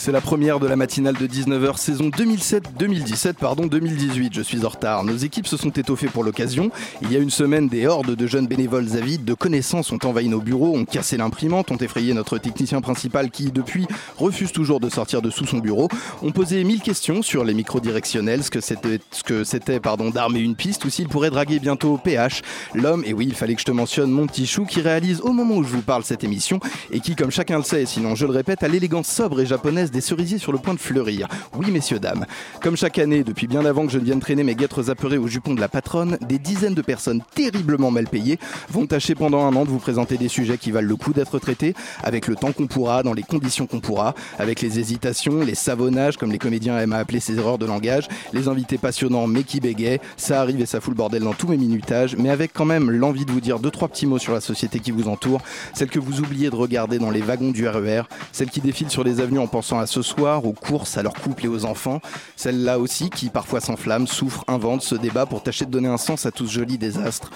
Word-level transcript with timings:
C'est 0.00 0.12
la 0.12 0.22
première 0.22 0.60
de 0.60 0.66
la 0.66 0.76
matinale 0.76 1.14
de 1.14 1.26
19h 1.26 1.76
saison 1.76 2.08
2007-2017, 2.08 3.34
pardon 3.34 3.66
2018, 3.66 4.32
je 4.32 4.40
suis 4.40 4.64
en 4.64 4.70
retard. 4.70 5.04
Nos 5.04 5.18
équipes 5.18 5.46
se 5.46 5.58
sont 5.58 5.68
étoffées 5.68 6.06
pour 6.06 6.24
l'occasion. 6.24 6.70
Il 7.02 7.12
y 7.12 7.16
a 7.16 7.18
une 7.18 7.28
semaine, 7.28 7.68
des 7.68 7.86
hordes 7.86 8.16
de 8.16 8.26
jeunes 8.26 8.46
bénévoles 8.46 8.96
avides 8.96 9.26
de 9.26 9.34
connaissances 9.34 9.92
ont 9.92 9.98
envahi 10.02 10.30
nos 10.30 10.40
bureaux, 10.40 10.74
ont 10.74 10.86
cassé 10.86 11.18
l'imprimante, 11.18 11.70
ont 11.70 11.76
effrayé 11.76 12.14
notre 12.14 12.38
technicien 12.38 12.80
principal 12.80 13.30
qui, 13.30 13.52
depuis, 13.52 13.86
refuse 14.16 14.52
toujours 14.52 14.80
de 14.80 14.88
sortir 14.88 15.20
de 15.20 15.28
sous 15.28 15.44
son 15.44 15.58
bureau, 15.58 15.90
ont 16.22 16.32
posé 16.32 16.64
mille 16.64 16.80
questions 16.80 17.20
sur 17.20 17.44
les 17.44 17.52
micros 17.52 17.80
directionnels, 17.80 18.42
ce 18.42 18.50
que 18.50 18.62
c'était, 18.62 19.00
ce 19.10 19.22
que 19.22 19.44
c'était 19.44 19.80
pardon, 19.80 20.08
d'armer 20.08 20.40
une 20.40 20.56
piste 20.56 20.82
ou 20.86 20.88
s'il 20.88 21.08
pourrait 21.10 21.28
draguer 21.28 21.58
bientôt 21.58 21.98
PH, 22.02 22.40
l'homme, 22.72 23.02
et 23.04 23.12
oui, 23.12 23.26
il 23.28 23.34
fallait 23.34 23.54
que 23.54 23.60
je 23.60 23.66
te 23.66 23.70
mentionne 23.70 24.10
mon 24.10 24.26
petit 24.26 24.46
chou 24.46 24.64
qui 24.64 24.80
réalise 24.80 25.20
au 25.20 25.34
moment 25.34 25.56
où 25.56 25.62
je 25.62 25.68
vous 25.68 25.82
parle 25.82 26.04
cette 26.04 26.24
émission 26.24 26.58
et 26.90 27.00
qui, 27.00 27.16
comme 27.16 27.30
chacun 27.30 27.58
le 27.58 27.64
sait, 27.64 27.84
sinon 27.84 28.14
je 28.14 28.24
le 28.24 28.32
répète, 28.32 28.62
a 28.62 28.68
l'élégance 28.68 29.06
sobre 29.06 29.42
et 29.42 29.46
japonaise 29.46 29.89
des 29.90 30.00
cerisiers 30.00 30.38
sur 30.38 30.52
le 30.52 30.58
point 30.58 30.74
de 30.74 30.78
fleurir. 30.78 31.28
Oui, 31.54 31.70
messieurs, 31.70 31.98
dames. 31.98 32.26
Comme 32.62 32.76
chaque 32.76 32.98
année, 32.98 33.24
depuis 33.24 33.46
bien 33.46 33.64
avant 33.64 33.86
que 33.86 33.92
je 33.92 33.98
ne 33.98 34.04
vienne 34.04 34.20
traîner 34.20 34.44
mes 34.44 34.54
guêtres 34.54 34.90
apeurées 34.90 35.18
au 35.18 35.26
jupon 35.26 35.54
de 35.54 35.60
la 35.60 35.68
patronne, 35.68 36.18
des 36.26 36.38
dizaines 36.38 36.74
de 36.74 36.82
personnes 36.82 37.22
terriblement 37.34 37.90
mal 37.90 38.06
payées 38.06 38.38
vont 38.70 38.86
tâcher 38.86 39.14
pendant 39.14 39.46
un 39.46 39.54
an 39.56 39.64
de 39.64 39.70
vous 39.70 39.78
présenter 39.78 40.16
des 40.16 40.28
sujets 40.28 40.58
qui 40.58 40.70
valent 40.70 40.88
le 40.88 40.96
coup 40.96 41.12
d'être 41.12 41.38
traités 41.38 41.74
avec 42.02 42.26
le 42.26 42.36
temps 42.36 42.52
qu'on 42.52 42.66
pourra, 42.66 43.02
dans 43.02 43.12
les 43.12 43.22
conditions 43.22 43.66
qu'on 43.66 43.80
pourra, 43.80 44.14
avec 44.38 44.60
les 44.60 44.78
hésitations, 44.78 45.40
les 45.40 45.54
savonnages, 45.54 46.16
comme 46.16 46.32
les 46.32 46.38
comédiens 46.38 46.78
aiment 46.78 46.92
à 46.92 46.98
appeler 46.98 47.20
ces 47.20 47.38
erreurs 47.38 47.58
de 47.58 47.66
langage, 47.66 48.08
les 48.32 48.48
invités 48.48 48.78
passionnants 48.78 49.26
mais 49.26 49.42
qui 49.42 49.60
bégayent. 49.60 50.00
Ça 50.16 50.40
arrive 50.40 50.60
et 50.60 50.66
ça 50.66 50.80
fout 50.80 50.92
le 50.92 50.96
bordel 50.96 51.22
dans 51.22 51.34
tous 51.34 51.48
mes 51.48 51.56
minutages, 51.56 52.16
mais 52.16 52.30
avec 52.30 52.52
quand 52.52 52.64
même 52.64 52.90
l'envie 52.90 53.24
de 53.24 53.32
vous 53.32 53.40
dire 53.40 53.58
deux, 53.58 53.70
trois 53.70 53.88
petits 53.88 54.06
mots 54.06 54.18
sur 54.18 54.32
la 54.32 54.40
société 54.40 54.80
qui 54.80 54.90
vous 54.90 55.08
entoure, 55.08 55.40
celle 55.74 55.88
que 55.88 55.98
vous 55.98 56.20
oubliez 56.20 56.50
de 56.50 56.56
regarder 56.56 56.98
dans 56.98 57.10
les 57.10 57.20
wagons 57.20 57.50
du 57.50 57.66
RER, 57.68 58.02
celle 58.32 58.50
qui 58.50 58.60
défile 58.60 58.90
sur 58.90 59.04
les 59.04 59.20
avenues 59.20 59.38
en 59.38 59.46
pensant 59.46 59.78
à 59.78 59.79
ce 59.86 60.02
soir, 60.02 60.44
aux 60.44 60.52
courses, 60.52 60.96
à 60.96 61.02
leur 61.02 61.14
couple 61.14 61.46
et 61.46 61.48
aux 61.48 61.64
enfants, 61.64 62.00
celle-là 62.36 62.78
aussi 62.78 63.10
qui 63.10 63.28
parfois 63.28 63.60
s'enflamme, 63.60 64.06
souffre, 64.06 64.44
invente, 64.48 64.82
se 64.82 64.94
débat 64.94 65.26
pour 65.26 65.42
tâcher 65.42 65.64
de 65.64 65.70
donner 65.70 65.88
un 65.88 65.98
sens 65.98 66.26
à 66.26 66.30
tout 66.30 66.46
ce 66.46 66.52
joli 66.52 66.78
désastre. 66.78 67.30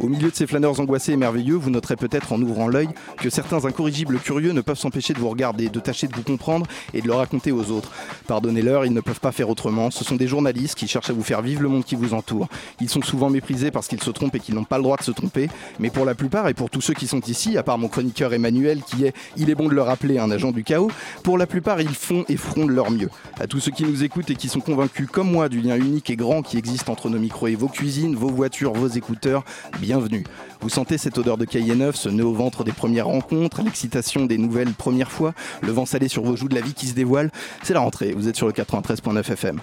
Au 0.00 0.08
milieu 0.08 0.30
de 0.30 0.34
ces 0.34 0.46
flâneurs 0.46 0.80
angoissés 0.80 1.12
et 1.12 1.16
merveilleux, 1.16 1.56
vous 1.56 1.68
noterez 1.68 1.96
peut-être 1.96 2.32
en 2.32 2.40
ouvrant 2.40 2.68
l'œil 2.68 2.88
que 3.18 3.28
certains 3.28 3.66
incorrigibles 3.66 4.18
curieux 4.18 4.52
ne 4.52 4.62
peuvent 4.62 4.78
s'empêcher 4.78 5.12
de 5.12 5.18
vous 5.18 5.28
regarder, 5.28 5.68
de 5.68 5.78
tâcher 5.78 6.06
de 6.06 6.16
vous 6.16 6.22
comprendre 6.22 6.66
et 6.94 7.02
de 7.02 7.06
le 7.06 7.12
raconter 7.12 7.52
aux 7.52 7.70
autres. 7.70 7.90
Pardonnez-leur, 8.26 8.86
ils 8.86 8.94
ne 8.94 9.02
peuvent 9.02 9.20
pas 9.20 9.30
faire 9.30 9.50
autrement. 9.50 9.90
Ce 9.90 10.02
sont 10.02 10.16
des 10.16 10.26
journalistes 10.26 10.74
qui 10.74 10.88
cherchent 10.88 11.10
à 11.10 11.12
vous 11.12 11.22
faire 11.22 11.42
vivre 11.42 11.60
le 11.60 11.68
monde 11.68 11.84
qui 11.84 11.96
vous 11.96 12.14
entoure. 12.14 12.48
Ils 12.80 12.88
sont 12.88 13.02
souvent 13.02 13.28
méprisés 13.28 13.70
parce 13.70 13.88
qu'ils 13.88 14.02
se 14.02 14.10
trompent 14.10 14.34
et 14.34 14.40
qu'ils 14.40 14.54
n'ont 14.54 14.64
pas 14.64 14.78
le 14.78 14.84
droit 14.84 14.96
de 14.96 15.02
se 15.02 15.10
tromper. 15.10 15.50
Mais 15.78 15.90
pour 15.90 16.06
la 16.06 16.14
plupart 16.14 16.48
et 16.48 16.54
pour 16.54 16.70
tous 16.70 16.80
ceux 16.80 16.94
qui 16.94 17.06
sont 17.06 17.20
ici, 17.20 17.58
à 17.58 17.62
part 17.62 17.76
mon 17.76 17.88
chroniqueur 17.88 18.32
Emmanuel 18.32 18.82
qui 18.82 19.04
est, 19.04 19.14
il 19.36 19.50
est 19.50 19.54
bon 19.54 19.68
de 19.68 19.74
le 19.74 19.82
rappeler, 19.82 20.18
un 20.18 20.30
agent 20.30 20.52
du 20.52 20.64
chaos, 20.64 20.90
pour 21.22 21.36
la 21.36 21.46
plupart 21.46 21.78
ils 21.82 21.89
font 21.94 22.24
et 22.28 22.36
feront 22.36 22.66
de 22.66 22.72
leur 22.72 22.90
mieux. 22.90 23.10
À 23.38 23.46
tous 23.46 23.60
ceux 23.60 23.70
qui 23.70 23.84
nous 23.84 24.04
écoutent 24.04 24.30
et 24.30 24.36
qui 24.36 24.48
sont 24.48 24.60
convaincus 24.60 25.08
comme 25.10 25.30
moi 25.30 25.48
du 25.48 25.60
lien 25.60 25.76
unique 25.76 26.10
et 26.10 26.16
grand 26.16 26.42
qui 26.42 26.58
existe 26.58 26.88
entre 26.88 27.08
nos 27.08 27.18
micros 27.18 27.48
et 27.48 27.54
vos 27.54 27.68
cuisines, 27.68 28.16
vos 28.16 28.28
voitures, 28.28 28.72
vos 28.72 28.88
écouteurs, 28.88 29.44
bienvenue. 29.80 30.24
Vous 30.60 30.68
sentez 30.68 30.98
cette 30.98 31.18
odeur 31.18 31.36
de 31.36 31.44
cahier 31.44 31.74
neuf, 31.74 31.96
ce 31.96 32.08
nœud 32.08 32.26
au 32.26 32.34
ventre 32.34 32.64
des 32.64 32.72
premières 32.72 33.06
rencontres, 33.06 33.62
l'excitation 33.62 34.26
des 34.26 34.38
nouvelles 34.38 34.72
premières 34.72 35.10
fois, 35.10 35.34
le 35.62 35.72
vent 35.72 35.86
salé 35.86 36.08
sur 36.08 36.22
vos 36.22 36.36
joues 36.36 36.48
de 36.48 36.54
la 36.54 36.60
vie 36.60 36.74
qui 36.74 36.86
se 36.86 36.94
dévoile. 36.94 37.30
C'est 37.62 37.74
la 37.74 37.80
rentrée, 37.80 38.12
vous 38.12 38.28
êtes 38.28 38.36
sur 38.36 38.46
le 38.46 38.52
93.9 38.52 39.18
FM. 39.32 39.60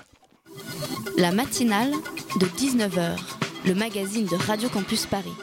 La 1.17 1.31
matinale 1.31 1.91
de 2.39 2.45
19h, 2.45 3.17
le 3.65 3.75
magazine 3.75 4.25
de 4.25 4.35
Radio 4.35 4.69
Campus 4.69 5.05
Paris. 5.05 5.33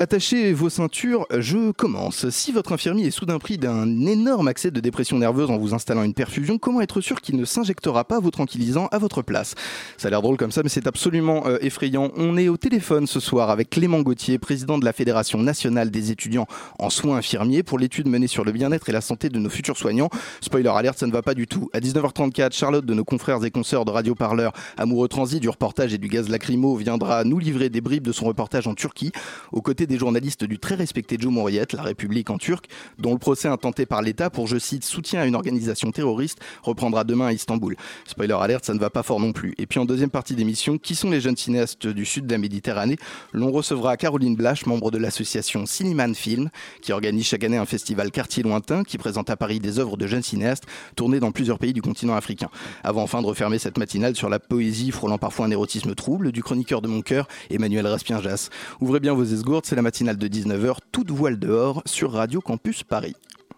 Attachez 0.00 0.52
vos 0.52 0.70
ceintures, 0.70 1.26
je 1.36 1.72
commence. 1.72 2.28
Si 2.30 2.52
votre 2.52 2.70
infirmier 2.70 3.06
est 3.06 3.10
soudain 3.10 3.40
pris 3.40 3.58
d'un 3.58 4.06
énorme 4.06 4.46
accès 4.46 4.70
de 4.70 4.78
dépression 4.78 5.18
nerveuse 5.18 5.50
en 5.50 5.58
vous 5.58 5.74
installant 5.74 6.04
une 6.04 6.14
perfusion, 6.14 6.56
comment 6.56 6.80
être 6.80 7.00
sûr 7.00 7.20
qu'il 7.20 7.34
ne 7.34 7.44
s'injectera 7.44 8.04
pas 8.04 8.20
vos 8.20 8.30
tranquillisants 8.30 8.86
à 8.92 8.98
votre 8.98 9.22
place? 9.22 9.56
Ça 9.96 10.06
a 10.06 10.12
l'air 10.12 10.22
drôle 10.22 10.36
comme 10.36 10.52
ça, 10.52 10.62
mais 10.62 10.68
c'est 10.68 10.86
absolument 10.86 11.48
euh, 11.48 11.58
effrayant. 11.62 12.12
On 12.16 12.36
est 12.36 12.48
au 12.48 12.56
téléphone 12.56 13.08
ce 13.08 13.18
soir 13.18 13.50
avec 13.50 13.70
Clément 13.70 14.00
Gauthier, 14.02 14.38
président 14.38 14.78
de 14.78 14.84
la 14.84 14.92
Fédération 14.92 15.40
nationale 15.40 15.90
des 15.90 16.12
étudiants 16.12 16.46
en 16.78 16.90
soins 16.90 17.16
infirmiers, 17.16 17.64
pour 17.64 17.80
l'étude 17.80 18.06
menée 18.06 18.28
sur 18.28 18.44
le 18.44 18.52
bien-être 18.52 18.88
et 18.88 18.92
la 18.92 19.00
santé 19.00 19.30
de 19.30 19.38
nos 19.40 19.50
futurs 19.50 19.76
soignants. 19.76 20.10
Spoiler 20.40 20.70
alert, 20.72 20.96
ça 20.96 21.08
ne 21.08 21.12
va 21.12 21.22
pas 21.22 21.34
du 21.34 21.48
tout. 21.48 21.70
À 21.72 21.80
19h34, 21.80 22.54
Charlotte 22.54 22.86
de 22.86 22.94
nos 22.94 23.04
confrères 23.04 23.44
et 23.44 23.50
consoeurs 23.50 23.84
de 23.84 23.90
Radio 23.90 24.14
Parleur, 24.14 24.52
amoureux 24.76 25.08
transi 25.08 25.40
du 25.40 25.48
reportage 25.48 25.92
et 25.92 25.98
du 25.98 26.06
gaz 26.06 26.28
lacrymo, 26.28 26.76
viendra 26.76 27.24
nous 27.24 27.40
livrer 27.40 27.68
des 27.68 27.80
bribes 27.80 28.06
de 28.06 28.12
son 28.12 28.26
reportage 28.26 28.68
en 28.68 28.76
Turquie, 28.76 29.10
aux 29.50 29.60
côtés 29.60 29.87
des 29.88 29.98
journalistes 29.98 30.44
du 30.44 30.58
très 30.58 30.76
respecté 30.76 31.16
Cumhuriyet, 31.16 31.66
la 31.72 31.82
République 31.82 32.30
en 32.30 32.38
turc, 32.38 32.66
dont 32.98 33.12
le 33.12 33.18
procès 33.18 33.48
intenté 33.48 33.86
par 33.86 34.02
l'État 34.02 34.30
pour, 34.30 34.46
je 34.46 34.58
cite, 34.58 34.84
soutien 34.84 35.20
à 35.20 35.26
une 35.26 35.34
organisation 35.34 35.90
terroriste, 35.90 36.38
reprendra 36.62 37.04
demain 37.04 37.26
à 37.26 37.32
Istanbul. 37.32 37.76
Spoiler 38.06 38.36
alert, 38.40 38.64
ça 38.64 38.74
ne 38.74 38.78
va 38.78 38.90
pas 38.90 39.02
fort 39.02 39.18
non 39.18 39.32
plus. 39.32 39.54
Et 39.58 39.66
puis 39.66 39.80
en 39.80 39.84
deuxième 39.84 40.10
partie 40.10 40.34
d'émission, 40.34 40.78
qui 40.78 40.94
sont 40.94 41.10
les 41.10 41.20
jeunes 41.20 41.36
cinéastes 41.36 41.86
du 41.86 42.04
sud 42.04 42.26
de 42.26 42.32
la 42.32 42.38
Méditerranée? 42.38 42.96
L'on 43.32 43.50
recevra 43.50 43.96
Caroline 43.96 44.36
Blache, 44.36 44.66
membre 44.66 44.90
de 44.90 44.98
l'association 44.98 45.66
Cinéman 45.66 46.14
Film, 46.14 46.50
qui 46.82 46.92
organise 46.92 47.26
chaque 47.26 47.44
année 47.44 47.56
un 47.56 47.66
festival 47.66 48.10
quartier 48.10 48.42
lointain 48.42 48.84
qui 48.84 48.98
présente 48.98 49.30
à 49.30 49.36
Paris 49.36 49.58
des 49.58 49.78
œuvres 49.78 49.96
de 49.96 50.06
jeunes 50.06 50.22
cinéastes 50.22 50.64
tournées 50.94 51.20
dans 51.20 51.32
plusieurs 51.32 51.58
pays 51.58 51.72
du 51.72 51.82
continent 51.82 52.14
africain. 52.14 52.50
Avant 52.84 53.02
enfin 53.02 53.22
de 53.22 53.26
refermer 53.26 53.58
cette 53.58 53.78
matinale 53.78 54.14
sur 54.14 54.28
la 54.28 54.38
poésie 54.38 54.90
frôlant 54.90 55.18
parfois 55.18 55.46
un 55.46 55.50
érotisme 55.50 55.94
trouble 55.94 56.32
du 56.32 56.42
chroniqueur 56.42 56.82
de 56.82 56.88
mon 56.88 57.00
cœur, 57.00 57.26
Emmanuel 57.50 57.86
Raspien-Jas. 57.86 58.50
Ouvrez 58.80 59.00
bien 59.00 59.14
vos 59.14 59.24
esgourdes, 59.24 59.64
c'est 59.64 59.76
la 59.78 59.82
matinale 59.82 60.16
de 60.16 60.26
19h, 60.26 60.78
toute 60.90 61.12
voile 61.12 61.38
dehors, 61.38 61.84
sur 61.86 62.10
Radio 62.10 62.40
Campus 62.40 62.82
Paris. 62.82 63.14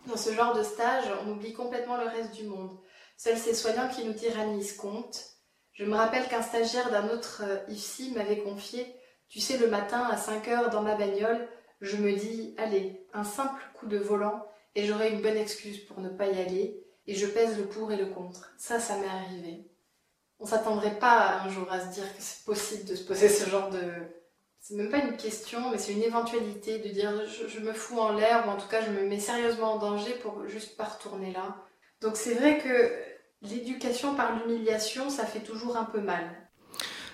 Dans 0.06 0.18
ce 0.18 0.34
genre 0.34 0.54
de 0.54 0.62
stage, 0.62 1.04
on 1.24 1.30
oublie 1.30 1.54
complètement 1.54 1.96
le 1.96 2.08
reste 2.08 2.34
du 2.34 2.44
monde. 2.44 2.76
Seuls 3.16 3.38
ces 3.38 3.54
soignants 3.54 3.88
qui 3.88 4.04
nous 4.04 4.12
tyrannisent 4.12 4.76
comptent. 4.76 5.38
Je 5.72 5.86
me 5.86 5.96
rappelle 5.96 6.28
qu'un 6.28 6.42
stagiaire 6.42 6.90
d'un 6.90 7.08
autre 7.08 7.42
euh, 7.46 7.56
IFSI 7.72 8.12
m'avait 8.12 8.40
confié 8.40 8.86
Tu 9.30 9.40
sais, 9.40 9.56
le 9.56 9.68
matin, 9.68 10.06
à 10.10 10.18
5 10.18 10.46
heures 10.48 10.68
dans 10.68 10.82
ma 10.82 10.94
bagnole, 10.94 11.48
je 11.80 11.96
me 11.96 12.12
dis 12.12 12.54
Allez, 12.58 13.06
un 13.14 13.24
simple 13.24 13.62
coup 13.78 13.86
de 13.86 13.96
volant 13.96 14.44
et 14.74 14.84
j'aurai 14.84 15.12
une 15.12 15.22
bonne 15.22 15.38
excuse 15.38 15.78
pour 15.78 16.00
ne 16.00 16.10
pas 16.10 16.26
y 16.26 16.38
aller, 16.38 16.84
et 17.06 17.14
je 17.14 17.26
pèse 17.26 17.56
le 17.56 17.64
pour 17.64 17.90
et 17.92 17.96
le 17.96 18.06
contre. 18.06 18.52
Ça, 18.58 18.78
ça 18.78 18.98
m'est 18.98 19.08
arrivé. 19.08 19.70
On 20.38 20.44
s'attendrait 20.44 20.98
pas 20.98 21.40
un 21.40 21.48
jour 21.48 21.66
à 21.72 21.80
se 21.80 21.94
dire 21.94 22.14
que 22.14 22.20
c'est 22.20 22.44
possible 22.44 22.84
de 22.84 22.94
se 22.94 23.04
poser 23.04 23.30
ce 23.30 23.48
genre 23.48 23.70
de, 23.70 23.80
c'est 24.60 24.74
même 24.74 24.90
pas 24.90 24.98
une 24.98 25.16
question, 25.16 25.70
mais 25.70 25.78
c'est 25.78 25.92
une 25.92 26.02
éventualité 26.02 26.78
de 26.78 26.88
dire 26.88 27.12
je, 27.26 27.60
me 27.60 27.72
fous 27.72 27.98
en 27.98 28.12
l'air 28.12 28.46
ou 28.46 28.50
en 28.50 28.56
tout 28.56 28.68
cas 28.68 28.82
je 28.82 28.90
me 28.90 29.06
mets 29.06 29.18
sérieusement 29.18 29.74
en 29.74 29.78
danger 29.78 30.12
pour 30.22 30.46
juste 30.48 30.76
pas 30.76 30.84
retourner 30.84 31.32
là. 31.32 31.56
Donc 32.00 32.16
c'est 32.16 32.34
vrai 32.34 32.58
que 32.58 32.92
l'éducation 33.42 34.14
par 34.14 34.36
l'humiliation, 34.36 35.08
ça 35.08 35.24
fait 35.24 35.40
toujours 35.40 35.76
un 35.76 35.84
peu 35.84 36.00
mal. 36.00 36.39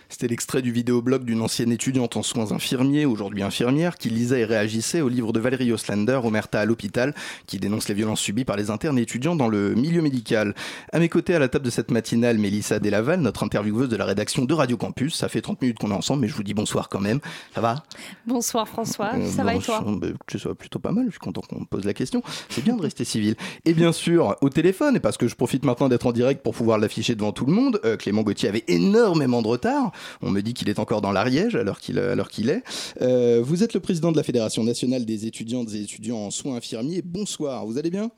C'était 0.09 0.29
l'extrait 0.29 0.63
du 0.63 0.71
vidéoblog 0.73 1.25
d'une 1.25 1.41
ancienne 1.41 1.73
étudiante 1.73 2.17
en 2.17 2.23
soins 2.23 2.53
infirmiers, 2.53 3.07
aujourd'hui 3.07 3.43
infirmière, 3.43 3.97
qui 3.99 4.09
lisait 4.09 4.41
et 4.41 4.45
réagissait 4.45 5.01
au 5.01 5.09
livre 5.09 5.33
de 5.33 5.41
Valérie 5.41 5.73
Oslander, 5.73 6.21
Omerta 6.23 6.61
à 6.61 6.65
l'hôpital, 6.65 7.15
qui 7.47 7.59
dénonce 7.59 7.89
les 7.89 7.95
violences 7.95 8.21
subies 8.21 8.45
par 8.45 8.57
les 8.57 8.71
internes 8.71 8.99
étudiants 8.99 9.35
dans 9.37 9.49
le 9.49 9.75
milieu 9.75 10.03
médical. 10.03 10.55
À 10.93 10.99
mes 11.01 11.09
côtés, 11.09 11.35
à 11.35 11.39
la 11.39 11.49
table 11.49 11.65
de 11.65 11.71
cette 11.71 11.91
matinale, 11.91 12.39
Mélissa 12.39 12.79
Delaval, 12.79 13.21
notre 13.21 13.43
intervieweuse 13.43 13.89
de 13.89 13.97
la 13.97 14.05
rédaction 14.05 14.45
de 14.45 14.55
Radio 14.55 14.77
Campus. 14.77 15.15
Ça 15.17 15.29
fait 15.29 15.41
30 15.41 15.61
minutes 15.63 15.79
qu'on 15.79 15.91
est 15.91 15.95
ensemble, 15.95 16.23
mais 16.23 16.29
je 16.29 16.35
vous 16.35 16.43
dis 16.45 16.55
bonsoir 16.55 16.89
quand 16.89 17.01
même. 17.01 17.21
Ça 17.55 17.61
va? 17.61 17.83
Bonsoir 18.27 18.69
François, 18.69 19.13
Euh, 19.17 19.29
ça 19.31 19.43
va 19.45 19.55
et 19.55 19.59
toi? 19.59 19.83
bah, 19.87 20.07
écoutez, 20.09 20.39
Ça 20.39 20.49
va 20.49 20.55
plutôt 20.55 20.79
pas 20.79 20.93
mal, 20.93 21.05
je 21.07 21.11
suis 21.11 21.19
content 21.19 21.41
qu'on 21.41 21.61
me 21.61 21.65
pose 21.67 21.85
la 21.85 21.95
question. 21.95 22.23
C'est 22.49 22.63
bien 22.63 22.77
de 22.77 22.83
rester 22.83 23.05
civil. 23.05 23.35
Et 23.65 23.75
bien 23.75 23.93
sûr, 23.93 24.37
au 24.41 24.49
téléphone, 24.51 24.97
et 24.97 25.01
parce 25.01 25.17
que 25.17 25.27
je 25.29 25.35
profite 25.35 25.65
maintenant 25.65 25.89
d'être 25.89 26.07
en 26.07 26.13
direct 26.13 26.43
pour 26.43 26.55
pouvoir 26.55 26.79
l'afficher 26.79 27.15
devant 27.15 27.33
tout 27.33 27.47
le 27.47 27.53
monde, 27.53 27.81
euh, 27.85 27.97
Clément 27.97 28.23
Gauthier 28.23 28.49
avait 28.49 28.65
énormément 28.69 29.43
de 29.43 29.49
retard. 29.49 29.93
On 30.23 30.31
me 30.31 30.41
dit 30.41 30.55
qu'il 30.55 30.69
est 30.69 30.79
encore 30.79 31.01
dans 31.01 31.13
l'Ariège 31.13 31.57
alors 31.57 31.81
qu'il 31.81 32.01
qu'il 32.31 32.51
est. 32.51 32.63
Euh, 33.03 33.41
vous 33.43 33.63
êtes 33.63 33.75
le 33.75 33.81
président 33.81 34.13
de 34.13 34.17
la 34.17 34.23
Fédération 34.23 34.65
nationale 34.65 35.05
des 35.05 35.27
étudiantes 35.27 35.73
et 35.73 35.83
étudiants 35.83 36.19
en 36.19 36.31
soins 36.31 36.57
infirmiers. 36.57 37.03
Bonsoir, 37.03 37.67
vous 37.67 37.79
allez 37.79 37.91
bien? 37.91 38.11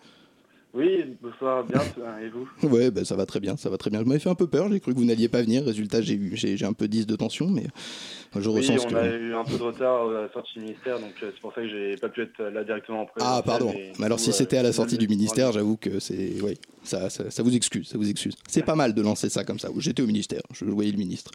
Oui, 0.75 1.17
bonsoir, 1.23 1.65
bien, 1.65 1.81
et 2.23 2.29
vous? 2.29 2.47
Ouais, 2.69 2.91
ben 2.91 3.03
ça 3.05 3.17
va 3.17 3.25
très 3.25 3.41
bien, 3.41 3.57
ça 3.57 3.71
va 3.71 3.79
très 3.79 3.89
bien. 3.91 4.01
Je 4.01 4.05
m'avais 4.05 4.21
fait 4.21 4.29
un 4.29 4.35
peu 4.35 4.47
peur, 4.47 4.71
j'ai 4.71 4.81
cru 4.81 4.93
que 4.93 4.99
vous 4.99 5.07
n'alliez 5.07 5.29
pas 5.29 5.41
venir. 5.41 5.65
Résultat, 5.65 6.03
j'ai 6.03 6.13
eu, 6.15 6.33
j'ai, 6.37 6.59
j'ai 6.59 6.67
un 6.67 6.75
peu 6.75 6.89
10 6.89 7.07
de 7.07 7.17
tension, 7.17 7.49
mais 7.49 7.65
je 8.37 8.49
Oui, 8.51 8.57
ressens 8.57 8.85
on 8.87 8.91
que. 8.91 8.95
a 8.95 9.07
eu 9.17 9.35
un 9.35 9.45
peu 9.45 9.57
de 9.57 9.63
retard 9.63 10.09
à 10.11 10.23
la 10.23 10.33
sortie 10.33 10.59
du 10.59 10.61
ministère, 10.67 11.01
donc 11.01 11.15
euh, 11.23 11.31
c'est 11.35 11.41
pour 11.41 11.55
ça 11.55 11.63
que 11.63 11.69
j'ai 11.69 11.97
pas 11.97 12.11
pu 12.11 12.21
être 12.23 12.43
là 12.43 12.65
directement 12.65 13.01
en. 13.03 13.07
Ah, 13.19 13.43
pardon. 13.45 13.73
mais 13.75 13.93
Mais 13.99 14.05
alors, 14.07 14.21
si 14.21 14.33
c'était 14.33 14.59
à 14.59 14.61
euh, 14.61 14.65
la 14.65 14.73
sortie 14.73 14.99
du 14.99 15.09
ministère, 15.09 15.53
j'avoue 15.53 15.79
que 15.79 16.01
c'est. 16.01 16.35
Oui, 16.43 16.59
ça, 16.85 17.09
ça, 17.09 17.31
ça 17.31 17.43
vous 17.43 17.57
excuse, 17.57 17.89
ça 17.89 17.97
vous 17.97 18.09
excuse. 18.09 18.35
C'est 18.47 18.65
pas 18.65 18.77
mal 18.77 18.93
de 18.95 19.01
lancer 19.03 19.31
ça 19.31 19.45
comme 19.45 19.59
ça. 19.59 19.71
J'étais 19.79 20.03
au 20.03 20.07
ministère, 20.07 20.43
je 20.53 20.67
voyais 20.67 20.93
le 20.93 20.99
ministre. 20.99 21.31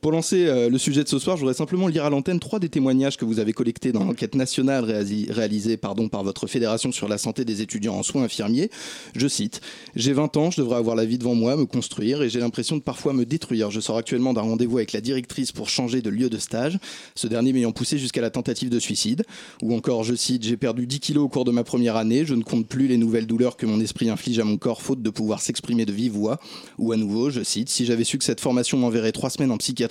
Pour 0.00 0.12
lancer 0.12 0.46
euh, 0.46 0.70
le 0.70 0.78
sujet 0.78 1.02
de 1.02 1.08
ce 1.08 1.18
soir, 1.18 1.36
je 1.36 1.40
voudrais 1.40 1.54
simplement 1.54 1.88
lire 1.88 2.04
à 2.04 2.10
l'antenne 2.10 2.38
trois 2.38 2.60
des 2.60 2.68
témoignages 2.68 3.16
que 3.16 3.24
vous 3.24 3.40
avez 3.40 3.52
collectés 3.52 3.90
dans 3.90 4.04
l'enquête 4.04 4.36
nationale 4.36 4.84
réalisée 4.84 5.76
par 5.76 5.94
votre 6.22 6.46
fédération 6.46 6.92
sur 6.92 7.08
la 7.08 7.18
santé 7.18 7.44
des 7.44 7.62
étudiants 7.62 7.94
en 7.94 8.04
soins 8.04 8.22
infirmiers. 8.22 8.70
Je 9.16 9.26
cite 9.26 9.60
J'ai 9.96 10.12
20 10.12 10.36
ans, 10.36 10.50
je 10.52 10.60
devrais 10.60 10.76
avoir 10.76 10.94
la 10.94 11.04
vie 11.04 11.18
devant 11.18 11.34
moi, 11.34 11.56
me 11.56 11.66
construire, 11.66 12.22
et 12.22 12.28
j'ai 12.28 12.38
l'impression 12.38 12.76
de 12.76 12.82
parfois 12.82 13.12
me 13.12 13.24
détruire. 13.24 13.72
Je 13.72 13.80
sors 13.80 13.96
actuellement 13.96 14.32
d'un 14.32 14.42
rendez-vous 14.42 14.76
avec 14.76 14.92
la 14.92 15.00
directrice 15.00 15.50
pour 15.50 15.68
changer 15.68 16.00
de 16.00 16.10
lieu 16.10 16.30
de 16.30 16.38
stage, 16.38 16.78
ce 17.16 17.26
dernier 17.26 17.52
m'ayant 17.52 17.72
poussé 17.72 17.98
jusqu'à 17.98 18.20
la 18.20 18.30
tentative 18.30 18.70
de 18.70 18.78
suicide. 18.78 19.24
Ou 19.62 19.74
encore, 19.74 20.04
je 20.04 20.14
cite 20.14 20.44
J'ai 20.44 20.56
perdu 20.56 20.86
10 20.86 21.00
kilos 21.00 21.24
au 21.24 21.28
cours 21.28 21.44
de 21.44 21.50
ma 21.50 21.64
première 21.64 21.96
année, 21.96 22.24
je 22.24 22.34
ne 22.34 22.44
compte 22.44 22.68
plus 22.68 22.86
les 22.86 22.98
nouvelles 22.98 23.26
douleurs 23.26 23.56
que 23.56 23.66
mon 23.66 23.80
esprit 23.80 24.10
inflige 24.10 24.38
à 24.38 24.44
mon 24.44 24.58
corps 24.58 24.80
faute 24.80 25.02
de 25.02 25.10
pouvoir 25.10 25.40
s'exprimer 25.40 25.86
de 25.86 25.92
vive 25.92 26.12
voix. 26.12 26.38
Ou 26.78 26.92
à 26.92 26.96
nouveau, 26.96 27.30
je 27.30 27.42
cite 27.42 27.68
Si 27.68 27.84
j'avais 27.84 28.04
su 28.04 28.16
que 28.18 28.24
cette 28.24 28.40
formation 28.40 28.78
m'enverrait 28.78 29.12
trois 29.12 29.30
semaines 29.30 29.50
en 29.50 29.56
psychiatrie, 29.56 29.87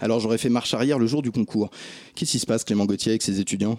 alors 0.00 0.20
j'aurais 0.20 0.38
fait 0.38 0.48
marche 0.48 0.74
arrière 0.74 0.98
le 0.98 1.06
jour 1.06 1.22
du 1.22 1.30
concours. 1.30 1.70
Qu'est-ce 2.14 2.32
qui 2.32 2.38
se 2.38 2.46
passe, 2.46 2.64
Clément 2.64 2.86
Gauthier, 2.86 3.12
avec 3.12 3.22
ses 3.22 3.40
étudiants? 3.40 3.78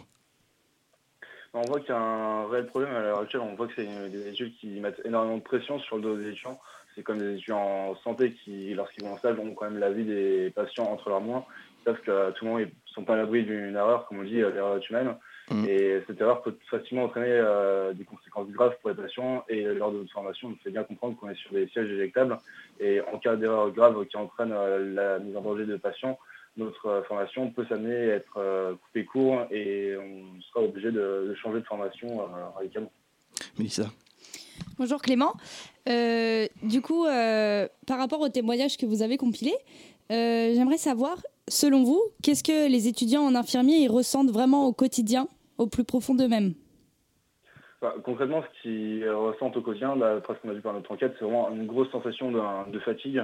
On 1.54 1.62
voit 1.64 1.82
qu'il 1.82 1.90
y 1.90 1.92
a 1.92 2.00
un 2.00 2.48
réel 2.48 2.68
problème 2.68 2.96
à 2.96 3.02
l'heure 3.02 3.20
actuelle. 3.20 3.42
On 3.42 3.56
voit 3.56 3.68
que 3.68 3.74
c'est 3.76 4.10
des 4.10 4.30
études 4.30 4.54
qui 4.60 4.68
mettent 4.80 5.02
énormément 5.04 5.38
de 5.38 5.44
pression 5.44 5.80
sur 5.80 5.98
le 5.98 6.02
dos 6.02 6.18
des 6.18 6.30
étudiants. 6.30 6.60
C'est 6.96 7.04
comme 7.04 7.18
des 7.18 7.34
étudiants 7.34 7.92
en 7.92 7.96
santé 8.04 8.34
qui, 8.44 8.74
lorsqu'ils 8.74 9.04
vont 9.04 9.14
en 9.14 9.18
stage, 9.18 9.38
ont 9.38 9.54
quand 9.54 9.70
même 9.70 9.80
la 9.80 9.92
vie 9.92 10.06
des 10.06 10.52
patients 10.56 10.86
entre 10.86 11.10
leurs 11.10 11.22
mains. 11.22 11.44
Ils 11.82 11.86
savent 11.86 12.02
qu'à 12.02 12.32
tout 12.32 12.46
moment, 12.46 12.60
ils 12.60 12.68
ne 12.68 12.72
sont 12.94 13.04
pas 13.04 13.14
à 13.14 13.18
l'abri 13.18 13.44
d'une 13.44 13.76
erreur, 13.76 14.06
comme 14.08 14.20
on 14.20 14.24
dit, 14.24 14.42
euh, 14.42 14.52
l'erreur 14.52 14.80
humaine. 14.90 15.16
Mm. 15.52 15.66
Et 15.68 16.02
cette 16.08 16.20
erreur 16.22 16.42
peut 16.42 16.56
facilement 16.70 17.04
entraîner 17.04 17.28
euh, 17.30 17.94
des 17.94 18.06
conséquences 18.06 18.50
graves 18.50 18.76
pour 18.82 18.90
les 18.90 18.96
patients. 18.96 19.44
Et 19.50 19.64
lors 19.64 19.92
de 19.92 20.00
notre 20.00 20.12
formation, 20.12 20.50
on 20.50 20.56
fait 20.64 20.72
bien 20.72 20.84
comprendre 20.84 21.18
qu'on 21.18 21.30
est 21.30 21.36
sur 21.36 21.52
des 21.52 21.68
sièges 21.68 21.90
éjectables. 21.90 22.38
Et 22.80 23.02
en 23.02 23.20
cas 23.20 23.36
d'erreur 23.36 23.72
grave 23.72 24.06
qui 24.06 24.18
entraîne 24.18 24.52
euh, 24.54 24.94
la 24.94 25.20
mise 25.20 25.36
en 25.36 25.42
danger 25.42 25.66
de 25.66 25.78
patients, 25.78 26.18
notre 26.58 26.88
euh, 26.88 27.04
formation 27.04 27.50
peut 27.50 27.66
s'amener 27.68 28.12
à 28.12 28.16
être 28.16 28.38
euh, 28.38 28.74
coupée 28.76 29.06
court 29.06 29.46
et 29.52 29.96
on 29.98 30.42
sera 30.42 30.66
obligé 30.66 30.92
de, 30.92 31.28
de 31.30 31.36
changer 31.36 31.60
de 31.60 31.66
formation 31.66 32.22
euh, 32.22 32.26
radicalement. 32.56 32.92
Mélissa 33.58 33.86
Bonjour 34.78 35.02
Clément. 35.02 35.34
Euh, 35.88 36.48
du 36.64 36.82
coup, 36.82 37.06
euh, 37.06 37.68
par 37.88 37.98
rapport 37.98 38.20
au 38.20 38.30
témoignage 38.30 38.78
que 38.78 38.86
vous 38.86 39.02
avez 39.02 39.18
compilé, 39.18 39.54
euh, 40.12 40.54
j'aimerais 40.54 40.78
savoir, 40.78 41.18
selon 41.48 41.84
vous, 41.84 42.02
qu'est-ce 42.22 42.44
que 42.44 42.70
les 42.70 42.88
étudiants 42.88 43.24
en 43.24 43.36
infirmier 43.36 43.78
ils 43.78 43.90
ressentent 43.90 44.30
vraiment 44.30 44.66
au 44.66 44.74
quotidien, 44.74 45.28
au 45.62 45.68
plus 45.68 45.84
profond 45.84 46.16
d'eux-mêmes 46.16 46.54
Enfin, 47.84 47.96
concrètement, 48.04 48.44
ce 48.44 48.62
qu'ils 48.62 49.10
ressentent 49.10 49.58
au 49.58 49.62
quotidien, 49.62 49.96
d'après 49.96 50.36
ce 50.36 50.40
qu'on 50.40 50.50
a 50.50 50.54
vu 50.54 50.62
par 50.62 50.74
notre 50.74 50.92
enquête, 50.92 51.16
c'est 51.18 51.26
vraiment 51.26 51.50
une 51.50 51.66
grosse 51.66 51.90
sensation 51.90 52.32
de 52.32 52.80
fatigue. 52.80 53.24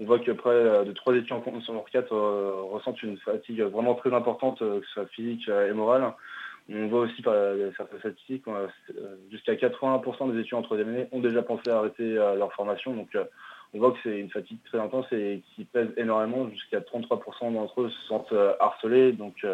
On 0.00 0.04
voit 0.04 0.20
que 0.20 0.30
près 0.30 0.50
euh, 0.50 0.84
de 0.84 0.92
trois 0.92 1.14
étudiants 1.14 1.42
sur 1.60 1.72
leur 1.72 1.84
quatre 1.90 2.14
euh, 2.14 2.62
ressentent 2.70 3.02
une 3.02 3.18
fatigue 3.18 3.60
vraiment 3.62 3.94
très 3.96 4.14
importante, 4.14 4.62
euh, 4.62 4.80
que 4.80 4.86
ce 4.86 4.92
soit 4.92 5.06
physique 5.06 5.48
et 5.48 5.72
morale. 5.72 6.12
On 6.70 6.86
voit 6.86 7.00
aussi 7.00 7.22
par 7.22 7.34
certaines 7.78 7.98
statistiques, 7.98 8.44
jusqu'à 9.30 9.54
80% 9.54 10.32
des 10.32 10.40
étudiants 10.40 10.58
en 10.58 10.62
troisième 10.62 10.90
année 10.90 11.08
ont 11.12 11.20
déjà 11.20 11.42
pensé 11.42 11.70
à 11.70 11.78
arrêter 11.78 12.12
leur 12.12 12.52
formation. 12.52 12.92
Donc 12.94 13.16
on 13.72 13.78
voit 13.78 13.92
que 13.92 13.96
c'est 14.02 14.20
une 14.20 14.28
fatigue 14.28 14.58
très 14.66 14.78
intense 14.78 15.06
et 15.12 15.42
qui 15.56 15.64
pèse 15.64 15.88
énormément. 15.96 16.46
Jusqu'à 16.50 16.80
33% 16.80 17.54
d'entre 17.54 17.80
eux 17.80 17.88
se 17.88 18.06
sentent 18.08 18.34
harcelés. 18.60 19.12
Donc 19.12 19.46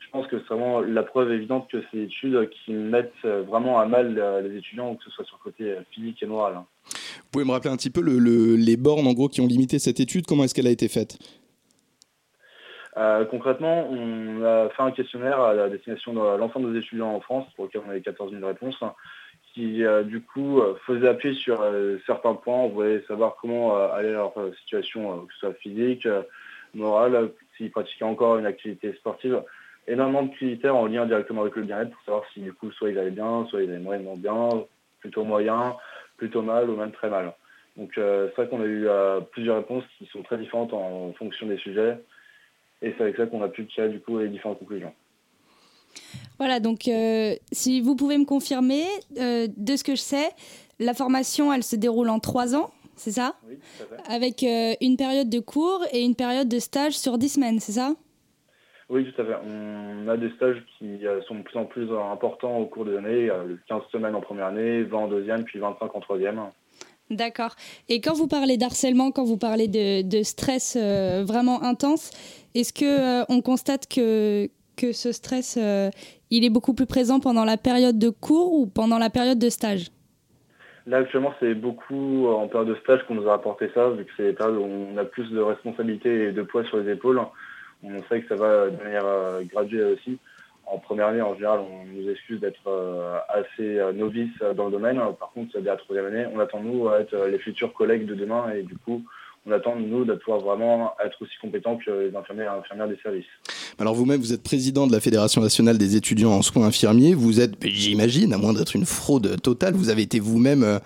je 0.00 0.10
pense 0.10 0.26
que 0.28 0.38
c'est 0.38 0.54
vraiment 0.54 0.80
la 0.80 1.02
preuve 1.02 1.32
évidente 1.32 1.68
que 1.70 1.82
c'est 1.90 1.96
des 1.98 2.04
études 2.04 2.48
qui 2.50 2.72
mettent 2.72 3.12
vraiment 3.24 3.78
à 3.80 3.86
mal 3.86 4.16
euh, 4.18 4.40
les 4.40 4.56
étudiants, 4.58 4.94
que 4.94 5.04
ce 5.04 5.10
soit 5.10 5.24
sur 5.24 5.38
le 5.38 5.50
côté 5.50 5.70
euh, 5.72 5.80
physique 5.90 6.22
et 6.22 6.26
moral. 6.26 6.54
hein. 6.56 6.66
Vous 6.88 7.30
pouvez 7.32 7.44
me 7.44 7.50
rappeler 7.50 7.70
un 7.70 7.76
petit 7.76 7.90
peu 7.90 8.00
le- 8.00 8.18
le- 8.18 8.56
les 8.56 8.76
bornes 8.76 9.06
en 9.06 9.12
gros 9.12 9.28
qui 9.28 9.40
ont 9.40 9.46
limité 9.46 9.78
cette 9.78 10.00
étude? 10.00 10.26
Comment 10.26 10.44
est-ce 10.44 10.54
qu'elle 10.54 10.66
a 10.66 10.70
été 10.70 10.88
faite? 10.88 11.18
Euh, 12.96 13.24
concrètement, 13.26 13.86
on 13.90 14.42
a 14.42 14.70
fait 14.70 14.82
un 14.82 14.90
questionnaire 14.90 15.38
à 15.40 15.52
la 15.52 15.68
destination 15.68 16.14
de 16.14 16.38
l'ensemble 16.38 16.72
des 16.72 16.78
étudiants 16.78 17.10
en 17.14 17.20
France, 17.20 17.46
pour 17.54 17.66
lequel 17.66 17.82
on 17.86 17.90
avait 17.90 18.00
14 18.00 18.32
000 18.32 18.46
réponses, 18.46 18.78
qui 19.52 19.84
euh, 19.84 20.02
du 20.02 20.22
coup 20.22 20.60
faisait 20.86 21.08
appuyer 21.08 21.34
sur 21.34 21.60
euh, 21.60 21.98
certains 22.06 22.34
points. 22.34 22.56
On 22.56 22.68
voulait 22.68 23.02
savoir 23.06 23.36
comment 23.40 23.76
allait 23.92 24.12
leur 24.12 24.32
situation, 24.60 25.26
que 25.26 25.32
ce 25.34 25.40
soit 25.40 25.54
physique, 25.54 26.08
morale, 26.72 27.30
s'ils 27.56 27.70
pratiquaient 27.70 28.04
encore 28.04 28.38
une 28.38 28.46
activité 28.46 28.94
sportive. 28.94 29.42
Énormément 29.88 30.24
de 30.24 30.34
critères 30.34 30.74
en 30.74 30.86
lien 30.86 31.06
directement 31.06 31.42
avec 31.42 31.54
le 31.54 31.62
bien-être 31.62 31.90
pour 31.90 32.02
savoir 32.04 32.24
si 32.34 32.40
du 32.40 32.52
coup 32.52 32.72
soit 32.72 32.90
ils 32.90 32.98
allaient 32.98 33.10
bien, 33.10 33.46
soit 33.48 33.62
ils 33.62 33.70
allaient 33.70 33.78
moyennement 33.78 34.16
bien, 34.16 34.64
plutôt 34.98 35.22
moyen, 35.22 35.76
plutôt 36.16 36.42
mal 36.42 36.68
ou 36.68 36.76
même 36.76 36.90
très 36.90 37.08
mal. 37.08 37.32
Donc 37.76 37.96
euh, 37.98 38.28
c'est 38.28 38.42
vrai 38.42 38.48
qu'on 38.48 38.62
a 38.62 38.66
eu 38.66 38.88
euh, 38.88 39.20
plusieurs 39.20 39.56
réponses 39.56 39.84
qui 39.98 40.06
sont 40.06 40.22
très 40.22 40.38
différentes 40.38 40.72
en 40.72 41.12
fonction 41.12 41.46
des 41.46 41.58
sujets. 41.58 41.98
Et 42.82 42.94
c'est 42.96 43.02
avec 43.02 43.16
ça 43.16 43.26
qu'on 43.26 43.42
a 43.42 43.48
pu 43.48 43.66
tirer 43.66 43.88
du 43.88 44.00
coup 44.00 44.18
les 44.18 44.28
différentes 44.28 44.58
conclusions. 44.58 44.92
Voilà, 46.38 46.58
donc 46.58 46.88
euh, 46.88 47.34
si 47.52 47.80
vous 47.80 47.94
pouvez 47.96 48.18
me 48.18 48.24
confirmer, 48.24 48.84
de 49.10 49.76
ce 49.76 49.84
que 49.84 49.94
je 49.94 50.00
sais, 50.00 50.30
la 50.78 50.94
formation, 50.94 51.52
elle 51.52 51.62
se 51.62 51.76
déroule 51.76 52.10
en 52.10 52.18
trois 52.18 52.54
ans, 52.54 52.70
c'est 52.96 53.12
ça? 53.12 53.36
Oui, 53.48 53.56
tout 53.78 53.84
à 53.84 53.96
fait. 53.96 54.14
Avec 54.14 54.42
une 54.82 54.96
période 54.96 55.30
de 55.30 55.40
cours 55.40 55.84
et 55.92 56.02
une 56.02 56.14
période 56.14 56.48
de 56.48 56.58
stage 56.58 56.98
sur 56.98 57.16
dix 57.16 57.30
semaines, 57.30 57.60
c'est 57.60 57.72
ça? 57.72 57.94
Oui, 58.88 59.12
tout 59.12 59.20
à 59.20 59.24
fait. 59.24 59.34
On 59.44 60.08
a 60.08 60.16
des 60.16 60.30
stages 60.30 60.62
qui 60.78 61.06
euh, 61.06 61.20
sont 61.22 61.36
de 61.36 61.42
plus 61.42 61.58
en 61.58 61.64
plus 61.64 61.88
importants 61.92 62.56
au 62.58 62.66
cours 62.66 62.84
des 62.84 62.96
années. 62.96 63.28
euh, 63.30 63.56
15 63.68 63.82
semaines 63.90 64.14
en 64.14 64.20
première 64.20 64.46
année, 64.46 64.82
20 64.82 64.96
en 64.96 65.08
deuxième, 65.08 65.44
puis 65.44 65.58
25 65.58 65.94
en 65.94 66.00
troisième. 66.00 66.40
D'accord. 67.10 67.54
Et 67.88 68.00
quand 68.00 68.14
vous 68.14 68.26
parlez 68.26 68.56
d'harcèlement, 68.56 69.12
quand 69.12 69.24
vous 69.24 69.36
parlez 69.36 69.68
de, 69.68 70.02
de 70.02 70.22
stress 70.22 70.76
euh, 70.80 71.24
vraiment 71.26 71.62
intense, 71.62 72.10
est-ce 72.54 72.72
que 72.72 73.20
euh, 73.20 73.24
on 73.28 73.42
constate 73.42 73.86
que 73.88 74.48
que 74.76 74.92
ce 74.92 75.10
stress, 75.10 75.56
euh, 75.58 75.88
il 76.30 76.44
est 76.44 76.50
beaucoup 76.50 76.74
plus 76.74 76.84
présent 76.84 77.18
pendant 77.18 77.46
la 77.46 77.56
période 77.56 77.98
de 77.98 78.10
cours 78.10 78.52
ou 78.52 78.66
pendant 78.66 78.98
la 78.98 79.08
période 79.08 79.38
de 79.38 79.48
stage? 79.48 79.86
Là, 80.86 80.98
actuellement, 80.98 81.32
c'est 81.40 81.54
beaucoup 81.54 82.26
en 82.28 82.46
période 82.46 82.68
de 82.68 82.74
stage 82.82 83.00
qu'on 83.08 83.14
nous 83.14 83.26
a 83.26 83.34
apporté 83.34 83.70
ça, 83.74 83.88
vu 83.88 84.04
que 84.04 84.10
c'est 84.18 84.24
les 84.24 84.32
périodes 84.34 84.56
où 84.56 84.64
on 84.64 84.96
a 84.98 85.04
plus 85.06 85.30
de 85.30 85.40
responsabilités 85.40 86.24
et 86.24 86.32
de 86.32 86.42
poids 86.42 86.62
sur 86.64 86.76
les 86.76 86.92
épaules. 86.92 87.20
On 87.82 88.02
sait 88.08 88.22
que 88.22 88.28
ça 88.28 88.36
va 88.36 88.70
de 88.70 88.82
manière 88.82 89.04
euh, 89.04 89.42
graduée 89.44 89.84
aussi. 89.84 90.18
En 90.66 90.78
première 90.78 91.08
année, 91.08 91.22
en 91.22 91.34
général, 91.34 91.60
on 91.60 91.84
nous 91.84 92.10
excuse 92.10 92.40
d'être 92.40 92.66
euh, 92.66 93.18
assez 93.28 93.78
euh, 93.78 93.92
novices 93.92 94.38
dans 94.56 94.66
le 94.66 94.72
domaine. 94.72 95.00
Par 95.18 95.30
contre, 95.32 95.58
dès 95.60 95.66
la 95.66 95.76
troisième 95.76 96.06
année, 96.06 96.26
on 96.34 96.40
attend, 96.40 96.60
nous, 96.60 96.88
à 96.88 97.00
être 97.00 97.16
les 97.26 97.38
futurs 97.38 97.72
collègues 97.72 98.06
de 98.06 98.14
demain 98.14 98.50
et 98.52 98.62
du 98.62 98.74
coup, 98.76 99.02
on 99.46 99.52
attend, 99.52 99.76
nous, 99.76 100.04
de 100.04 100.14
pouvoir 100.14 100.40
vraiment 100.40 100.94
être 101.04 101.22
aussi 101.22 101.34
compétents 101.40 101.76
que 101.76 102.08
les 102.08 102.16
infirmières 102.16 102.54
et 102.54 102.58
infirmières 102.58 102.88
des 102.88 102.98
services. 103.00 103.26
Alors 103.78 103.94
vous-même, 103.94 104.20
vous 104.20 104.32
êtes 104.32 104.42
président 104.42 104.88
de 104.88 104.92
la 104.92 104.98
Fédération 104.98 105.40
nationale 105.40 105.78
des 105.78 105.94
étudiants 105.94 106.32
en 106.32 106.42
soins 106.42 106.66
infirmiers. 106.66 107.14
Vous 107.14 107.40
êtes, 107.40 107.52
j'imagine, 107.62 108.32
à 108.32 108.38
moins 108.38 108.52
d'être 108.52 108.74
une 108.74 108.86
fraude 108.86 109.40
totale, 109.40 109.74
vous 109.74 109.88
avez 109.88 110.02
été 110.02 110.18
vous-même 110.18 110.80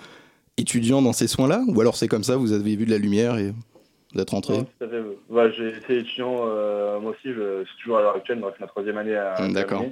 étudiant 0.59 1.01
dans 1.01 1.15
ces 1.15 1.27
soins-là? 1.27 1.63
Ou 1.69 1.81
alors 1.81 1.97
c'est 1.97 2.09
comme 2.09 2.25
ça, 2.25 2.37
vous 2.37 2.53
avez 2.53 2.77
vu 2.77 2.85
de 2.85 2.91
la 2.91 2.99
lumière 2.99 3.39
et 3.39 3.55
vous 4.15 4.21
êtes 4.21 4.31
rentré. 4.31 4.55
Ouais, 5.29 5.53
j'ai 5.53 5.69
été 5.69 5.99
étudiant, 5.99 6.41
euh, 6.47 6.99
moi 7.01 7.13
aussi, 7.13 7.33
je 7.33 7.65
suis 7.65 7.77
toujours 7.83 7.99
à 7.99 8.03
l'heure 8.03 8.17
actuelle, 8.17 8.41
bref, 8.41 8.55
ma 8.61 8.67
troisième 8.67 8.99
année 8.99 9.17
à 9.17 9.41
Mm, 9.41 9.53
d'accord. 9.53 9.85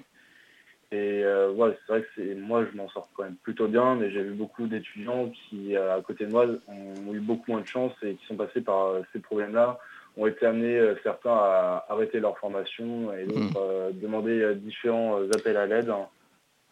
Et 0.90 1.22
euh, 1.22 1.50
ouais, 1.52 1.76
c'est 1.86 1.92
vrai 1.92 2.02
que 2.02 2.08
c'est, 2.16 2.34
moi, 2.34 2.64
je 2.70 2.76
m'en 2.76 2.88
sors 2.88 3.08
quand 3.14 3.24
même 3.24 3.36
plutôt 3.42 3.68
bien, 3.68 3.94
mais 3.94 4.10
j'ai 4.10 4.22
vu 4.22 4.32
beaucoup 4.32 4.66
d'étudiants 4.66 5.30
qui, 5.48 5.76
euh, 5.76 5.96
à 5.96 6.00
côté 6.00 6.24
de 6.24 6.32
moi, 6.32 6.46
ont 6.66 7.12
eu 7.12 7.20
beaucoup 7.20 7.52
moins 7.52 7.60
de 7.60 7.66
chance 7.66 7.92
et 8.02 8.14
qui 8.14 8.24
sont 8.26 8.36
passés 8.36 8.62
par 8.62 8.86
euh, 8.86 9.02
ces 9.12 9.18
problèmes-là, 9.18 9.78
ont 10.16 10.26
été 10.26 10.46
amenés, 10.46 10.80
certains, 11.02 11.30
à 11.34 11.84
arrêter 11.90 12.18
leur 12.20 12.38
formation 12.38 13.12
et 13.12 13.24
d'autres 13.26 13.40
Mm. 13.50 13.56
euh, 13.58 13.90
demander 13.92 14.54
différents 14.56 15.20
appels 15.34 15.56
à 15.58 15.66
l'aide. 15.66 15.92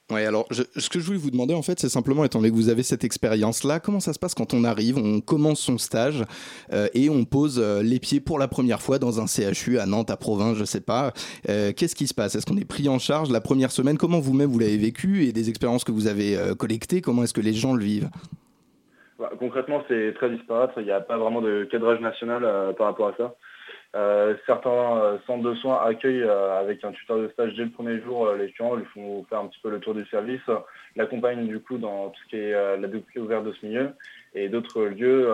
Ouais, 0.08 0.24
alors 0.24 0.46
ce 0.50 0.88
que 0.88 1.00
je 1.00 1.06
voulais 1.06 1.18
vous 1.18 1.32
demander 1.32 1.54
en 1.54 1.62
fait, 1.62 1.80
c'est 1.80 1.88
simplement, 1.88 2.24
étant 2.24 2.38
donné 2.38 2.52
que 2.52 2.54
vous 2.54 2.68
avez 2.68 2.84
cette 2.84 3.02
expérience-là, 3.02 3.80
comment 3.80 3.98
ça 3.98 4.12
se 4.12 4.20
passe 4.20 4.36
quand 4.36 4.54
on 4.54 4.62
arrive, 4.62 4.98
on 4.98 5.20
commence 5.20 5.58
son 5.58 5.78
stage 5.78 6.22
euh, 6.72 6.86
et 6.94 7.10
on 7.10 7.24
pose 7.24 7.58
euh, 7.58 7.82
les 7.82 7.98
pieds 7.98 8.20
pour 8.20 8.38
la 8.38 8.46
première 8.46 8.80
fois 8.80 9.00
dans 9.00 9.20
un 9.20 9.26
CHU 9.26 9.80
à 9.80 9.86
Nantes, 9.86 10.12
à 10.12 10.16
Provins, 10.16 10.54
je 10.54 10.64
sais 10.64 10.80
pas. 10.80 11.12
Euh, 11.48 11.72
Qu'est-ce 11.76 11.96
qui 11.96 12.06
se 12.06 12.14
passe? 12.14 12.36
Est-ce 12.36 12.46
qu'on 12.46 12.56
est 12.56 12.64
pris 12.64 12.88
en 12.88 13.00
charge 13.00 13.30
la 13.30 13.40
première 13.40 13.72
semaine? 13.72 13.98
Comment 13.98 14.20
vous-même 14.20 14.48
vous 14.48 14.60
l'avez 14.60 14.76
vécu? 14.76 15.24
Et 15.24 15.32
des 15.32 15.48
expériences 15.48 15.82
que 15.82 15.90
vous 15.90 16.06
avez 16.06 16.38
collectées 16.56 17.00
Comment 17.00 17.24
est-ce 17.24 17.34
que 17.34 17.40
les 17.40 17.52
gens 17.52 17.74
le 17.74 17.82
vivent? 17.82 18.08
Bah, 19.18 19.32
concrètement, 19.40 19.82
c'est 19.88 20.14
très 20.14 20.30
disparate. 20.30 20.70
Il 20.76 20.84
n'y 20.84 20.92
a 20.92 21.00
pas 21.00 21.18
vraiment 21.18 21.42
de 21.42 21.64
cadrage 21.64 22.00
national 22.00 22.74
par 22.78 22.86
rapport 22.86 23.08
à 23.08 23.16
ça. 23.16 23.34
Certains 23.94 25.18
centres 25.26 25.42
de 25.42 25.54
soins 25.54 25.82
accueillent 25.84 26.28
avec 26.28 26.84
un 26.84 26.92
tuteur 26.92 27.18
de 27.18 27.28
stage 27.28 27.54
dès 27.54 27.64
le 27.64 27.70
premier 27.70 28.00
jour 28.02 28.32
les 28.32 28.44
étudiants, 28.44 28.74
lui 28.74 28.84
font 28.86 29.24
faire 29.28 29.40
un 29.40 29.46
petit 29.46 29.60
peu 29.62 29.70
le 29.70 29.80
tour 29.80 29.94
du 29.94 30.04
service, 30.06 30.42
l'accompagnent 30.96 31.46
du 31.46 31.60
coup 31.60 31.78
dans 31.78 32.10
tout 32.10 32.20
ce 32.24 32.28
qui 32.28 32.36
est 32.36 32.52
la 32.52 32.88
découverte 32.88 33.44
de 33.44 33.52
ce 33.52 33.66
milieu, 33.66 33.90
et 34.34 34.48
d'autres 34.48 34.82
lieux 34.82 35.26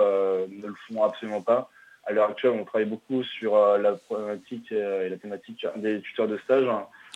ne 0.49 0.67
le 0.67 0.75
font 0.89 1.03
absolument 1.03 1.43
pas. 1.43 1.71
À 2.05 2.13
l'heure 2.13 2.31
actuelle, 2.31 2.53
on 2.61 2.65
travaille 2.65 2.89
beaucoup 2.89 3.23
sur 3.23 3.57
la 3.79 3.93
problématique 3.93 4.73
et 4.73 5.09
la 5.09 5.17
thématique 5.17 5.65
des 5.77 6.01
tuteurs 6.01 6.27
de 6.27 6.37
stage. 6.39 6.67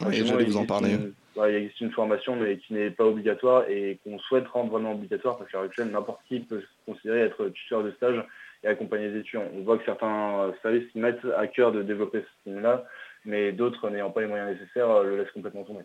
Oui, 0.06 0.24
j'allais 0.24 0.44
vous 0.44 0.56
en 0.56 0.66
parler. 0.66 0.96
il 1.36 1.54
existe 1.54 1.80
une 1.80 1.90
formation, 1.90 2.36
mais 2.36 2.58
qui 2.58 2.74
n'est 2.74 2.90
pas 2.90 3.04
obligatoire 3.04 3.64
et 3.68 3.98
qu'on 4.04 4.18
souhaite 4.18 4.46
rendre 4.48 4.70
vraiment 4.70 4.92
obligatoire 4.92 5.38
parce 5.38 5.50
qu'à 5.50 5.58
l'heure 5.58 5.66
actuelle, 5.66 5.90
n'importe 5.90 6.20
qui 6.28 6.40
peut 6.40 6.60
se 6.60 6.66
considérer 6.92 7.20
être 7.20 7.48
tuteur 7.48 7.82
de 7.82 7.90
stage 7.92 8.22
et 8.64 8.68
accompagner 8.68 9.08
les 9.08 9.20
étudiants. 9.20 9.44
On 9.54 9.62
voit 9.62 9.78
que 9.78 9.84
certains 9.84 10.52
services 10.62 10.90
qui 10.92 10.98
mettent 10.98 11.24
à 11.36 11.46
cœur 11.46 11.72
de 11.72 11.82
développer 11.82 12.20
ce 12.20 12.26
système-là, 12.36 12.84
mais 13.24 13.52
d'autres 13.52 13.90
n'ayant 13.90 14.10
pas 14.10 14.20
les 14.20 14.26
moyens 14.26 14.50
nécessaires 14.50 15.02
le 15.02 15.18
laissent 15.18 15.32
complètement 15.32 15.64
tomber. 15.64 15.84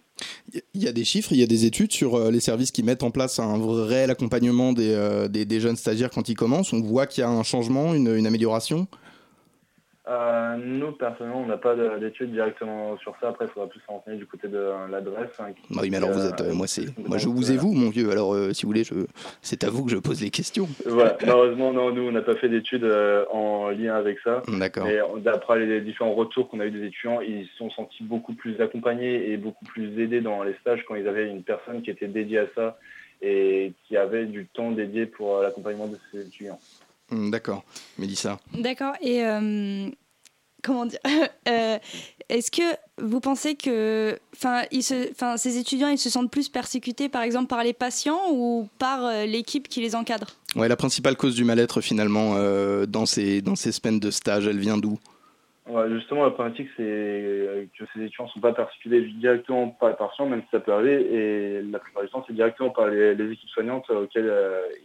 Il 0.74 0.84
y 0.84 0.88
a 0.88 0.92
des 0.92 1.04
chiffres, 1.04 1.32
il 1.32 1.40
y 1.40 1.44
a 1.44 1.48
des 1.48 1.66
études 1.66 1.92
sur 1.92 2.16
euh, 2.16 2.32
les 2.32 2.40
services 2.40 2.72
qui 2.72 2.84
mettent 2.84 3.04
en 3.04 3.12
place 3.12 3.40
un 3.40 3.60
réel 3.86 4.12
accompagnement 4.12 4.74
des, 4.74 4.94
euh, 4.94 5.60
jeunes 5.60 5.76
stagiaires 5.76 6.10
quand 6.10 6.30
ils 6.30 6.36
commencent. 6.36 6.74
On 6.74 6.82
voit 6.82 7.08
qu'il 7.08 7.22
y 7.22 7.26
a 7.26 7.30
un 7.30 7.44
changement, 7.44 7.94
une 7.94 8.26
amélioration 8.28 8.88
euh, 10.12 10.58
nous, 10.58 10.92
personnellement, 10.92 11.42
on 11.42 11.46
n'a 11.46 11.58
pas 11.58 11.76
d'études 11.98 12.32
directement 12.32 12.98
sur 12.98 13.16
ça. 13.22 13.30
Après, 13.30 13.46
il 13.46 13.52
faudra 13.52 13.70
plus 13.70 13.80
s'en 13.88 13.94
renseigner 13.94 14.18
du 14.18 14.26
côté 14.26 14.48
de 14.48 14.72
l'adresse. 14.90 15.30
Hein, 15.40 15.54
bah 15.70 15.82
oui, 15.84 15.90
mais 15.90 15.98
alors 15.98 16.12
vous 16.12 16.26
êtes, 16.26 16.42
euh, 16.42 16.54
moi, 16.54 16.68
c'est, 16.68 16.86
moi, 17.08 17.18
je 17.18 17.30
vous 17.30 17.52
ai 17.52 17.58
vous, 17.58 17.72
mon 17.72 17.90
vieux. 17.90 18.12
Alors, 18.12 18.34
euh, 18.34 18.52
si 18.52 18.64
vous 18.64 18.70
voulez, 18.70 18.84
je... 18.84 18.94
c'est 19.42 19.64
à 19.64 19.70
vous 19.70 19.86
que 19.86 19.92
je 19.92 19.98
pose 19.98 20.22
les 20.22 20.30
questions. 20.30 20.68
Voilà. 20.86 21.16
Malheureusement, 21.22 21.72
non, 21.72 21.92
nous, 21.92 22.02
on 22.02 22.12
n'a 22.12 22.22
pas 22.22 22.36
fait 22.36 22.50
d'études 22.50 22.86
en 23.32 23.70
lien 23.70 23.96
avec 23.96 24.20
ça. 24.20 24.44
D'accord. 24.48 24.88
Et 24.88 25.00
d'après 25.22 25.66
les 25.66 25.82
différents 25.82 26.14
retours 26.14 26.50
qu'on 26.50 26.60
a 26.60 26.66
eu 26.66 26.72
des 26.72 26.88
étudiants, 26.88 27.22
ils 27.22 27.48
se 27.48 27.58
sont 27.58 27.70
sentis 27.70 28.04
beaucoup 28.04 28.34
plus 28.34 28.60
accompagnés 28.60 29.32
et 29.32 29.38
beaucoup 29.38 29.66
plus 29.66 30.02
aidés 30.02 30.22
dans 30.22 30.44
les 30.44 30.54
stages 30.62 30.84
quand 30.88 30.96
ils 30.96 31.08
avaient 31.08 31.30
une 31.30 31.44
personne 31.44 31.82
qui 31.82 31.90
était 31.90 32.08
dédiée 32.08 32.40
à 32.40 32.48
ça 32.54 32.78
et 33.22 33.74
qui 33.88 33.96
avait 33.96 34.26
du 34.26 34.48
temps 34.48 34.72
dédié 34.72 35.06
pour 35.06 35.42
l'accompagnement 35.42 35.88
de 35.88 35.98
ces 36.12 36.28
étudiants. 36.28 36.60
Hmm, 37.12 37.30
d'accord, 37.30 37.64
Mélissa. 37.98 38.40
D'accord. 38.58 38.94
Et 39.02 39.26
euh, 39.26 39.90
comment 40.64 40.86
dire 40.86 41.00
euh, 41.48 41.78
Est-ce 42.30 42.52
que 42.52 42.64
vous 42.98 43.20
pensez 43.20 43.56
que, 43.56 44.18
enfin, 44.36 45.38
ces 45.38 45.58
étudiants, 45.58 45.90
ils 45.90 45.98
se 45.98 46.10
sentent 46.10 46.32
plus 46.32 46.50
persécutés, 46.50 47.10
par 47.10 47.24
exemple, 47.24 47.48
par 47.48 47.64
les 47.64 47.74
patients 47.74 48.22
ou 48.32 48.68
par 48.80 49.06
euh, 49.06 49.26
l'équipe 49.26 49.68
qui 49.68 49.82
les 49.82 49.96
encadre? 49.96 50.28
Ouais, 50.56 50.68
la 50.68 50.76
principale 50.76 51.16
cause 51.16 51.36
du 51.36 51.44
mal-être 51.44 51.82
finalement 51.82 52.36
dans 52.86 53.06
ces 53.06 53.42
dans 53.42 53.56
ces 53.56 53.72
semaines 53.72 54.00
de 54.00 54.12
stage, 54.12 54.48
elle 54.48 54.60
vient 54.60 54.78
d'où? 54.78 55.00
Justement, 55.90 56.26
la 56.26 56.32
problématique, 56.32 56.68
c'est 56.76 57.70
que 57.78 57.86
ces 57.94 58.02
étudiants 58.02 58.26
ne 58.26 58.30
sont 58.32 58.42
pas 58.42 58.52
persécutés 58.52 59.02
directement 59.02 59.70
par 59.70 59.90
les 59.90 59.96
patients, 59.96 60.26
même 60.26 60.42
si 60.42 60.48
ça 60.52 60.60
peut 60.60 60.74
arriver, 60.74 61.14
et 61.14 61.62
la 61.62 61.80
plupart 61.80 62.04
du 62.04 62.10
temps, 62.10 62.26
c'est 62.28 62.34
directement 62.34 62.72
par 62.72 62.88
les, 62.88 63.16
les, 63.16 63.32
équipes 63.32 63.50
soignantes 63.50 63.90
auxquelles 63.90 64.34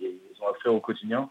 ils 0.00 0.42
ont 0.42 0.48
affaire 0.48 0.72
au 0.72 0.78
quotidien. 0.78 1.28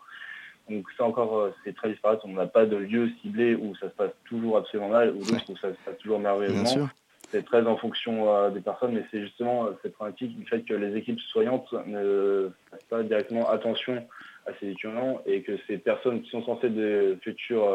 Donc 0.70 0.88
ça 0.98 1.06
encore, 1.06 1.38
euh, 1.38 1.54
c'est 1.64 1.76
très 1.76 1.90
disparate. 1.90 2.22
On 2.24 2.30
n'a 2.30 2.48
pas 2.48 2.66
de 2.66 2.76
lieu 2.76 3.10
ciblé 3.22 3.56
où 3.56 3.76
ça 3.76 3.90
se 3.90 3.96
passe 3.96 4.12
toujours 4.26 4.58
absolument 4.58 4.90
mal 4.90 5.12
ou 5.12 5.20
d'autres 5.20 5.50
où 5.50 5.58
ça 5.58 5.70
se 5.70 5.78
passe 5.86 5.98
toujours 6.00 6.20
merveilleusement. 6.20 6.90
C'est 7.30 7.46
très 7.46 7.66
en 7.66 7.78
fonction 7.78 8.34
euh, 8.34 8.50
des 8.50 8.62
personnes, 8.62 8.94
mais 8.94 9.04
c'est 9.12 9.22
justement 9.22 9.66
euh, 9.66 9.72
cette 9.84 9.94
pratique 9.94 10.36
du 10.38 10.46
fait 10.46 10.62
que 10.62 10.74
les 10.74 10.96
équipes 10.96 11.20
soignantes 11.20 11.72
ne 11.86 12.50
fassent 12.72 12.84
pas 12.90 13.04
directement 13.04 13.50
attention 13.50 14.08
à 14.48 14.52
ces 14.60 14.70
étudiants 14.70 15.22
et 15.26 15.42
que 15.42 15.54
ces 15.68 15.78
personnes 15.78 16.22
qui 16.22 16.30
sont 16.30 16.44
censées 16.44 16.68
être 16.68 17.22
futurs 17.24 17.68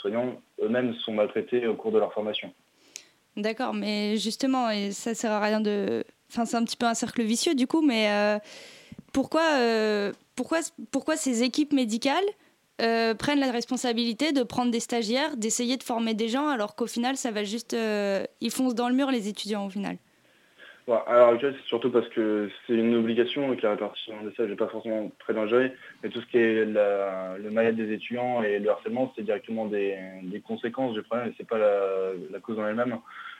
soignants 0.00 0.40
eux-mêmes 0.62 0.94
sont 0.94 1.12
maltraitées 1.12 1.66
au 1.66 1.74
cours 1.74 1.90
de 1.90 1.98
leur 1.98 2.12
formation. 2.12 2.52
D'accord, 3.36 3.74
mais 3.74 4.16
justement, 4.18 4.70
et 4.70 4.92
ça 4.92 5.14
sert 5.14 5.32
à 5.32 5.40
rien 5.40 5.60
de. 5.60 6.04
Enfin, 6.30 6.44
c'est 6.44 6.56
un 6.56 6.64
petit 6.64 6.76
peu 6.76 6.86
un 6.86 6.94
cercle 6.94 7.22
vicieux 7.22 7.56
du 7.56 7.66
coup, 7.66 7.82
mais 7.82 8.38
pourquoi, 9.12 9.42
pourquoi, 10.34 11.16
ces 11.16 11.42
équipes 11.42 11.72
médicales 11.72 12.24
euh, 12.80 13.14
prennent 13.14 13.40
la 13.40 13.50
responsabilité 13.50 14.32
de 14.32 14.42
prendre 14.42 14.70
des 14.70 14.80
stagiaires, 14.80 15.36
d'essayer 15.36 15.76
de 15.76 15.82
former 15.82 16.14
des 16.14 16.28
gens, 16.28 16.48
alors 16.48 16.74
qu'au 16.74 16.86
final, 16.86 17.16
ça 17.16 17.30
va 17.30 17.44
juste. 17.44 17.74
Euh, 17.74 18.24
ils 18.40 18.50
foncent 18.50 18.74
dans 18.74 18.88
le 18.88 18.94
mur, 18.94 19.10
les 19.10 19.28
étudiants, 19.28 19.66
au 19.66 19.70
final? 19.70 19.96
Alors 20.88 21.38
c'est 21.40 21.54
surtout 21.66 21.90
parce 21.90 22.08
que 22.08 22.50
c'est 22.66 22.74
une 22.74 22.96
obligation 22.96 23.54
qui 23.54 23.64
a 23.64 23.70
répartie 23.70 24.10
dans 24.10 24.30
ça, 24.36 24.48
j'ai 24.48 24.56
pas 24.56 24.66
forcément 24.66 25.12
très 25.20 25.32
bien 25.32 25.46
mais 26.02 26.08
tout 26.10 26.20
ce 26.20 26.26
qui 26.26 26.38
est 26.38 26.64
le 26.64 27.50
mal 27.50 27.76
des 27.76 27.92
étudiants 27.92 28.42
et 28.42 28.58
le 28.58 28.68
harcèlement, 28.68 29.12
c'est 29.14 29.22
directement 29.22 29.66
des, 29.66 29.96
conséquences 30.44 30.94
du 30.94 31.02
problème 31.02 31.28
et 31.28 31.34
c'est 31.38 31.46
pas 31.46 31.58
la, 31.58 32.40
cause 32.40 32.58
en 32.58 32.66
elle-même. 32.66 32.98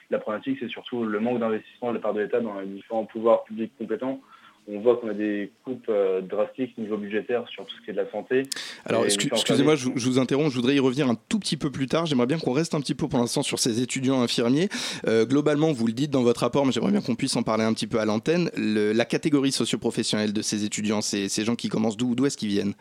La 0.09 0.19
problématique, 0.19 0.57
c'est 0.61 0.69
surtout 0.69 1.03
le 1.03 1.19
manque 1.19 1.39
d'investissement 1.39 1.89
de 1.89 1.95
la 1.95 2.01
part 2.01 2.13
de 2.13 2.21
l'État 2.21 2.39
dans 2.39 2.59
les 2.61 2.67
différents 2.67 3.05
pouvoirs 3.05 3.43
publics 3.43 3.73
compétents 3.77 4.21
on 4.67 4.79
voit 4.79 4.97
qu'on 4.97 5.09
a 5.09 5.13
des 5.13 5.51
coupes 5.63 5.87
euh, 5.89 6.21
drastiques 6.21 6.77
niveau 6.77 6.97
budgétaire 6.97 7.47
sur 7.49 7.65
tout 7.65 7.75
ce 7.75 7.81
qui 7.81 7.89
est 7.89 7.93
de 7.93 8.01
la 8.01 8.09
santé. 8.09 8.43
Alors, 8.85 9.03
excusez-moi, 9.03 9.75
je, 9.75 9.89
vous 9.89 10.19
interromps, 10.19 10.51
je 10.51 10.55
voudrais 10.55 10.75
y 10.75 10.79
revenir 10.79 11.09
un 11.09 11.15
tout 11.15 11.39
petit 11.39 11.57
peu 11.57 11.69
plus 11.69 11.87
tard. 11.87 12.05
J'aimerais 12.05 12.27
bien 12.27 12.39
qu'on 12.39 12.53
reste 12.53 12.73
un 12.73 12.79
petit 12.79 12.95
peu 12.95 13.07
pour 13.07 13.19
l'instant 13.19 13.43
sur 13.43 13.59
ces 13.59 13.81
étudiants 13.81 14.21
infirmiers. 14.21 14.69
Euh, 15.07 15.25
globalement, 15.25 15.71
vous 15.71 15.87
le 15.87 15.93
dites 15.93 16.11
dans 16.11 16.23
votre 16.23 16.41
rapport, 16.41 16.65
mais 16.65 16.71
j'aimerais 16.71 16.91
bien 16.91 17.01
qu'on 17.01 17.15
puisse 17.15 17.35
en 17.35 17.43
parler 17.43 17.63
un 17.63 17.73
petit 17.73 17.87
peu 17.87 17.99
à 17.99 18.05
l'antenne. 18.05 18.49
La 18.55 19.05
catégorie 19.05 19.51
socioprofessionnelle 19.51 20.33
de 20.33 20.41
ces 20.41 20.63
étudiants, 20.63 21.01
ces, 21.01 21.27
ces 21.27 21.43
gens 21.43 21.55
qui 21.55 21.69
commencent 21.69 21.97
d'où 21.97 22.15
D'où 22.15 22.27
est-ce 22.27 22.37
qu'ils 22.37 22.49
viennent? 22.49 22.73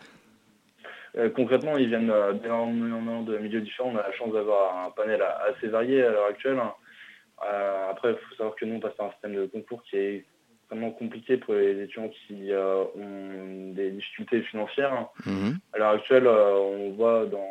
Euh, 1.16 1.30
concrètement, 1.30 1.78
ils 1.78 1.88
viennent 1.88 2.12
d'énormément 2.42 3.22
de 3.22 3.38
milieux 3.38 3.62
différents. 3.62 3.90
On 3.94 3.96
a 3.96 4.02
la 4.02 4.12
chance 4.12 4.32
d'avoir 4.32 4.86
un 4.86 4.90
panel 4.90 5.22
assez 5.48 5.68
varié 5.68 6.02
à 6.02 6.10
l'heure 6.10 6.26
actuelle. 6.26 6.60
après, 7.90 8.10
il 8.10 8.16
faut 8.28 8.34
savoir 8.36 8.54
que 8.56 8.66
nous, 8.66 8.76
on 8.76 8.80
passe 8.80 8.94
par 8.94 9.06
un 9.06 9.12
système 9.12 9.34
de 9.34 9.46
concours 9.46 9.82
qui 9.88 9.96
est 9.96 10.24
compliqué 10.90 11.36
pour 11.36 11.54
les 11.54 11.82
étudiants 11.82 12.10
qui 12.26 12.52
euh, 12.52 12.84
ont 12.96 13.72
des 13.72 13.90
difficultés 13.90 14.42
financières. 14.42 15.08
Mhm. 15.26 15.58
À 15.72 15.78
l'heure 15.78 15.90
actuelle, 15.90 16.26
euh, 16.26 16.54
on 16.54 16.90
voit 16.92 17.26
dans 17.26 17.46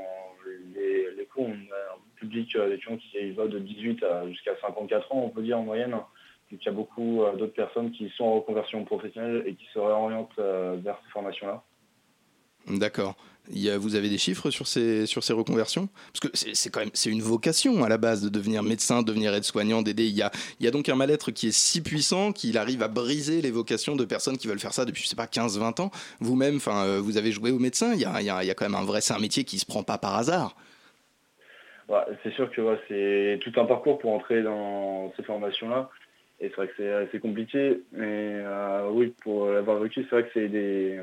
les, 0.75 1.25
cours, 1.33 1.47
on 1.47 1.51
a 1.51 1.93
un 1.95 1.99
public 2.15 2.55
euh, 2.55 2.69
d'étudiants 2.69 2.97
qui 2.97 3.31
va 3.31 3.47
de 3.47 3.59
18 3.59 4.03
à 4.03 4.27
jusqu'à 4.27 4.55
54 4.61 5.11
ans, 5.13 5.23
on 5.25 5.29
peut 5.29 5.43
dire 5.43 5.59
en 5.59 5.63
moyenne. 5.63 5.91
Donc 5.91 6.59
il 6.61 6.65
y 6.65 6.69
a 6.69 6.73
beaucoup 6.73 7.23
d'autres 7.37 7.53
personnes 7.53 7.91
qui 7.91 8.09
sont 8.09 8.25
en 8.25 8.33
reconversion 8.35 8.83
professionnelle 8.83 9.43
et 9.45 9.53
qui 9.53 9.65
se 9.73 9.79
réorientent 9.79 10.37
vers 10.37 10.99
ces 11.05 11.11
formations-là. 11.11 11.63
D'accord 12.79 13.15
vous 13.79 13.95
avez 13.95 14.09
des 14.09 14.17
chiffres 14.17 14.49
sur 14.49 14.67
ces, 14.67 15.05
sur 15.05 15.23
ces 15.23 15.33
reconversions? 15.33 15.89
Parce 16.13 16.31
que 16.31 16.37
c'est 16.53 16.69
quand 16.69 16.79
même 16.79 16.89
c'est 16.93 17.09
une 17.09 17.21
vocation 17.21 17.83
à 17.83 17.89
la 17.89 17.97
base 17.97 18.23
de 18.23 18.29
devenir 18.29 18.63
médecin, 18.63 19.01
de 19.01 19.07
devenir 19.07 19.33
aide-soignant, 19.33 19.81
d'aider. 19.81 20.05
Il 20.05 20.15
y 20.15 20.21
a, 20.21 20.31
il 20.59 20.65
y 20.65 20.67
a 20.67 20.71
donc 20.71 20.89
un 20.89 20.95
mal-être 20.95 21.31
qui 21.31 21.47
est 21.47 21.55
si 21.55 21.81
puissant 21.81 22.31
qu'il 22.31 22.57
arrive 22.57 22.83
à 22.83 22.87
briser 22.87 23.41
les 23.41 23.51
vocations 23.51 23.95
de 23.95 24.05
personnes 24.05 24.37
qui 24.37 24.47
veulent 24.47 24.59
faire 24.59 24.73
ça 24.73 24.85
depuis, 24.85 25.03
je 25.03 25.07
sais 25.07 25.15
pas, 25.15 25.25
15-20 25.25 25.81
ans. 25.81 25.91
Vous-même, 26.19 26.57
enfin, 26.57 26.85
euh, 26.85 26.99
vous 27.01 27.17
avez 27.17 27.31
joué 27.31 27.51
au 27.51 27.59
médecin, 27.59 27.93
il 27.93 28.01
y 28.01 28.05
a, 28.05 28.21
il 28.21 28.25
y 28.25 28.29
a, 28.29 28.53
quand 28.53 28.65
même 28.65 28.75
un 28.75 28.85
vrai, 28.85 29.01
c'est 29.01 29.13
un 29.13 29.19
métier 29.19 29.43
qui 29.43 29.59
se 29.59 29.65
prend 29.65 29.83
pas 29.83 29.97
par 29.97 30.15
hasard. 30.15 30.55
c'est 32.23 32.33
sûr 32.33 32.49
que 32.51 32.61
c'est 32.87 33.39
tout 33.41 33.59
un 33.59 33.65
parcours 33.65 33.99
pour 33.99 34.13
entrer 34.13 34.41
dans 34.43 35.13
ces 35.17 35.23
formations-là. 35.23 35.89
Et 36.39 36.49
c'est 36.49 36.55
vrai 36.55 36.67
que 36.69 36.73
c'est 36.77 36.91
assez 36.91 37.19
compliqué. 37.19 37.81
Mais 37.91 38.41
euh, 38.43 38.89
oui, 38.91 39.13
pour 39.21 39.47
l'avoir 39.47 39.79
vécu, 39.79 40.05
c'est 40.09 40.15
vrai 40.15 40.23
que 40.23 40.29
c'est 40.33 40.47
des, 40.47 40.99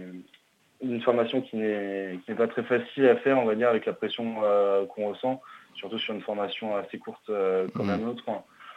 une 0.80 1.00
formation 1.00 1.40
qui 1.40 1.56
n'est 1.56 2.34
pas 2.36 2.46
très 2.46 2.62
facile 2.62 3.08
à 3.08 3.16
faire, 3.16 3.38
on 3.38 3.44
va 3.44 3.54
dire, 3.54 3.68
avec 3.68 3.86
la 3.86 3.92
pression 3.92 4.36
euh, 4.44 4.86
qu'on 4.86 5.08
ressent, 5.08 5.40
surtout 5.74 5.98
sur 5.98 6.14
une 6.14 6.20
formation 6.20 6.76
assez 6.76 6.98
courte 6.98 7.28
euh, 7.30 7.66
comme 7.74 7.88
la 7.88 7.96
mmh. 7.96 8.04
nôtre. 8.04 8.24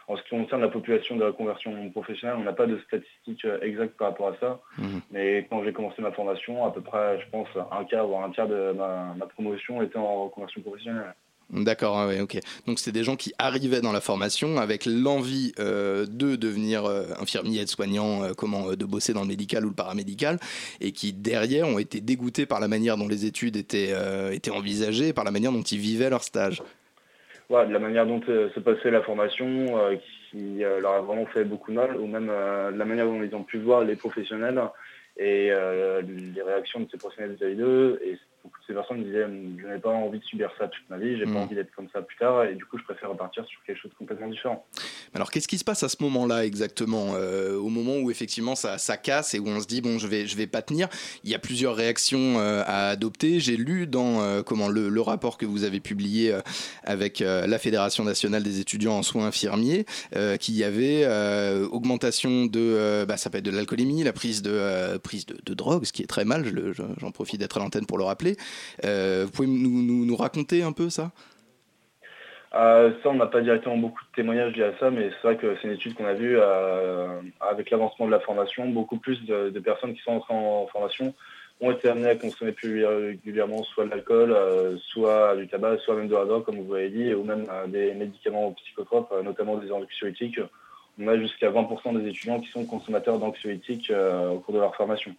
En 0.08 0.16
ce 0.16 0.22
qui 0.24 0.30
concerne 0.30 0.60
la 0.60 0.68
population 0.68 1.16
de 1.16 1.24
la 1.24 1.32
conversion 1.32 1.88
professionnelle, 1.90 2.36
on 2.38 2.42
n'a 2.42 2.52
pas 2.52 2.66
de 2.66 2.78
statistiques 2.80 3.44
euh, 3.44 3.60
exactes 3.62 3.96
par 3.96 4.08
rapport 4.08 4.28
à 4.28 4.36
ça. 4.40 4.60
Mmh. 4.78 4.98
Mais 5.12 5.46
quand 5.48 5.62
j'ai 5.64 5.72
commencé 5.72 6.02
ma 6.02 6.10
formation, 6.10 6.64
à 6.66 6.72
peu 6.72 6.80
près, 6.80 7.20
je 7.20 7.30
pense, 7.30 7.48
un 7.70 7.84
quart, 7.84 8.06
voire 8.06 8.24
un 8.24 8.30
tiers 8.30 8.48
de 8.48 8.72
ma, 8.72 9.14
ma 9.16 9.26
promotion 9.26 9.80
était 9.80 9.98
en 9.98 10.28
conversion 10.28 10.60
professionnelle. 10.60 11.14
D'accord, 11.52 11.98
ah 11.98 12.22
ok. 12.22 12.38
Donc 12.66 12.78
c'est 12.78 12.92
des 12.92 13.04
gens 13.04 13.14
qui 13.14 13.34
arrivaient 13.38 13.82
dans 13.82 13.92
la 13.92 14.00
formation 14.00 14.56
avec 14.56 14.86
l'envie 14.86 15.52
euh, 15.58 16.06
de 16.06 16.34
devenir 16.34 16.86
euh, 16.86 17.04
infirmier, 17.20 17.60
aide-soignant, 17.60 18.24
euh, 18.24 18.32
comment 18.34 18.72
de 18.72 18.84
bosser 18.86 19.12
dans 19.12 19.20
le 19.20 19.28
médical 19.28 19.66
ou 19.66 19.68
le 19.68 19.74
paramédical, 19.74 20.38
et 20.80 20.92
qui 20.92 21.12
derrière 21.12 21.68
ont 21.68 21.78
été 21.78 22.00
dégoûtés 22.00 22.46
par 22.46 22.58
la 22.58 22.68
manière 22.68 22.96
dont 22.96 23.06
les 23.06 23.26
études 23.26 23.56
étaient, 23.56 23.92
envisagées, 24.50 25.12
par 25.12 25.24
la 25.24 25.30
manière 25.30 25.52
dont 25.52 25.62
ils 25.62 25.78
vivaient 25.78 26.08
leur 26.08 26.24
stage. 26.24 26.62
Ouais, 27.50 27.66
de 27.66 27.72
la 27.72 27.78
manière 27.78 28.06
dont 28.06 28.22
se 28.22 28.60
passait 28.60 28.90
la 28.90 29.02
formation, 29.02 29.78
qui 30.30 30.60
leur 30.60 30.94
a 30.94 31.00
vraiment 31.02 31.26
fait 31.26 31.44
beaucoup 31.44 31.72
mal, 31.72 31.96
ou 31.98 32.06
même 32.06 32.28
la 32.28 32.84
manière 32.86 33.04
dont 33.04 33.22
ils 33.22 33.34
ont 33.34 33.42
pu 33.42 33.58
voir 33.58 33.84
les 33.84 33.96
professionnels 33.96 34.60
et 35.18 35.50
les 35.50 36.42
réactions 36.42 36.80
de 36.80 36.88
ces 36.90 36.96
professionnels 36.96 37.36
vis-à-vis 37.36 37.56
d'eux, 37.56 38.00
beaucoup 38.42 38.58
de 38.60 38.64
ces 38.66 38.74
personnes 38.74 39.02
disaient 39.04 39.26
je 39.60 39.66
n'ai 39.66 39.78
pas 39.78 39.90
envie 39.90 40.18
de 40.18 40.24
subir 40.24 40.50
ça 40.58 40.68
toute 40.68 40.88
ma 40.90 40.98
vie, 40.98 41.16
j'ai 41.18 41.26
Mm. 41.26 41.34
pas 41.34 41.40
envie 41.40 41.54
d'être 41.54 41.74
comme 41.74 41.88
ça 41.92 42.02
plus 42.02 42.16
tard 42.16 42.44
et 42.44 42.54
du 42.54 42.64
coup 42.64 42.78
je 42.78 42.84
préfère 42.84 43.10
repartir 43.10 43.44
sur 43.46 43.62
quelque 43.64 43.80
chose 43.80 43.90
de 43.92 43.96
complètement 43.96 44.28
différent. 44.28 44.66
Alors 45.14 45.30
qu'est-ce 45.30 45.48
qui 45.48 45.58
se 45.58 45.64
passe 45.64 45.82
à 45.82 45.88
ce 45.88 45.96
moment-là 46.00 46.44
exactement? 46.46 47.12
Euh, 47.14 47.56
Au 47.56 47.68
moment 47.68 47.96
où 47.98 48.10
effectivement 48.10 48.54
ça, 48.54 48.78
ça 48.78 48.96
casse 48.96 49.34
et 49.34 49.38
où 49.38 49.46
on 49.48 49.60
se 49.60 49.66
dit 49.66 49.80
bon 49.80 49.98
je 49.98 50.06
vais 50.06 50.26
je 50.26 50.36
vais 50.36 50.46
pas 50.46 50.62
tenir. 50.62 50.88
Il 51.24 51.30
y 51.30 51.34
a 51.34 51.38
plusieurs 51.38 51.76
réactions 51.76 52.38
euh, 52.38 52.62
à 52.66 52.88
adopter. 52.90 53.40
J'ai 53.40 53.56
lu 53.56 53.86
dans 53.86 54.22
euh, 54.22 54.42
comment 54.42 54.68
le, 54.68 54.88
le 54.88 55.00
rapport 55.00 55.38
que 55.38 55.46
vous 55.46 55.64
avez 55.64 55.80
publié 55.80 56.34
avec 56.84 57.20
la 57.20 57.58
Fédération 57.58 58.04
nationale 58.04 58.42
des 58.42 58.60
étudiants 58.60 58.94
en 58.98 59.02
soins 59.02 59.26
infirmiers 59.26 59.84
qu'il 60.40 60.54
y 60.56 60.64
avait 60.64 61.06
augmentation 61.70 62.46
de 62.46 63.04
bah, 63.06 63.16
ça 63.16 63.30
peut 63.30 63.38
être 63.38 63.44
de 63.44 63.50
l'alcoolémie, 63.50 64.02
la 64.02 64.12
prise 64.12 64.42
de 64.42 64.98
prise 64.98 65.26
de, 65.26 65.36
de 65.44 65.54
drogue, 65.54 65.84
ce 65.84 65.92
qui 65.92 66.02
est 66.02 66.06
très 66.06 66.24
mal. 66.24 66.44
je 66.44 66.50
le- 66.50 66.72
je- 66.72 66.82
J'en 67.00 67.10
profite 67.10 67.40
d'être 67.40 67.56
à 67.56 67.60
l'antenne 67.60 67.86
pour 67.86 67.98
le 67.98 68.04
rappeler. 68.04 68.31
Euh, 68.84 69.24
vous 69.26 69.30
pouvez 69.30 69.48
nous, 69.48 70.16
raconter 70.16 70.62
un 70.62 70.72
peu 70.72 70.90
ça? 70.90 71.10
Euh, 72.54 72.92
ça, 73.02 73.08
on 73.08 73.14
n'a 73.14 73.26
pas 73.26 73.40
directement 73.40 73.78
beaucoup 73.78 74.02
de 74.04 74.14
témoignages 74.14 74.54
liés 74.54 74.64
à 74.64 74.78
ça, 74.78 74.90
mais 74.90 75.10
c'est 75.10 75.26
vrai 75.26 75.36
que 75.36 75.56
c'est 75.56 75.68
une 75.68 75.74
étude 75.74 75.94
qu'on 75.94 76.04
a 76.04 76.12
vue 76.12 76.36
euh, 76.38 77.20
avec 77.40 77.70
l'avancement 77.70 78.06
de 78.06 78.10
la 78.10 78.20
formation. 78.20 78.68
Beaucoup 78.68 78.98
plus 78.98 79.24
de, 79.24 79.58
personnes 79.60 79.94
qui 79.94 80.02
sont 80.02 80.12
entrées 80.12 80.34
en 80.34 80.66
formation 80.66 81.14
ont 81.62 81.70
été 81.70 81.88
amenées 81.88 82.10
à 82.10 82.16
consommer 82.16 82.52
plus 82.52 82.84
régulièrement 82.84 83.62
soit 83.62 83.84
de 83.84 83.90
l'alcool, 83.90 84.36
soit 84.80 85.36
du 85.36 85.46
tabac, 85.48 85.78
soit 85.78 85.94
même 85.94 86.08
de 86.08 86.14
la 86.14 86.24
drogue, 86.24 86.44
comme 86.44 86.60
vous 86.60 86.74
l'avez 86.74 86.90
dit, 86.90 87.14
ou 87.14 87.22
même 87.22 87.46
des 87.68 87.94
médicaments 87.94 88.50
psychotropes, 88.52 89.14
notamment 89.22 89.56
des 89.56 89.70
anxiolytiques. 89.70 90.40
On 90.98 91.06
a 91.06 91.16
jusqu'à 91.16 91.50
20% 91.50 92.02
des 92.02 92.08
étudiants 92.08 92.40
qui 92.40 92.50
sont 92.50 92.66
consommateurs 92.66 93.18
d'anxiolytiques 93.18 93.92
au 93.92 94.40
cours 94.40 94.54
de 94.54 94.58
leur 94.58 94.74
formation. 94.74 95.14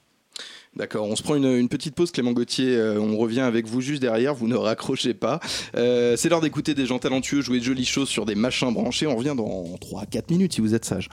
D'accord, 0.75 1.07
on 1.07 1.15
se 1.15 1.21
prend 1.21 1.35
une, 1.35 1.69
petite 1.69 1.93
pause, 1.93 2.11
Clément 2.11 2.31
Gauthier. 2.31 2.75
euh, 2.75 2.99
on 2.99 3.15
revient 3.17 3.41
avec 3.41 3.67
vous 3.67 3.79
juste 3.79 4.01
derrière, 4.01 4.33
vous 4.33 4.47
ne 4.47 4.55
raccrochez 4.55 5.13
pas. 5.13 5.39
Euh, 5.75 6.15
c'est 6.17 6.29
l'heure 6.29 6.41
d'écouter 6.41 6.73
des 6.73 6.87
gens 6.87 6.97
talentueux 6.97 7.41
jouer 7.41 7.59
de 7.59 7.63
jolies 7.63 7.85
choses 7.85 8.09
sur 8.09 8.25
des 8.25 8.33
machins 8.33 8.73
branchés. 8.73 9.05
On 9.05 9.15
revient 9.15 9.35
dans 9.37 9.65
3-4 9.79 10.31
minutes 10.31 10.53
si 10.53 10.61
vous 10.61 10.73
êtes 10.73 10.85
sage. 10.85 11.09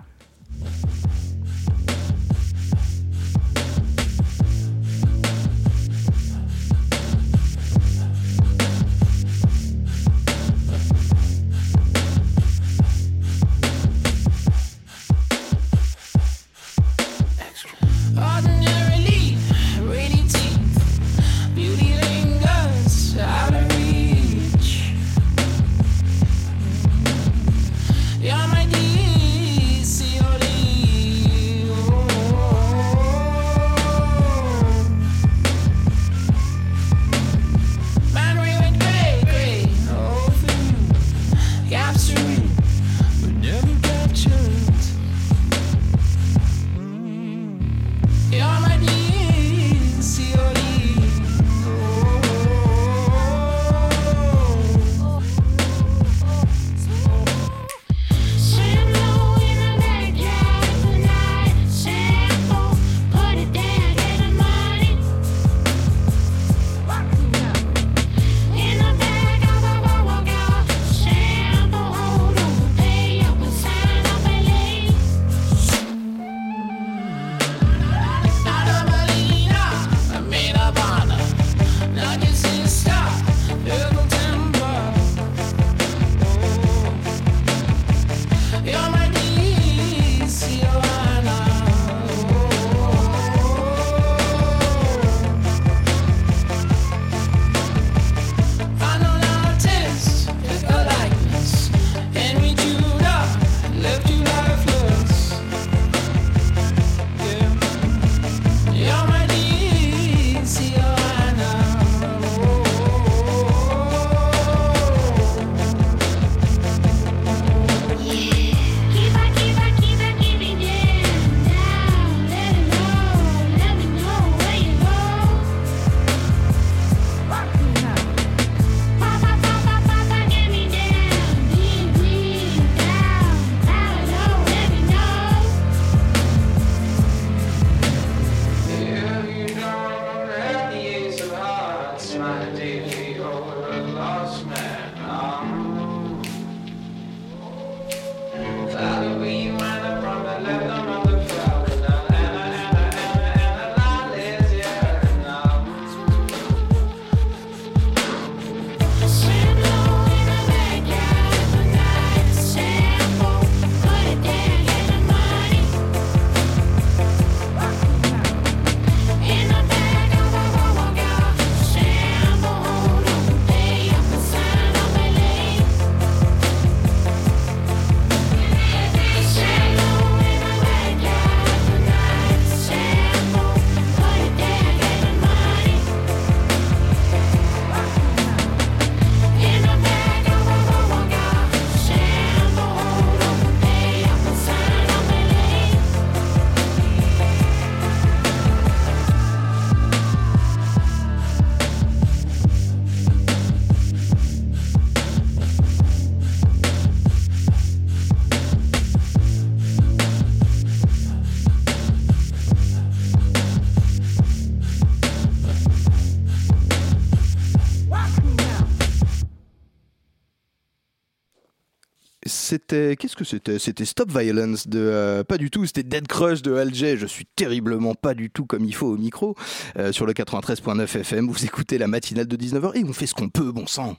C'était. 222.71 222.97
Qu'est-ce 222.97 223.17
que 223.17 223.25
c'était? 223.25 223.59
C'était 223.59 223.85
Stop 223.85 224.11
Violence 224.11 224.69
de. 224.69 224.79
euh, 224.79 225.25
pas 225.25 225.39
du 225.39 225.51
tout, 225.51 225.67
c'était 225.67 225.83
Dead 225.83 226.07
Crush 226.07 226.43
de 226.43 226.55
Alger. 226.55 226.97
Je 226.97 227.07
suis 227.07 227.27
terriblement 227.37 227.95
pas 227.95 228.15
du 228.15 228.31
tout 228.31 228.45
comme 228.45 228.65
il 228.65 228.75
faut 228.75 228.87
au 228.87 228.97
micro. 228.97 229.35
Euh, 229.77 229.93
sur 229.93 230.07
le 230.07 230.13
93.9 230.13 230.83
FM, 231.01 231.29
vous 231.29 231.45
écoutez 231.45 231.79
la 231.79 231.89
matinale 231.89 232.27
de 232.27 232.37
19h 232.37 232.77
et 232.77 232.85
on 232.85 232.93
fait 232.93 233.07
ce 233.07 233.15
qu'on 233.15 233.29
peut, 233.29 233.51
bon 233.53 233.67
sang. 233.67 233.97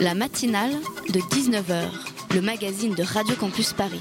La 0.00 0.14
matinale 0.14 0.72
de 1.08 1.20
19h, 1.20 1.88
le 2.34 2.40
magazine 2.40 2.94
de 2.94 3.02
Radio 3.02 3.34
Campus 3.36 3.72
Paris. 3.72 4.00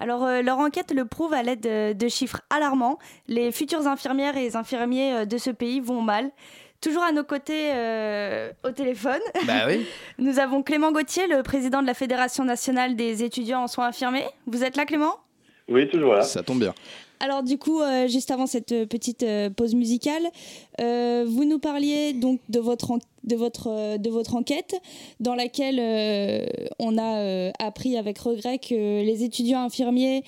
Alors, 0.00 0.24
euh, 0.24 0.42
leur 0.42 0.58
enquête 0.58 0.92
le 0.94 1.04
prouve 1.04 1.32
à 1.32 1.42
l'aide 1.42 1.60
de, 1.60 1.92
de 1.92 2.08
chiffres 2.08 2.40
alarmants. 2.50 2.98
Les 3.26 3.50
futures 3.50 3.86
infirmières 3.86 4.36
et 4.36 4.42
les 4.42 4.56
infirmiers 4.56 5.26
de 5.26 5.38
ce 5.38 5.50
pays 5.50 5.80
vont 5.80 6.02
mal. 6.02 6.30
Toujours 6.80 7.02
à 7.02 7.10
nos 7.10 7.24
côtés 7.24 7.70
euh, 7.72 8.52
au 8.64 8.70
téléphone, 8.70 9.20
Bah 9.46 9.64
oui. 9.66 9.84
nous 10.18 10.38
avons 10.38 10.62
Clément 10.62 10.92
Gauthier, 10.92 11.26
le 11.26 11.42
président 11.42 11.82
de 11.82 11.86
la 11.88 11.94
Fédération 11.94 12.44
nationale 12.44 12.94
des 12.94 13.24
étudiants 13.24 13.62
en 13.64 13.66
soins 13.66 13.88
infirmiers. 13.88 14.26
Vous 14.46 14.62
êtes 14.62 14.76
là, 14.76 14.84
Clément? 14.86 15.14
Oui, 15.68 15.88
toujours 15.88 16.14
là. 16.14 16.22
Ça 16.22 16.42
tombe 16.44 16.60
bien. 16.60 16.72
Alors 17.20 17.42
du 17.42 17.58
coup, 17.58 17.80
euh, 17.80 18.06
juste 18.06 18.30
avant 18.30 18.46
cette 18.46 18.70
euh, 18.70 18.86
petite 18.86 19.24
euh, 19.24 19.50
pause 19.50 19.74
musicale, 19.74 20.22
euh, 20.80 21.24
vous 21.26 21.44
nous 21.44 21.58
parliez 21.58 22.12
donc 22.12 22.38
de 22.48 22.60
votre 22.60 22.92
en- 22.92 22.98
de 23.24 23.34
votre 23.34 23.66
euh, 23.66 23.98
de 23.98 24.08
votre 24.08 24.36
enquête 24.36 24.76
dans 25.18 25.34
laquelle 25.34 25.80
euh, 25.80 26.46
on 26.78 26.96
a 26.96 27.16
euh, 27.18 27.50
appris 27.58 27.96
avec 27.98 28.18
regret 28.20 28.58
que 28.60 29.02
les 29.02 29.24
étudiants 29.24 29.64
infirmiers 29.64 30.22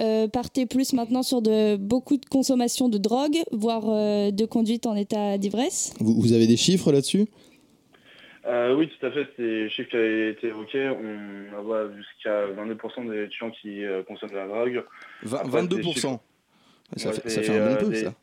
euh, 0.00 0.28
partaient 0.28 0.66
plus 0.66 0.92
maintenant 0.92 1.22
sur 1.22 1.42
de 1.42 1.76
beaucoup 1.76 2.16
de 2.16 2.26
consommation 2.26 2.88
de 2.88 2.98
drogue, 2.98 3.36
voire 3.52 3.84
euh, 3.88 4.30
de 4.30 4.44
conduite 4.44 4.86
en 4.86 4.94
état 4.96 5.38
d'ivresse. 5.38 5.94
Vous, 6.00 6.20
vous 6.20 6.32
avez 6.32 6.46
des 6.46 6.56
chiffres 6.56 6.92
là-dessus? 6.92 7.26
Euh, 8.46 8.76
oui, 8.76 8.88
tout 8.88 9.04
à 9.06 9.10
fait, 9.10 9.26
c'est 9.36 9.42
les 9.42 9.70
chiffres 9.70 9.90
qui 9.90 9.96
avaient 9.96 10.30
été 10.30 10.46
évoqués. 10.48 10.88
On 10.88 11.62
voit 11.62 11.88
jusqu'à 11.96 12.46
22% 12.46 13.10
des 13.10 13.24
étudiants 13.24 13.50
qui 13.50 13.84
euh, 13.84 14.02
consomment 14.04 14.30
de 14.30 14.36
la 14.36 14.46
drogue. 14.46 14.84
Vingt- 15.24 15.38
Après, 15.38 15.62
22%. 15.62 15.68
c'est 15.68 15.76
des 15.76 15.92
chiffres- 15.92 16.18
Ça, 16.96 17.08
Ouais, 17.08 17.14
fait, 17.16 17.28
ça 17.28 17.42
fait 17.42 17.58
un 17.58 17.66
bon 17.66 17.72
euh, 17.72 17.76
peu, 17.76 17.88
des- 17.88 18.04
ça. 18.04 18.14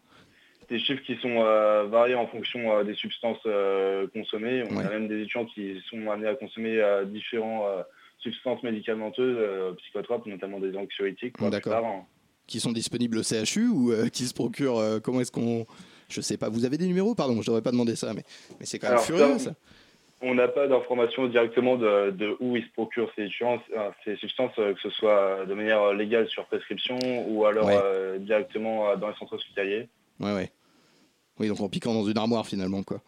Des 0.70 0.80
chiffres 0.80 1.04
qui 1.06 1.18
sont 1.18 1.42
euh, 1.44 1.84
variés 1.88 2.16
en 2.16 2.26
fonction 2.28 2.72
euh, 2.72 2.84
des 2.86 2.94
substances 2.96 3.38
euh, 3.46 4.08
consommées. 4.14 4.64
On 4.72 4.78
Ouais. 4.78 4.86
a 4.86 4.90
même 4.92 5.10
des 5.10 5.20
étudiants 5.24 5.44
qui 5.46 5.76
sont 5.90 6.10
amenés 6.10 6.30
à 6.30 6.36
consommer 6.36 6.78
euh, 6.80 7.04
différentes 7.04 7.66
euh, 7.68 7.84
substances 8.24 8.64
médicamenteuses, 8.64 9.38
euh, 9.40 9.74
psychotropes, 9.74 10.26
notamment 10.26 10.60
des 10.60 10.76
anxiolytiques. 10.76 11.36
D'accord. 11.40 11.86
hein. 11.86 12.06
Qui 12.48 12.60
sont 12.60 12.72
disponibles 12.72 13.18
au 13.20 13.24
CHU 13.24 13.68
ou 13.70 13.92
euh, 13.92 14.10
qui 14.10 14.26
se 14.26 14.34
procurent 14.34 14.80
euh, 14.80 15.00
Comment 15.00 15.22
est-ce 15.22 15.32
qu'on. 15.32 15.66
Je 16.10 16.22
sais 16.22 16.38
pas, 16.38 16.50
vous 16.50 16.66
avez 16.66 16.78
des 16.78 16.88
numéros? 16.88 17.16
Pardon, 17.16 17.42
je 17.42 17.48
devrais 17.48 17.62
pas 17.62 17.72
demander 17.72 17.96
ça, 17.96 18.14
mais, 18.14 18.24
mais 18.60 18.66
c'est 18.66 18.80
quand 18.80 18.88
même 18.88 18.94
Alors, 18.96 19.06
furieux 19.06 19.40
ça. 19.40 19.54
On 20.22 20.36
n'a 20.36 20.48
pas 20.48 20.68
d'informations 20.68 21.28
directement 21.28 21.76
de, 21.76 22.12
de 22.12 22.36
où 22.40 22.56
ils 22.56 22.64
se 22.64 22.72
procurent 22.72 23.12
ces, 23.16 23.28
substances, 24.16 24.56
que 24.56 24.80
ce 24.82 24.90
soit 24.90 25.46
de 25.46 25.54
manière 25.54 25.94
légale 25.94 26.30
sur 26.30 26.46
prescription 26.46 26.98
ou 27.28 27.46
alors 27.46 27.66
Ouais. 27.66 28.20
directement 28.20 28.96
dans 28.96 29.10
les 29.10 29.16
centres 29.16 29.34
hospitaliers. 29.36 29.90
Ouais, 30.22 30.34
ouais. 30.34 30.52
Oui, 31.40 31.48
donc 31.50 31.60
en 31.60 31.68
piquant 31.68 31.94
dans 31.94 32.06
une 32.06 32.18
armoire 32.18 32.48
finalement, 32.48 32.84
quoi. 32.84 33.02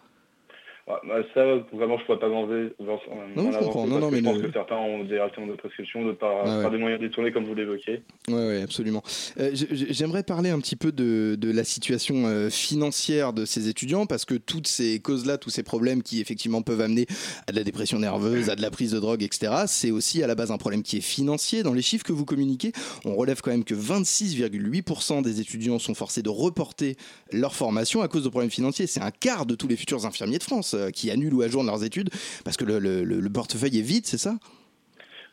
Ouais, 0.87 0.93
bah, 1.07 1.15
ça, 1.33 1.43
vraiment, 1.75 1.97
je 1.97 2.03
ne 2.03 2.05
pourrais 2.05 2.19
pas 2.19 2.29
m'en 2.29 2.45
Non, 2.45 3.51
je 3.51 3.57
comprends. 3.57 3.87
Non, 3.87 3.97
non, 3.97 4.11
mais 4.11 4.19
je 4.19 4.23
pense 4.23 4.37
que 4.37 4.51
certains 4.51 4.75
ont 4.75 5.03
directement 5.03 5.47
de 5.47 5.53
prescription, 5.53 6.03
d'autres 6.05 6.19
par, 6.19 6.45
Ouais, 6.45 6.55
ouais. 6.57 6.61
par 6.61 6.69
des 6.69 6.77
moyens 6.77 7.01
détournés, 7.01 7.31
comme 7.31 7.45
vous 7.45 7.55
l'évoquez. 7.55 8.03
Oui, 8.27 8.33
ouais, 8.35 8.61
absolument. 8.61 9.01
Euh, 9.39 9.49
J'aimerais 9.53 10.21
parler 10.21 10.51
un 10.51 10.59
petit 10.59 10.75
peu 10.75 10.91
de, 10.91 11.35
de 11.39 11.51
la 11.51 11.63
situation 11.63 12.27
euh, 12.27 12.51
financière 12.51 13.33
de 13.33 13.45
ces 13.45 13.67
étudiants, 13.67 14.05
parce 14.05 14.25
que 14.25 14.35
toutes 14.35 14.67
ces 14.67 14.99
causes-là, 14.99 15.39
tous 15.39 15.49
ces 15.49 15.63
problèmes 15.63 16.03
qui 16.03 16.21
effectivement 16.21 16.61
peuvent 16.61 16.81
amener 16.81 17.07
à 17.47 17.51
de 17.51 17.57
la 17.57 17.63
dépression 17.63 17.97
nerveuse, 17.97 18.51
à 18.51 18.55
de 18.55 18.61
la 18.61 18.69
prise 18.69 18.91
de 18.91 18.99
drogue, 18.99 19.23
etc., 19.23 19.63
c'est 19.65 19.89
aussi 19.89 20.21
à 20.21 20.27
la 20.27 20.35
base 20.35 20.51
un 20.51 20.57
problème 20.57 20.83
qui 20.83 20.97
est 20.97 21.01
financier. 21.01 21.63
Dans 21.63 21.73
les 21.73 21.81
chiffres 21.81 22.05
que 22.05 22.13
vous 22.13 22.25
communiquez, 22.25 22.73
on 23.05 23.15
relève 23.15 23.41
quand 23.41 23.49
même 23.49 23.63
que 23.63 23.73
26,8% 23.73 25.23
des 25.23 25.39
étudiants 25.41 25.79
sont 25.79 25.95
forcés 25.95 26.21
de 26.21 26.29
reporter 26.29 26.95
leur 27.31 27.55
formation 27.55 28.01
à 28.03 28.07
cause 28.07 28.23
de 28.23 28.29
problèmes 28.29 28.51
financiers. 28.51 28.85
C'est 28.85 29.01
un 29.01 29.11
quart 29.11 29.47
de 29.47 29.55
tous 29.55 29.67
les 29.67 29.75
futurs 29.75 30.05
infirmiers 30.05 30.37
de 30.37 30.43
France 30.43 30.74
euh, 30.75 30.89
qui 30.91 31.09
annulent 31.11 31.33
ou 31.33 31.41
ajournent 31.41 31.67
leurs 31.67 31.83
études 31.83 32.09
parce 32.43 32.57
que 32.57 32.65
le, 32.65 32.79
le- 32.79 33.03
le- 33.03 33.19
le 33.19 33.29
portefeuille 33.29 33.79
est 33.79 33.81
vide, 33.81 34.05
c'est 34.05 34.17
ça? 34.17 34.35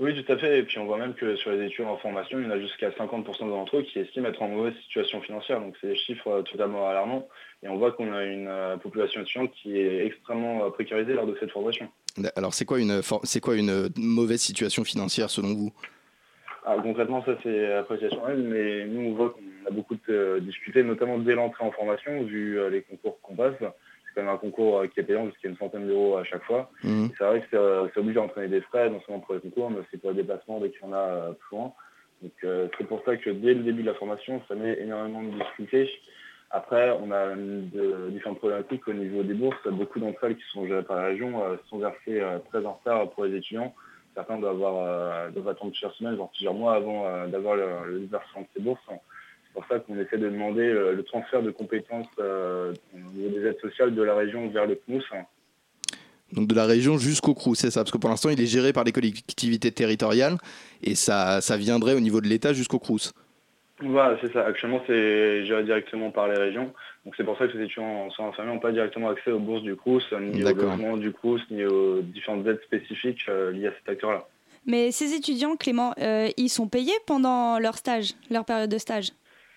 Oui, 0.00 0.20
tout 0.20 0.32
à 0.32 0.36
fait. 0.36 0.58
Et 0.58 0.62
puis 0.64 0.78
on 0.78 0.86
voit 0.86 0.98
même 0.98 1.14
que 1.14 1.36
sur 1.36 1.52
les 1.52 1.66
étudiants 1.66 1.90
en 1.92 1.96
formation, 1.98 2.38
il 2.40 2.44
y 2.44 2.48
en 2.48 2.50
a 2.50 2.58
jusqu'à 2.58 2.90
50% 2.90 3.48
d'entre 3.48 3.76
eux 3.76 3.82
qui 3.82 3.98
estiment 4.00 4.28
être 4.28 4.42
en 4.42 4.48
mauvaise 4.48 4.74
situation 4.82 5.20
financière. 5.20 5.60
Donc 5.60 5.76
c'est 5.80 5.88
des 5.88 5.96
chiffres 5.96 6.28
euh, 6.28 6.42
totalement 6.42 6.88
alarmants. 6.88 7.28
Et 7.62 7.68
on 7.68 7.76
voit 7.76 7.92
qu'on 7.92 8.12
a 8.12 8.24
une 8.24 8.48
euh, 8.48 8.76
population 8.78 9.20
étudiante 9.20 9.52
qui 9.62 9.78
est 9.78 10.04
extrêmement 10.06 10.68
précarisée 10.72 11.12
lors 11.14 11.26
de 11.26 11.36
cette 11.38 11.50
formation. 11.52 11.88
Alors 12.34 12.52
c'est 12.54 12.64
quoi 12.64 12.80
une 12.80 13.02
for- 13.02 13.20
c'est 13.22 13.40
quoi 13.40 13.54
une 13.54 13.90
mauvaise 13.96 14.40
situation 14.40 14.82
financière 14.82 15.30
selon 15.30 15.54
vous? 15.54 15.72
Alors, 16.64 16.82
concrètement, 16.82 17.24
ça 17.24 17.36
c'est 17.42 17.72
appréciation 17.74 18.20
elle, 18.28 18.42
mais 18.42 18.84
nous 18.86 19.10
on 19.10 19.14
voit 19.14 19.30
qu'on 19.30 19.68
a 19.68 19.70
beaucoup 19.72 19.96
de, 20.08 20.38
discuté, 20.40 20.82
notamment 20.84 21.18
dès 21.18 21.34
l'entrée 21.34 21.64
en 21.64 21.70
formation, 21.72 22.22
vu 22.24 22.58
les 22.70 22.82
concours 22.82 23.20
qu'on 23.20 23.34
passe. 23.34 23.54
C'est 24.14 24.20
quand 24.20 24.26
même 24.26 24.34
un 24.34 24.38
concours 24.38 24.80
euh, 24.80 24.86
qui 24.86 25.00
est 25.00 25.04
payant 25.04 25.26
jusqu'à 25.26 25.48
une 25.48 25.56
centaine 25.56 25.86
d'euros 25.86 26.16
à 26.16 26.24
chaque 26.24 26.44
fois. 26.44 26.70
Mhm. 26.84 27.10
C'est 27.16 27.24
vrai 27.24 27.40
que 27.40 27.50
ça, 27.50 27.92
ça 27.94 28.00
oblige 28.00 28.16
à 28.16 28.22
entraîner 28.22 28.48
des 28.48 28.60
frais, 28.60 28.90
non 28.90 29.00
seulement 29.06 29.20
pour 29.20 29.34
les 29.34 29.40
concours, 29.40 29.70
mais 29.70 29.78
aussi 29.78 29.96
pour 29.96 30.10
les 30.10 30.16
déplacements 30.16 30.60
dès 30.60 30.70
qu'il 30.70 30.82
y 30.82 30.84
en 30.84 30.92
a 30.92 30.96
euh, 30.96 31.32
plus 31.32 31.56
loin. 31.56 31.72
Donc 32.22 32.32
euh, 32.44 32.68
c'est 32.78 32.86
pour 32.86 33.02
ça 33.04 33.16
que 33.16 33.30
dès 33.30 33.54
le 33.54 33.62
début 33.62 33.82
de 33.82 33.88
la 33.88 33.94
formation, 33.94 34.40
ça 34.48 34.54
met 34.54 34.78
énormément 34.80 35.22
de 35.22 35.30
difficultés. 35.30 35.90
Après, 36.54 36.90
on 37.02 37.10
a 37.10 37.34
de, 37.34 38.10
différentes 38.10 38.38
problématiques 38.38 38.86
au 38.86 38.92
niveau 38.92 39.22
des 39.22 39.32
bourses. 39.32 39.66
Beaucoup 39.66 39.98
d'entre 39.98 40.22
elles 40.24 40.36
qui 40.36 40.44
sont 40.52 40.66
gérées 40.66 40.82
par 40.82 40.96
la 40.96 41.06
région 41.06 41.42
euh, 41.42 41.56
sont 41.70 41.78
versées 41.78 42.20
euh, 42.20 42.38
très 42.50 42.64
en 42.66 42.74
retard 42.74 43.08
pour 43.10 43.24
les 43.24 43.36
étudiants. 43.36 43.74
Certains 44.14 44.38
doivent, 44.38 44.56
avoir, 44.56 44.86
euh, 44.86 45.30
doivent 45.30 45.48
attendre 45.48 45.70
plusieurs 45.70 45.94
semaines, 45.94 46.16
voire 46.16 46.28
plusieurs 46.28 46.52
mois 46.52 46.74
avant 46.74 47.06
euh, 47.06 47.26
d'avoir 47.26 47.56
le, 47.56 47.64
le 47.86 48.06
versement 48.06 48.42
de 48.42 48.46
ces 48.54 48.60
bourses. 48.60 48.80
C'est 49.52 49.60
pour 49.60 49.68
ça 49.68 49.80
qu'on 49.80 49.98
essaie 49.98 50.16
de 50.16 50.30
demander 50.30 50.62
euh, 50.62 50.94
le 50.94 51.02
transfert 51.02 51.42
de 51.42 51.50
compétences 51.50 52.06
euh, 52.18 52.72
au 52.94 53.16
niveau 53.18 53.38
des 53.38 53.46
aides 53.46 53.60
sociales 53.60 53.94
de 53.94 54.02
la 54.02 54.14
région 54.14 54.48
vers 54.48 54.66
le 54.66 54.76
CNUS. 54.76 55.02
Donc 56.32 56.46
de 56.48 56.54
la 56.54 56.64
région 56.64 56.96
jusqu'au 56.96 57.34
CRU, 57.34 57.54
c'est 57.54 57.70
ça 57.70 57.80
Parce 57.80 57.90
que 57.90 57.98
pour 57.98 58.08
l'instant, 58.08 58.30
il 58.30 58.40
est 58.40 58.46
géré 58.46 58.72
par 58.72 58.84
les 58.84 58.92
collectivités 58.92 59.70
territoriales 59.70 60.38
et 60.82 60.94
ça, 60.94 61.42
ça 61.42 61.58
viendrait 61.58 61.94
au 61.94 62.00
niveau 62.00 62.22
de 62.22 62.28
l'État 62.28 62.54
jusqu'au 62.54 62.78
CRUS. 62.78 63.12
Voilà, 63.82 64.16
c'est 64.22 64.32
ça. 64.32 64.46
Actuellement, 64.46 64.80
c'est 64.86 65.44
géré 65.44 65.64
directement 65.64 66.10
par 66.10 66.28
les 66.28 66.38
régions. 66.38 66.72
Donc 67.04 67.14
c'est 67.16 67.24
pour 67.24 67.36
ça 67.36 67.46
que 67.46 67.58
les 67.58 67.64
étudiants 67.64 68.06
en 68.06 68.10
soins 68.10 68.28
infirmiers 68.28 68.54
n'ont 68.54 68.60
pas 68.60 68.72
directement 68.72 69.10
accès 69.10 69.32
aux 69.32 69.40
bourses 69.40 69.62
du 69.62 69.76
CRUS, 69.76 70.04
ni 70.18 70.42
au 70.42 70.54
logement 70.54 70.96
du 70.96 71.12
CRUS, 71.12 71.42
ni 71.50 71.66
aux 71.66 72.00
différentes 72.00 72.46
aides 72.46 72.62
spécifiques 72.64 73.26
euh, 73.28 73.50
liées 73.50 73.66
à 73.66 73.72
cet 73.72 73.88
acteur-là. 73.90 74.26
Mais 74.64 74.92
ces 74.92 75.14
étudiants, 75.14 75.56
Clément, 75.56 75.92
euh, 75.98 76.28
ils 76.36 76.48
sont 76.48 76.68
payés 76.68 76.92
pendant 77.06 77.58
leur 77.58 77.76
stage, 77.76 78.12
leur 78.30 78.44
période 78.44 78.70
de 78.70 78.78
stage? 78.78 79.08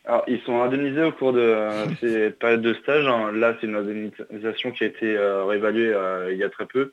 Alors, 0.08 0.24
ils 0.28 0.40
sont 0.42 0.62
indemnisés 0.62 1.04
au 1.04 1.12
cours 1.12 1.34
de 1.34 1.40
euh, 1.40 1.86
ces 2.00 2.30
périodes 2.32 2.62
de 2.62 2.74
stage. 2.76 3.08
hein. 3.08 3.32
Là, 3.32 3.56
c'est 3.60 3.68
une 3.68 3.76
indemnisation 3.76 4.72
qui 4.72 4.84
a 4.84 4.88
été 4.88 5.18
euh, 5.18 5.46
réévaluée 5.46 5.92
euh, 5.94 6.32
il 6.32 6.38
y 6.38 6.44
a 6.44 6.50
très 6.50 6.66
peu. 6.66 6.92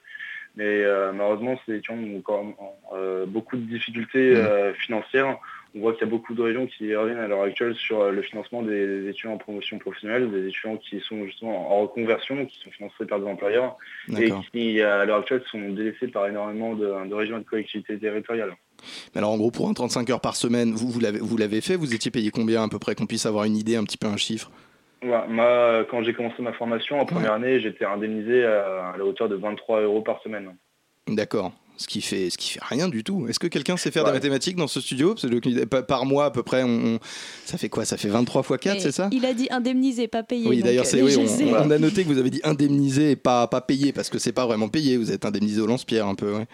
Mais 0.55 0.85
malheureusement, 1.14 1.59
ces 1.64 1.77
étudiants 1.77 1.96
ont 1.96 2.20
quand 2.20 2.44
même 2.44 2.55
euh, 2.92 3.25
beaucoup 3.25 3.57
de 3.57 3.62
difficultés 3.62 4.37
euh, 4.37 4.75
financières. 4.75 5.38
On 5.75 5.81
voit 5.81 5.92
qu'il 5.94 6.03
y 6.03 6.05
a 6.05 6.11
beaucoup 6.11 6.35
de 6.35 6.42
régions 6.42 6.66
qui 6.66 6.94
reviennent 6.94 7.20
à 7.20 7.27
l'heure 7.27 7.44
actuelle 7.44 7.75
sur 7.75 8.12
le 8.12 8.20
financement 8.20 8.61
des 8.61 9.09
étudiants 9.09 9.33
en 9.33 9.38
promotion 9.38 9.79
professionnelle, 9.79 10.31
des 10.31 10.48
étudiants 10.48 10.77
qui 10.77 11.01
sont 11.01 11.25
justement 11.25 11.72
en 11.75 11.81
reconversion, 11.81 12.44
qui 12.44 12.59
sont 12.62 12.70
financés 12.70 13.07
par 13.07 13.20
des 13.20 13.27
employeurs 13.27 13.79
et 14.18 14.31
qui, 14.53 14.83
à 14.83 15.07
l'heure 15.07 15.20
actuelle, 15.20 15.42
sont 15.51 15.70
délaissés 15.70 16.09
par 16.09 16.27
énormément 16.27 16.75
de, 16.75 17.09
de 17.09 17.14
régions 17.14 17.38
et 17.38 17.40
de 17.40 17.48
collectivités 17.48 17.98
territoriales. 17.98 18.53
Mais 19.14 19.18
alors 19.18 19.31
en 19.31 19.37
gros, 19.37 19.51
pour 19.51 19.68
un 19.68 19.75
35 19.75 20.11
heures 20.11 20.21
par 20.21 20.37
semaine, 20.37 20.73
vous, 20.73 20.88
vous 20.88 21.01
l'avez 21.01 21.18
vous 21.18 21.37
l'avez 21.37 21.61
fait 21.61 21.77
Vous 21.77 21.95
étiez 21.95 22.11
payé 22.11 22.31
combien 22.31 22.62
à 22.62 22.68
peu 22.68 22.79
près 22.79 22.95
Qu'on 22.95 23.07
puisse 23.07 23.27
avoir 23.27 23.45
une 23.45 23.57
idée, 23.57 23.77
un 23.77 23.85
petit 23.85 23.99
peu 23.99 24.07
un 24.07 24.16
chiffre? 24.16 24.51
Moi, 25.03 25.85
quand 25.90 26.05
j'ai 26.05 26.14
commencé 26.14 26.42
ma 26.42 26.53
formation 26.53 27.01
en 27.01 27.05
première 27.05 27.33
année, 27.33 27.61
j'étais 27.61 27.85
indemnisé 27.85 28.45
à, 28.45 28.90
à 28.95 28.97
la 28.97 29.05
hauteur 29.05 29.29
de 29.29 29.35
23 29.35 29.81
euros 29.81 30.01
par 30.01 30.23
semaine. 30.23 30.55
D'accord. 31.09 31.53
Ce 31.83 31.88
qui 31.88 32.01
fait, 32.01 32.31
ce 32.31 32.38
qui 32.38 32.51
fait 32.53 32.61
rien 32.62 32.88
du 32.88 33.03
tout. 33.03 33.27
Est-ce 33.29 33.38
que 33.40 33.49
quelqu'un 33.49 33.77
sait 33.77 33.90
faire 33.90 34.05
des 34.05 34.11
Ouais. 34.11 34.14
mathématiques 34.16 34.57
dans 34.57 34.68
ce 34.68 34.81
studio? 34.81 35.14
Parce 35.14 35.27
que 35.29 35.81
par 35.81 36.07
mois 36.07 36.27
à 36.27 36.31
peu 36.31 36.42
près, 36.42 36.62
on, 36.62 36.68
on- 36.95 36.99
ça 37.45 37.59
fait 37.59 37.68
quoi? 37.68 37.85
Ça 37.85 37.97
fait 37.97 38.09
23 38.09 38.42
fois 38.42 38.57
4, 38.59 38.77
Et 38.77 38.81
c'est 38.81 38.92
ça? 38.92 39.09
Il 39.12 39.27
a 39.27 39.35
dit 39.35 39.49
indemnisé, 39.51 40.07
pas 40.09 40.23
payé. 40.23 40.47
Oui, 40.49 40.62
d'ailleurs, 40.62 40.85
euh, 40.85 40.88
c'est 40.88 41.03
oui, 41.03 41.11
je 41.11 41.18
on, 41.18 41.71
a 41.71 41.79
noté 41.79 42.05
que 42.05 42.09
vous 42.09 42.18
avez 42.18 42.31
dit 42.31 42.40
indemnisé 42.45 43.11
et 43.12 43.16
pas, 43.16 43.47
pas 43.49 43.61
payé 43.61 43.92
parce 43.92 44.09
que 44.11 44.18
c'est 44.18 44.33
pas 44.33 44.47
vraiment 44.47 44.68
payé. 44.68 44.97
Vous 44.97 45.11
êtes 45.11 45.25
indemnisé 45.25 45.61
au 45.61 45.66
lance-pierre 45.66 46.07
un 46.07 46.14
peu. 46.14 46.33
ouais. 46.35 46.47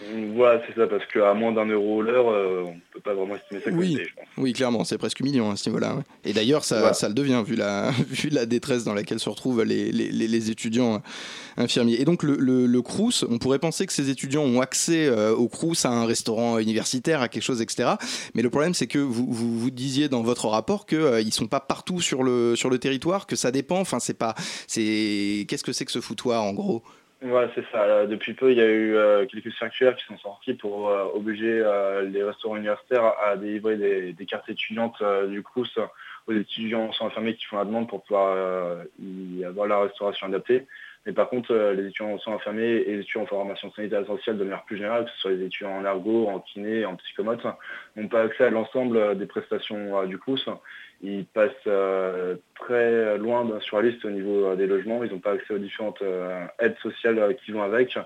C'est 0.67 0.75
ça, 0.81 0.87
parce 0.87 1.05
qu'à 1.13 1.35
moins 1.35 1.53
d'un 1.53 1.67
euro 1.67 2.01
l'heure, 2.03 2.29
euh, 2.31 2.65
on 2.67 2.71
ne 2.75 2.81
peut 2.95 3.01
pas 3.05 3.15
vraiment 3.15 3.35
estimer 3.37 3.61
ça 3.61 3.71
comme 3.71 3.79
Oui, 3.79 3.99
je 4.01 4.15
pense. 4.15 4.25
oui, 4.39 4.53
clairement, 4.53 4.85
c'est 4.85 4.99
presque 4.99 5.21
million 5.21 5.51
à 5.51 5.57
ce 5.57 5.69
niveau-là. 5.69 5.95
ouais. 5.97 6.03
Et 6.25 6.33
d'ailleurs, 6.33 6.65
ça, 6.65 6.95
ça 6.95 7.09
le 7.09 7.15
devient 7.15 7.43
vu 7.47 7.55
la, 7.57 7.91
vu 8.11 8.29
la 8.31 8.47
détresse 8.47 8.85
dans 8.85 8.95
laquelle 8.95 9.19
se 9.21 9.29
retrouvent 9.29 9.63
les, 9.63 9.93
les- 9.93 10.11
les- 10.11 10.29
les 10.29 10.51
étudiants 10.51 10.95
euh, 10.97 10.99
infirmiers. 11.65 12.01
Et 12.01 12.05
donc 12.05 12.23
le, 12.23 12.37
le, 12.37 12.67
le 12.67 12.83
Crous, 12.83 13.25
on 13.29 13.39
pourrait 13.39 13.59
penser 13.59 13.87
que 13.87 13.93
ces 13.93 14.11
étudiants 14.11 14.43
ont 14.45 14.61
accès 14.61 15.07
euh, 15.19 15.35
au 15.35 15.49
Crous, 15.49 15.85
à 15.85 15.91
un 15.91 16.07
restaurant 16.07 16.59
universitaire, 16.59 17.21
à 17.21 17.29
quelque 17.29 17.43
chose, 17.43 17.61
etc. 17.61 17.91
Mais 18.35 18.43
le 18.43 18.51
problème, 18.51 18.75
c'est 18.75 18.87
que 18.87 18.99
vous, 18.99 19.27
vous, 19.31 19.71
disiez 19.71 20.09
dans 20.09 20.23
votre 20.23 20.47
rapport 20.47 20.87
qu'ils 20.87 20.99
ne 20.99 21.31
sont 21.31 21.47
pas 21.47 21.61
partout 21.61 22.01
sur 22.01 22.23
le, 22.23 22.57
sur 22.57 22.71
le 22.71 22.79
territoire, 22.79 23.27
que 23.27 23.37
ça 23.37 23.51
dépend. 23.51 23.81
Enfin, 23.81 23.99
c'est 23.99 24.19
pas, 24.19 24.35
qu'est-ce 24.69 25.65
que 25.65 25.73
c'est 25.73 25.85
que 25.85 25.93
ce 25.93 26.01
foutoir 26.01 26.43
en 26.43 26.53
gros? 26.53 26.83
Voilà, 27.21 27.51
c'est 27.55 27.65
ça. 27.73 28.07
Depuis 28.07 28.33
peu, 28.33 28.53
il 28.53 28.59
y 28.59 28.61
a 28.61 28.67
eu 28.67 28.95
euh, 28.95 29.27
quelques 29.27 29.53
circulaires 29.53 29.97
qui 29.97 30.05
sont 30.05 30.19
sortis 30.19 30.55
pour 30.55 30.89
euh, 30.89 31.05
obliger 31.15 31.61
euh, 31.65 32.03
les 32.03 32.23
restaurants 32.23 32.57
universitaires 32.57 33.13
à 33.25 33.37
délivrer 33.37 34.13
des, 34.13 34.27
cartes 34.27 34.49
étudiantes 34.49 35.03
euh, 35.03 35.27
du 35.27 35.43
CRUS 35.43 35.79
aux 36.29 36.33
étudiants 36.33 36.93
sans 36.93 37.07
infirmiers 37.07 37.35
qui 37.35 37.47
font 37.47 37.57
la 37.57 37.65
demande 37.65 37.89
pour 37.89 38.05
pouvoir 38.05 38.35
euh, 38.37 38.85
y 39.01 39.45
avoir 39.45 39.67
la 39.67 39.81
restauration 39.81 40.29
adaptée. 40.29 40.67
Mais 41.07 41.13
par 41.13 41.31
contre, 41.31 41.53
euh, 41.53 41.73
les 41.73 41.87
étudiants 41.87 42.19
sans 42.19 42.35
infirmiers 42.35 42.85
et 42.87 42.97
les 42.97 43.01
étudiants 43.01 43.23
en 43.23 43.27
formation 43.27 43.73
sanitaire 43.73 44.03
essentielle 44.03 44.37
de 44.37 44.45
manière 44.45 44.65
plus 44.65 44.77
générale, 44.77 45.05
que 45.05 45.11
ce 45.13 45.19
soit 45.21 45.31
les 45.31 45.47
étudiants 45.47 45.79
en 45.79 45.85
ergo, 45.85 46.27
en 46.29 46.41
kiné, 46.41 46.85
en 46.85 46.97
psychomote, 46.97 47.47
n'ont 47.97 48.09
pas 48.09 48.23
accès 48.23 48.45
à 48.45 48.51
l'ensemble 48.51 48.97
euh, 48.97 49.15
des 49.15 49.27
prestations 49.27 49.99
euh, 49.99 50.07
du 50.07 50.19
CRUS. 50.19 50.49
Ils 51.01 51.25
passent 51.25 51.53
très 52.57 53.19
loin 53.19 53.49
sur 53.61 53.77
la 53.81 53.89
liste 53.89 54.05
au 54.05 54.11
niveau 54.11 54.57
des 54.57 54.67
logements. 54.67 55.05
Ils 55.05 55.13
n'ont 55.13 55.21
pas 55.21 55.31
accès 55.31 55.55
aux 55.55 55.59
différentes 55.59 56.03
aides 56.59 56.77
sociales 56.83 57.37
qui 57.37 57.53
vont 57.53 57.63
avec. 57.63 57.97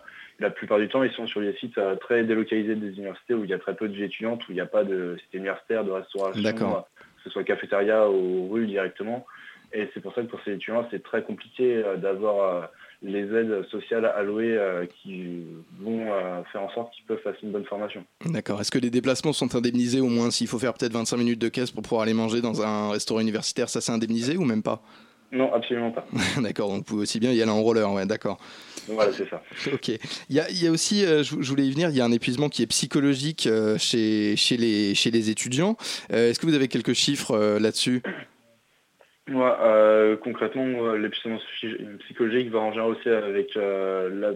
La 0.41 0.51
plupart 0.51 0.79
du 0.79 0.89
temps, 0.89 1.03
ils 1.03 1.11
sont 1.13 1.27
sur 1.27 1.41
des 1.41 1.55
sites 1.55 1.81
très 2.01 2.23
délocalisés 2.25 2.75
des 2.75 2.89
universités 2.89 3.33
où 3.33 3.45
il 3.45 3.51
y 3.51 3.55
a 3.55 3.59
très 3.59 3.75
peu 3.75 3.89
de 3.89 3.95
vie 3.95 4.05
étudiante, 4.05 4.47
où 4.47 4.53
il 4.53 4.57
n'y 4.57 4.61
a 4.61 4.67
pas 4.67 4.85
de 4.85 5.17
cité 5.23 5.39
universitaire, 5.39 5.85
de 5.85 5.91
restauration, 5.91 6.43
que 6.43 7.23
ce 7.25 7.31
soit 7.31 7.45
cafétéria 7.45 8.11
ou 8.11 8.51
rue 8.51 8.67
directement. 8.67 9.25
Et 9.73 9.89
c'est 9.95 10.01
pour 10.01 10.15
ça 10.15 10.21
que 10.21 10.27
pour 10.27 10.43
ces 10.45 10.51
étudiants, 10.51 10.87
c'est 10.91 11.03
très 11.03 11.23
compliqué 11.23 11.83
d'avoir 11.97 12.69
les 13.03 13.23
aides 13.35 13.65
sociales 13.71 14.07
allouées 14.17 14.57
euh, 14.57 14.87
qui 14.87 15.45
vont 15.81 16.13
euh, 16.13 16.43
faire 16.53 16.63
en 16.63 16.71
sorte 16.71 16.95
qu'ils 16.95 17.05
peuvent 17.05 17.23
passer 17.23 17.39
une 17.43 17.51
bonne 17.51 17.65
formation. 17.65 18.05
D'accord. 18.25 18.61
Est-ce 18.61 18.71
que 18.71 18.79
les 18.79 18.91
déplacements 18.91 19.33
sont 19.33 19.55
indemnisés 19.55 20.01
au 20.01 20.09
moins 20.09 20.31
s'il 20.31 20.47
faut 20.47 20.59
faire 20.59 20.75
peut-être 20.75 20.93
25 20.93 21.17
minutes 21.17 21.41
de 21.41 21.49
caisse 21.49 21.71
pour 21.71 21.83
pouvoir 21.83 22.03
aller 22.03 22.15
manger 22.15 22.41
dans 22.41 22.63
un 22.63 22.91
restaurant 22.91 23.21
universitaire, 23.21 23.69
ça 23.69 23.81
c'est 23.81 23.93
indemnisé 23.93 24.37
ou 24.37 24.45
même 24.45 24.63
pas? 24.63 24.83
Non, 25.33 25.53
absolument 25.55 25.91
pas. 25.91 26.07
D'accord, 26.41 26.69
donc 26.69 26.79
vous 26.79 26.85
pouvez 26.85 27.03
aussi 27.03 27.19
bien 27.19 27.33
y 27.33 27.41
aller 27.41 27.51
en 27.51 27.63
roller, 27.63 27.91
ouais, 27.91 28.05
d'accord. 28.05 28.39
Voilà, 28.87 29.13
c'est 29.13 29.29
ça. 29.31 29.43
Ok. 29.73 29.89
Il 29.89 30.37
y 30.37 30.41
a, 30.41 30.51
il 30.51 30.63
y 30.63 30.67
a 30.67 30.71
aussi, 30.71 31.05
euh, 31.07 31.23
je, 31.23 31.37
je 31.41 31.49
voulais 31.49 31.67
y 31.67 31.71
venir, 31.73 31.89
il 31.89 31.97
y 31.97 32.01
a 32.01 32.05
un 32.05 32.13
épuisement 32.13 32.51
qui 32.51 32.63
est 32.63 32.67
psychologique 32.67 33.47
euh, 33.47 33.79
chez, 33.79 34.37
chez, 34.37 34.59
les, 34.59 34.95
chez 34.95 35.11
les 35.11 35.31
étudiants. 35.31 35.77
Euh, 36.13 36.31
Est-ce 36.31 36.39
que 36.39 36.47
vous 36.47 36.55
avez 36.55 36.69
quelques 36.69 36.93
chiffres 36.93 37.59
là-dessus? 37.59 38.03
Ouais, 39.31 39.53
euh, 39.61 40.17
concrètement, 40.17 40.65
euh, 40.67 40.97
l'épuisement 40.99 41.39
psy- 41.57 41.77
psychologique 42.01 42.51
va 42.51 42.59
en 42.59 42.73
général 42.73 42.91
aussi 42.91 43.09
avec 43.09 43.57
euh, 43.57 44.11
euh, 44.11 44.35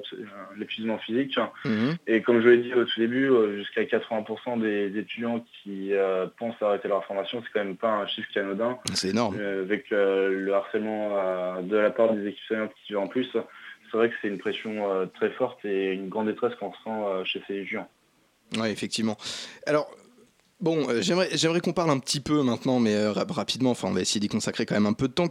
l'épuisement 0.57 0.96
physique. 0.99 1.37
Mhm. 1.64 1.96
Et 2.07 2.22
comme 2.22 2.40
je 2.40 2.49
l'ai 2.49 2.59
dit 2.59 2.72
au 2.72 2.85
tout 2.85 3.01
début, 3.01 3.29
jusqu'à 3.57 3.83
80% 3.83 4.61
des 4.61 4.96
étudiants 4.96 5.44
qui 5.64 5.92
euh, 5.92 6.27
pensent 6.38 6.55
arrêter 6.62 6.87
leur 6.87 7.05
formation, 7.05 7.42
c'est 7.42 7.53
quand 7.53 7.64
même 7.64 7.77
pas 7.77 7.90
un 7.90 8.07
chiffre 8.07 8.29
qui 8.31 8.38
est 8.38 8.42
anodin. 8.42 8.79
C'est 8.94 9.09
énorme. 9.09 9.37
Avec 9.40 9.90
le 9.90 10.53
harcèlement 10.53 11.61
de 11.62 11.77
la 11.77 11.90
part 11.90 12.14
des 12.14 12.29
équipes 12.29 12.44
soignantes 12.46 12.72
qui 12.77 12.92
vivent 12.92 12.99
en 12.99 13.09
plus, 13.09 13.29
c'est 13.33 13.96
vrai 13.96 14.09
que 14.09 14.14
c'est 14.22 14.29
une 14.29 14.38
pression 14.38 15.11
très 15.14 15.31
forte 15.31 15.64
et 15.64 15.94
une 15.94 16.09
grande 16.09 16.29
détresse 16.29 16.55
qu'on 16.55 16.70
ressent 16.70 17.25
chez 17.25 17.42
ces 17.49 17.55
étudiants. 17.57 17.88
Oui, 18.57 18.68
effectivement. 18.68 19.16
Alors, 19.66 19.90
bon, 20.61 20.88
euh, 20.88 21.03
j'aimerais, 21.03 21.29
qu'on 21.61 21.73
parle 21.73 21.90
un 21.90 21.99
petit 21.99 22.21
peu 22.21 22.42
maintenant, 22.42 22.81
mais 22.81 22.95
euh, 22.95 23.12
rap- 23.12 23.31
rapidement, 23.31 23.71
enfin, 23.71 23.88
on 23.88 23.92
va 23.92 24.01
essayer 24.01 24.21
d'y 24.21 24.29
consacrer 24.29 24.66
quand 24.66 24.75
même 24.75 24.87
un 24.87 24.92
peu 24.92 25.09
de 25.09 25.12
temps. 25.12 25.29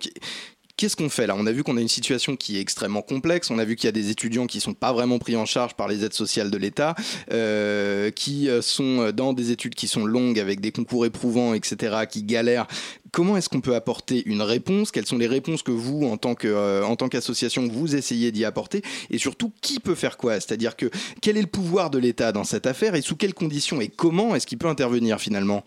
Qu'est-ce 0.77 0.97
qu'on 0.97 1.07
fait 1.07 1.25
là? 1.25 1.35
On 1.37 1.45
a 1.47 1.53
vu 1.53 1.63
qu'on 1.63 1.77
a 1.77 1.81
une 1.81 1.87
situation 1.87 2.35
qui 2.35 2.57
est 2.57 2.59
extrêmement 2.59 3.01
complexe. 3.01 3.49
On 3.49 3.59
a 3.59 3.63
vu 3.63 3.77
qu'il 3.77 3.85
y 3.85 3.89
a 3.89 3.93
des 3.93 4.09
étudiants 4.09 4.45
qui 4.45 4.59
sont 4.59 4.73
pas 4.73 4.91
vraiment 4.91 5.19
pris 5.19 5.37
en 5.37 5.45
charge 5.45 5.73
par 5.73 5.87
les 5.87 6.03
aides 6.03 6.13
sociales 6.13 6.51
de 6.51 6.57
l'État, 6.57 6.95
euh, 7.31 8.11
qui 8.11 8.49
euh, 8.49 8.61
sont 8.61 9.11
dans 9.11 9.31
des 9.31 9.51
études 9.51 9.73
qui 9.73 9.87
sont 9.87 10.05
longues 10.05 10.37
avec 10.37 10.59
des 10.59 10.73
concours 10.73 11.05
éprouvants, 11.05 11.53
etc., 11.53 11.95
qui 12.09 12.23
galèrent. 12.23 12.67
Comment 13.13 13.37
est-ce 13.37 13.47
qu'on 13.47 13.61
peut 13.61 13.75
apporter 13.75 14.21
une 14.25 14.41
réponse? 14.41 14.91
Quelles 14.91 15.05
sont 15.05 15.17
les 15.17 15.27
réponses 15.27 15.63
que 15.63 15.71
vous, 15.71 16.05
en 16.05 16.17
tant 16.17 16.35
euh, 16.43 17.07
qu'association, 17.09 17.69
vous 17.71 17.95
essayez 17.95 18.33
d'y 18.33 18.43
apporter? 18.43 18.81
Et 19.09 19.17
surtout, 19.17 19.53
qui 19.61 19.79
peut 19.79 19.95
faire 19.95 20.17
quoi? 20.17 20.41
C'est-à-dire 20.41 20.75
que 20.75 20.87
quel 21.21 21.37
est 21.37 21.41
le 21.41 21.47
pouvoir 21.47 21.89
de 21.89 21.99
l'État 21.99 22.33
dans 22.33 22.43
cette 22.43 22.67
affaire? 22.67 22.95
Et 22.95 23.01
sous 23.01 23.15
quelles 23.15 23.33
conditions? 23.33 23.79
Et 23.79 23.87
comment 23.87 24.35
est-ce 24.35 24.45
qu'il 24.45 24.57
peut 24.57 24.67
intervenir 24.67 25.21
finalement? 25.21 25.63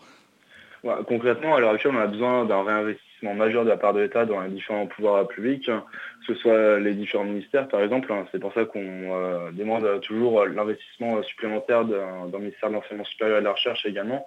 Concrètement, 1.07 1.55
à 1.55 1.59
l'heure 1.59 1.73
actuelle, 1.73 1.95
on 1.95 1.99
a 1.99 2.07
besoin 2.07 2.45
d'un 2.45 2.63
réinvestissement 2.63 3.08
majeur 3.23 3.63
de 3.63 3.69
la 3.69 3.77
part 3.77 3.93
de 3.93 4.01
l'État 4.01 4.25
dans 4.25 4.41
les 4.41 4.49
différents 4.49 4.87
pouvoirs 4.87 5.27
publics, 5.27 5.65
que 5.67 6.33
ce 6.33 6.35
soit 6.35 6.79
les 6.79 6.93
différents 6.93 7.23
ministères 7.25 7.67
par 7.67 7.81
exemple. 7.81 8.11
C'est 8.31 8.39
pour 8.39 8.53
ça 8.53 8.65
qu'on 8.65 8.79
euh, 8.83 9.51
demande 9.51 10.01
toujours 10.01 10.45
l'investissement 10.45 11.21
supplémentaire 11.23 11.85
d'un- 11.85 12.39
ministère 12.39 12.69
de 12.69 12.75
l'Enseignement 12.75 13.05
supérieur 13.05 13.37
et 13.37 13.41
de 13.41 13.45
la 13.45 13.51
Recherche 13.53 13.85
également. 13.85 14.25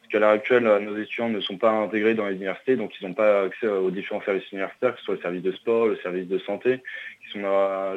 Parce 0.00 0.12
qu'à 0.12 0.18
l'heure 0.20 0.30
actuelle, 0.30 0.64
nos 0.82 0.96
étudiants 0.96 1.28
ne 1.28 1.40
sont 1.40 1.56
pas 1.56 1.70
intégrés 1.70 2.14
dans 2.14 2.26
les 2.26 2.34
universités, 2.34 2.74
donc 2.76 2.90
ils 3.00 3.06
n'ont 3.06 3.14
pas 3.14 3.42
accès 3.44 3.66
aux 3.68 3.90
différents 3.90 4.22
services 4.22 4.50
universitaires, 4.50 4.92
que 4.94 4.98
ce 4.98 5.04
soit 5.04 5.14
le 5.14 5.20
service 5.20 5.42
de 5.42 5.52
sport, 5.52 5.86
le 5.86 5.96
service 5.96 6.26
de 6.26 6.38
santé, 6.38 6.82
qui 7.22 7.30
sont 7.32 7.44
euh, 7.44 7.96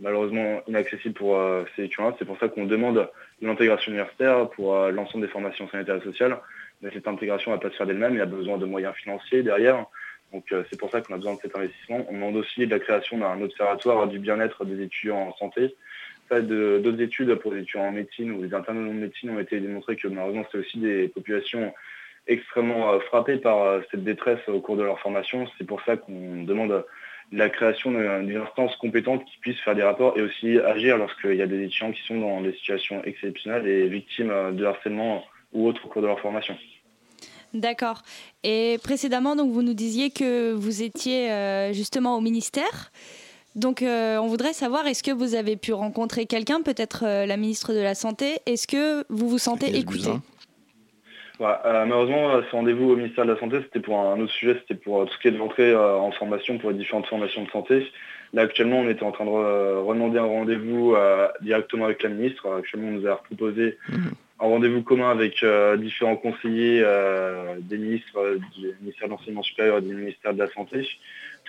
malheureusement 0.00 0.60
inaccessibles 0.68 1.14
pour 1.14 1.38
euh, 1.38 1.64
ces 1.74 1.84
étudiants. 1.84 2.14
C'est 2.18 2.24
pour 2.26 2.38
ça 2.38 2.48
qu'on 2.48 2.66
demande 2.66 3.08
l'intégration 3.40 3.90
universitaire 3.92 4.48
pour 4.50 4.76
l'ensemble 4.88 5.24
des 5.26 5.30
formations 5.32 5.68
sanitaires 5.68 5.96
et 5.96 6.00
sociales. 6.04 6.36
Cette 6.82 7.08
intégration 7.08 7.50
ne 7.50 7.56
va 7.56 7.60
pas 7.60 7.70
se 7.70 7.76
faire 7.76 7.86
d'elle-même, 7.86 8.14
il 8.14 8.20
a 8.20 8.26
besoin 8.26 8.58
de 8.58 8.66
moyens 8.66 8.94
financiers 8.94 9.42
derrière. 9.42 9.86
Donc 10.32 10.52
euh, 10.52 10.64
c'est 10.68 10.78
pour 10.78 10.90
ça 10.90 11.00
qu'on 11.00 11.14
a 11.14 11.16
besoin 11.16 11.34
de 11.34 11.40
cet 11.40 11.56
investissement. 11.56 12.04
On 12.08 12.12
demande 12.12 12.36
aussi 12.36 12.66
de 12.66 12.70
la 12.70 12.78
création 12.78 13.18
d'un 13.18 13.40
observatoire 13.40 14.06
du 14.08 14.18
bien-être 14.18 14.64
des 14.64 14.82
étudiants 14.82 15.28
en 15.28 15.34
santé. 15.36 15.74
D'autres 16.30 17.00
études 17.00 17.34
pour 17.36 17.52
les 17.52 17.62
étudiants 17.62 17.86
en 17.86 17.92
médecine 17.92 18.32
ou 18.32 18.42
les 18.42 18.52
internes 18.52 18.88
en 18.88 18.92
médecine 18.92 19.30
ont 19.30 19.38
été 19.38 19.60
démontrées 19.60 19.94
que 19.94 20.08
malheureusement 20.08 20.44
c'est 20.50 20.58
aussi 20.58 20.78
des 20.78 21.08
populations 21.08 21.72
extrêmement 22.26 22.92
euh, 22.92 22.98
frappées 22.98 23.36
par 23.36 23.62
euh, 23.62 23.80
cette 23.90 24.02
détresse 24.02 24.40
au 24.48 24.60
cours 24.60 24.76
de 24.76 24.82
leur 24.82 24.98
formation. 24.98 25.46
C'est 25.56 25.66
pour 25.66 25.80
ça 25.82 25.96
qu'on 25.96 26.42
demande 26.42 26.84
la 27.32 27.48
création 27.48 27.90
d'une 27.90 28.36
instance 28.36 28.76
compétente 28.76 29.24
qui 29.24 29.38
puisse 29.38 29.58
faire 29.60 29.74
des 29.74 29.82
rapports 29.82 30.16
et 30.16 30.22
aussi 30.22 30.58
agir 30.58 30.96
lorsqu'il 30.96 31.34
y 31.34 31.42
a 31.42 31.46
des 31.46 31.64
étudiants 31.64 31.90
qui 31.90 32.02
sont 32.02 32.20
dans 32.20 32.40
des 32.40 32.52
situations 32.52 33.02
exceptionnelles 33.04 33.66
et 33.66 33.88
victimes 33.88 34.32
de 34.52 34.64
harcèlement 34.64 35.24
ou 35.56 35.66
autres 35.68 35.82
au 35.84 35.88
cours 35.88 36.02
de 36.02 36.06
leur 36.06 36.20
formation. 36.20 36.56
D'accord. 37.54 38.02
Et 38.44 38.78
précédemment, 38.82 39.34
donc 39.34 39.50
vous 39.50 39.62
nous 39.62 39.74
disiez 39.74 40.10
que 40.10 40.52
vous 40.52 40.82
étiez 40.82 41.30
euh, 41.30 41.72
justement 41.72 42.16
au 42.16 42.20
ministère. 42.20 42.92
Donc, 43.54 43.80
euh, 43.80 44.18
on 44.18 44.26
voudrait 44.26 44.52
savoir, 44.52 44.86
est-ce 44.86 45.02
que 45.02 45.10
vous 45.10 45.34
avez 45.34 45.56
pu 45.56 45.72
rencontrer 45.72 46.26
quelqu'un, 46.26 46.60
peut-être 46.60 47.04
euh, 47.06 47.24
la 47.24 47.38
ministre 47.38 47.72
de 47.72 47.78
la 47.80 47.94
Santé? 47.94 48.40
Est-ce 48.44 48.66
que 48.66 49.04
vous 49.08 49.28
vous 49.30 49.38
sentez 49.38 49.74
écouté? 49.78 50.10
Voilà, 51.38 51.62
euh, 51.64 51.86
malheureusement, 51.86 52.42
ce 52.42 52.54
rendez-vous 52.54 52.90
au 52.90 52.96
ministère 52.96 53.24
de 53.24 53.32
la 53.32 53.40
Santé, 53.40 53.56
c'était 53.62 53.80
pour 53.80 53.98
un 53.98 54.20
autre 54.20 54.32
sujet, 54.32 54.58
c'était 54.60 54.78
pour 54.78 55.06
tout 55.06 55.12
ce 55.14 55.18
qui 55.20 55.28
est 55.28 55.30
de 55.30 55.38
l'entrée 55.38 55.70
euh, 55.70 55.96
en 55.96 56.10
formation 56.12 56.58
pour 56.58 56.70
les 56.70 56.76
différentes 56.76 57.06
formations 57.06 57.44
de 57.44 57.50
santé. 57.50 57.90
Là, 58.34 58.42
actuellement, 58.42 58.80
on 58.80 58.88
était 58.90 59.04
en 59.04 59.12
train 59.12 59.24
de 59.24 59.30
re- 59.30 59.84
redemander 59.86 60.18
un 60.18 60.24
rendez-vous 60.24 60.94
euh, 60.94 61.28
directement 61.40 61.86
avec 61.86 62.02
la 62.02 62.10
ministre. 62.10 62.42
Actuellement, 62.58 62.88
on 62.88 63.00
nous 63.00 63.06
a 63.06 63.16
proposé 63.22 63.78
Mhm. 63.88 64.12
Un 64.38 64.46
rendez-vous 64.46 64.82
commun 64.82 65.10
avec 65.10 65.42
euh, 65.42 65.76
différents 65.76 66.16
conseillers 66.16 66.82
euh, 66.84 67.56
des 67.58 67.78
ministres 67.78 68.18
euh, 68.18 68.38
du 68.56 68.74
ministère 68.80 69.08
de 69.08 69.12
l'Enseignement 69.12 69.42
supérieur 69.42 69.78
et 69.78 69.82
du 69.82 69.94
ministère 69.94 70.34
de 70.34 70.38
la 70.38 70.48
Santé, 70.48 70.86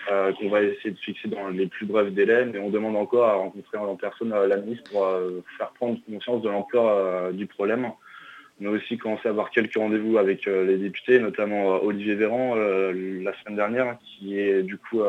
qu'on 0.06 0.48
va 0.48 0.62
essayer 0.62 0.92
de 0.92 0.98
fixer 0.98 1.28
dans 1.28 1.48
les 1.48 1.66
plus 1.66 1.84
brefs 1.84 2.12
délais. 2.12 2.46
Mais 2.46 2.58
on 2.58 2.70
demande 2.70 2.96
encore 2.96 3.28
à 3.28 3.34
rencontrer 3.34 3.76
en 3.76 3.96
personne 3.96 4.30
la 4.30 4.56
ministre 4.56 4.90
pour 4.90 5.06
faire 5.58 5.70
prendre 5.72 5.98
conscience 6.08 6.40
de 6.40 6.48
l'ampleur 6.48 7.32
du 7.32 7.46
problème. 7.46 7.90
On 8.60 8.66
a 8.66 8.70
aussi 8.70 8.96
commencé 8.96 9.26
à 9.26 9.32
avoir 9.32 9.50
quelques 9.50 9.74
rendez-vous 9.74 10.16
avec 10.16 10.46
les 10.46 10.78
députés, 10.78 11.18
notamment 11.18 11.82
Olivier 11.82 12.14
Véran 12.14 12.54
la 12.54 13.34
semaine 13.40 13.56
dernière, 13.56 13.98
qui 14.04 14.38
est 14.38 14.62
du 14.62 14.78
coup 14.78 15.02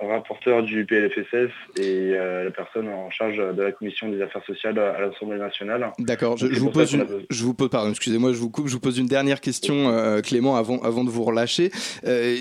rapporteur 0.00 0.62
du 0.62 0.84
PLFSS 0.84 1.50
et 1.76 2.12
euh, 2.14 2.44
la 2.44 2.50
personne 2.50 2.88
en 2.88 3.10
charge 3.10 3.36
de 3.36 3.62
la 3.62 3.72
commission 3.72 4.08
des 4.08 4.20
affaires 4.22 4.44
sociales 4.44 4.78
à 4.78 5.00
l'Assemblée 5.00 5.38
nationale. 5.38 5.92
D'accord, 5.98 6.36
je, 6.36 6.46
vous 6.46 6.70
pose 6.70 6.92
une, 6.92 7.06
je 7.28 7.44
vous 7.44 7.54
pose, 7.54 7.70
pardon, 7.70 7.90
excusez-moi, 7.90 8.32
je 8.32 8.38
vous 8.38 8.50
coupe, 8.50 8.68
je 8.68 8.74
vous 8.74 8.80
pose 8.80 8.98
une 8.98 9.06
dernière 9.06 9.40
question, 9.40 9.90
euh, 9.90 10.20
Clément, 10.20 10.56
avant, 10.56 10.80
avant 10.82 11.04
de 11.04 11.10
vous 11.10 11.24
relâcher. 11.24 11.70
Euh, 12.06 12.36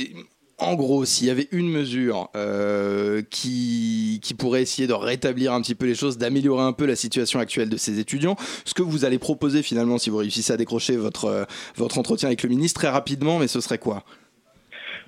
en 0.57 0.75
gros, 0.75 1.05
s'il 1.05 1.27
y 1.27 1.29
avait 1.29 1.47
une 1.51 1.69
mesure 1.69 2.29
euh, 2.35 3.21
qui, 3.29 4.19
qui 4.21 4.33
pourrait 4.33 4.61
essayer 4.61 4.87
de 4.87 4.93
rétablir 4.93 5.53
un 5.53 5.61
petit 5.61 5.75
peu 5.75 5.85
les 5.85 5.95
choses, 5.95 6.17
d'améliorer 6.17 6.63
un 6.63 6.73
peu 6.73 6.85
la 6.85 6.97
situation 6.97 7.39
actuelle 7.39 7.69
de 7.69 7.77
ces 7.77 7.99
étudiants, 7.99 8.35
ce 8.65 8.73
que 8.73 8.81
vous 8.81 9.05
allez 9.05 9.19
proposer 9.19 9.63
finalement 9.63 9.97
si 9.97 10.09
vous 10.09 10.17
réussissez 10.17 10.51
à 10.51 10.57
décrocher 10.57 10.97
votre, 10.97 11.47
votre 11.75 11.97
entretien 11.97 12.27
avec 12.27 12.43
le 12.43 12.49
ministre 12.49 12.81
très 12.81 12.89
rapidement, 12.89 13.39
mais 13.39 13.47
ce 13.47 13.61
serait 13.61 13.77
quoi? 13.77 14.03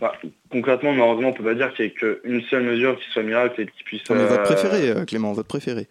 Bah, 0.01 0.13
concrètement, 0.49 0.91
malheureusement, 0.93 1.29
on 1.29 1.33
peut 1.33 1.43
pas 1.43 1.53
dire 1.53 1.71
qu'il 1.73 1.85
n'y 1.85 1.91
ait 1.91 1.93
qu'une 1.93 2.41
seule 2.49 2.63
mesure 2.63 2.99
qui 2.99 3.09
soit 3.11 3.21
miracle 3.21 3.61
et 3.61 3.67
qui 3.67 3.83
puisse... 3.83 4.09
Non, 4.09 4.15
mais 4.15 4.25
Votre 4.25 4.41
euh, 4.41 4.43
préféré, 4.43 4.89
euh, 4.89 5.05
Clément, 5.05 5.31
votre 5.33 5.47
préféré 5.47 5.87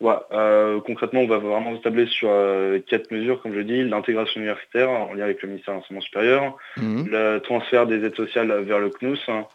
Ouais, 0.00 0.14
euh, 0.32 0.80
concrètement, 0.80 1.20
on 1.20 1.26
va 1.26 1.38
vraiment 1.38 1.76
se 1.76 1.82
tabler 1.82 2.06
sur 2.06 2.28
euh, 2.30 2.78
quatre 2.86 3.10
mesures, 3.10 3.40
comme 3.42 3.54
je 3.54 3.60
dis, 3.60 3.82
l'intégration 3.84 4.40
universitaire 4.40 4.90
en 4.90 5.14
lien 5.14 5.24
avec 5.24 5.42
le 5.42 5.48
ministère 5.48 5.74
de 5.74 5.78
l'Enseignement 5.78 6.00
supérieur, 6.00 6.56
Mhm. 6.76 7.08
le 7.10 7.38
transfert 7.38 7.86
des 7.86 8.04
aides 8.04 8.14
sociales 8.16 8.52
vers 8.62 8.78
le 8.80 8.90
CNUS, 8.90 9.18
hein, 9.28 9.46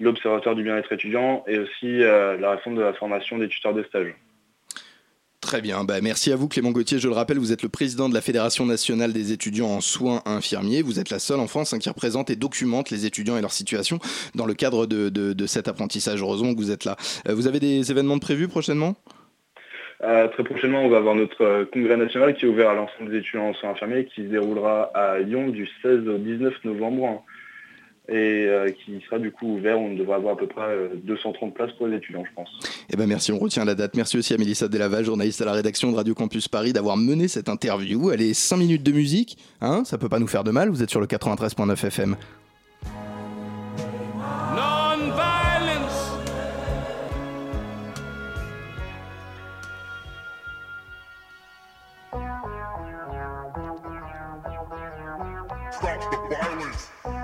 l'observatoire 0.00 0.54
du 0.54 0.62
bien-être 0.62 0.92
étudiant 0.92 1.44
et 1.46 1.58
aussi 1.58 2.02
euh, 2.02 2.36
la 2.38 2.52
réforme 2.52 2.76
de 2.76 2.82
la 2.82 2.92
formation 2.92 3.38
des 3.38 3.48
tuteurs 3.48 3.72
de 3.74 3.82
stage. 3.84 4.14
Très 5.46 5.62
bien, 5.62 5.84
bah, 5.84 6.00
merci 6.02 6.32
à 6.32 6.36
vous 6.36 6.48
Clément 6.48 6.72
Gauthier. 6.72 6.98
Je 6.98 7.06
le 7.06 7.14
rappelle, 7.14 7.38
vous 7.38 7.52
êtes 7.52 7.62
le 7.62 7.68
président 7.68 8.08
de 8.08 8.14
la 8.14 8.20
Fédération 8.20 8.66
nationale 8.66 9.12
des 9.12 9.30
étudiants 9.30 9.68
en 9.68 9.80
soins 9.80 10.20
infirmiers. 10.26 10.82
Vous 10.82 10.98
êtes 10.98 11.08
la 11.10 11.20
seule 11.20 11.38
en 11.38 11.46
France 11.46 11.72
hein, 11.72 11.78
qui 11.78 11.88
représente 11.88 12.30
et 12.30 12.34
documente 12.34 12.90
les 12.90 13.06
étudiants 13.06 13.36
et 13.38 13.40
leur 13.40 13.52
situation 13.52 14.00
dans 14.34 14.44
le 14.44 14.54
cadre 14.54 14.86
de, 14.86 15.08
de- 15.08 15.46
cet 15.46 15.68
apprentissage. 15.68 16.20
Heureusement 16.20 16.52
que 16.52 16.58
vous 16.58 16.72
êtes 16.72 16.84
là. 16.84 16.96
Euh, 17.28 17.34
vous 17.34 17.46
avez 17.46 17.60
des 17.60 17.92
événements 17.92 18.18
prévus 18.18 18.48
prochainement? 18.48 18.96
Euh, 20.02 20.26
très 20.26 20.42
prochainement, 20.42 20.82
on 20.82 20.88
va 20.88 20.96
avoir 20.96 21.14
notre 21.14 21.40
euh, 21.44 21.64
congrès 21.72 21.96
national 21.96 22.34
qui 22.34 22.44
est 22.44 22.48
ouvert 22.48 22.70
à 22.70 22.74
l'ensemble 22.74 23.12
des 23.12 23.18
étudiants 23.18 23.50
en 23.50 23.54
soins 23.54 23.70
infirmiers 23.70 24.06
qui 24.06 24.22
se 24.22 24.26
déroulera 24.26 24.90
à 24.94 25.20
Lyon 25.20 25.46
du 25.50 25.68
16 25.80 26.08
au 26.08 26.18
19 26.18 26.54
novembre 26.64 27.06
hein, 27.06 27.20
et 28.08 28.46
euh, 28.46 28.70
qui 28.70 29.00
sera 29.04 29.18
du 29.18 29.32
coup 29.32 29.56
ouvert. 29.56 29.78
On 29.78 29.94
devrait 29.94 30.16
avoir 30.16 30.34
à 30.34 30.36
peu 30.36 30.46
près 30.46 30.62
euh, 30.62 30.88
230 31.02 31.54
places 31.54 31.72
pour 31.72 31.86
les 31.86 31.96
étudiants, 31.96 32.24
je 32.24 32.34
pense. 32.34 32.48
Eh 32.92 32.96
ben 32.96 33.06
merci, 33.06 33.32
on 33.32 33.38
retient 33.38 33.64
la 33.64 33.74
date. 33.74 33.96
Merci 33.96 34.18
aussi 34.18 34.34
à 34.34 34.38
Mélissa 34.38 34.68
Delaval, 34.68 35.04
journaliste 35.04 35.42
à 35.42 35.44
la 35.44 35.52
rédaction 35.52 35.90
de 35.90 35.96
Radio 35.96 36.14
Campus 36.14 36.48
Paris, 36.48 36.72
d'avoir 36.72 36.96
mené 36.96 37.28
cette 37.28 37.48
interview. 37.48 38.10
Elle 38.10 38.22
est 38.22 38.34
5 38.34 38.56
minutes 38.56 38.82
de 38.82 38.92
musique, 38.92 39.38
hein, 39.60 39.82
ça 39.84 39.98
peut 39.98 40.08
pas 40.08 40.18
nous 40.18 40.28
faire 40.28 40.44
de 40.44 40.50
mal. 40.50 40.68
Vous 40.68 40.82
êtes 40.82 40.90
sur 40.90 41.00
le 41.00 41.06
93.9 41.06 41.86
FM. 41.86 42.16
Non-violence. 44.54 46.12
Stop 55.72 56.00
the 56.10 56.36
violence. 56.36 57.15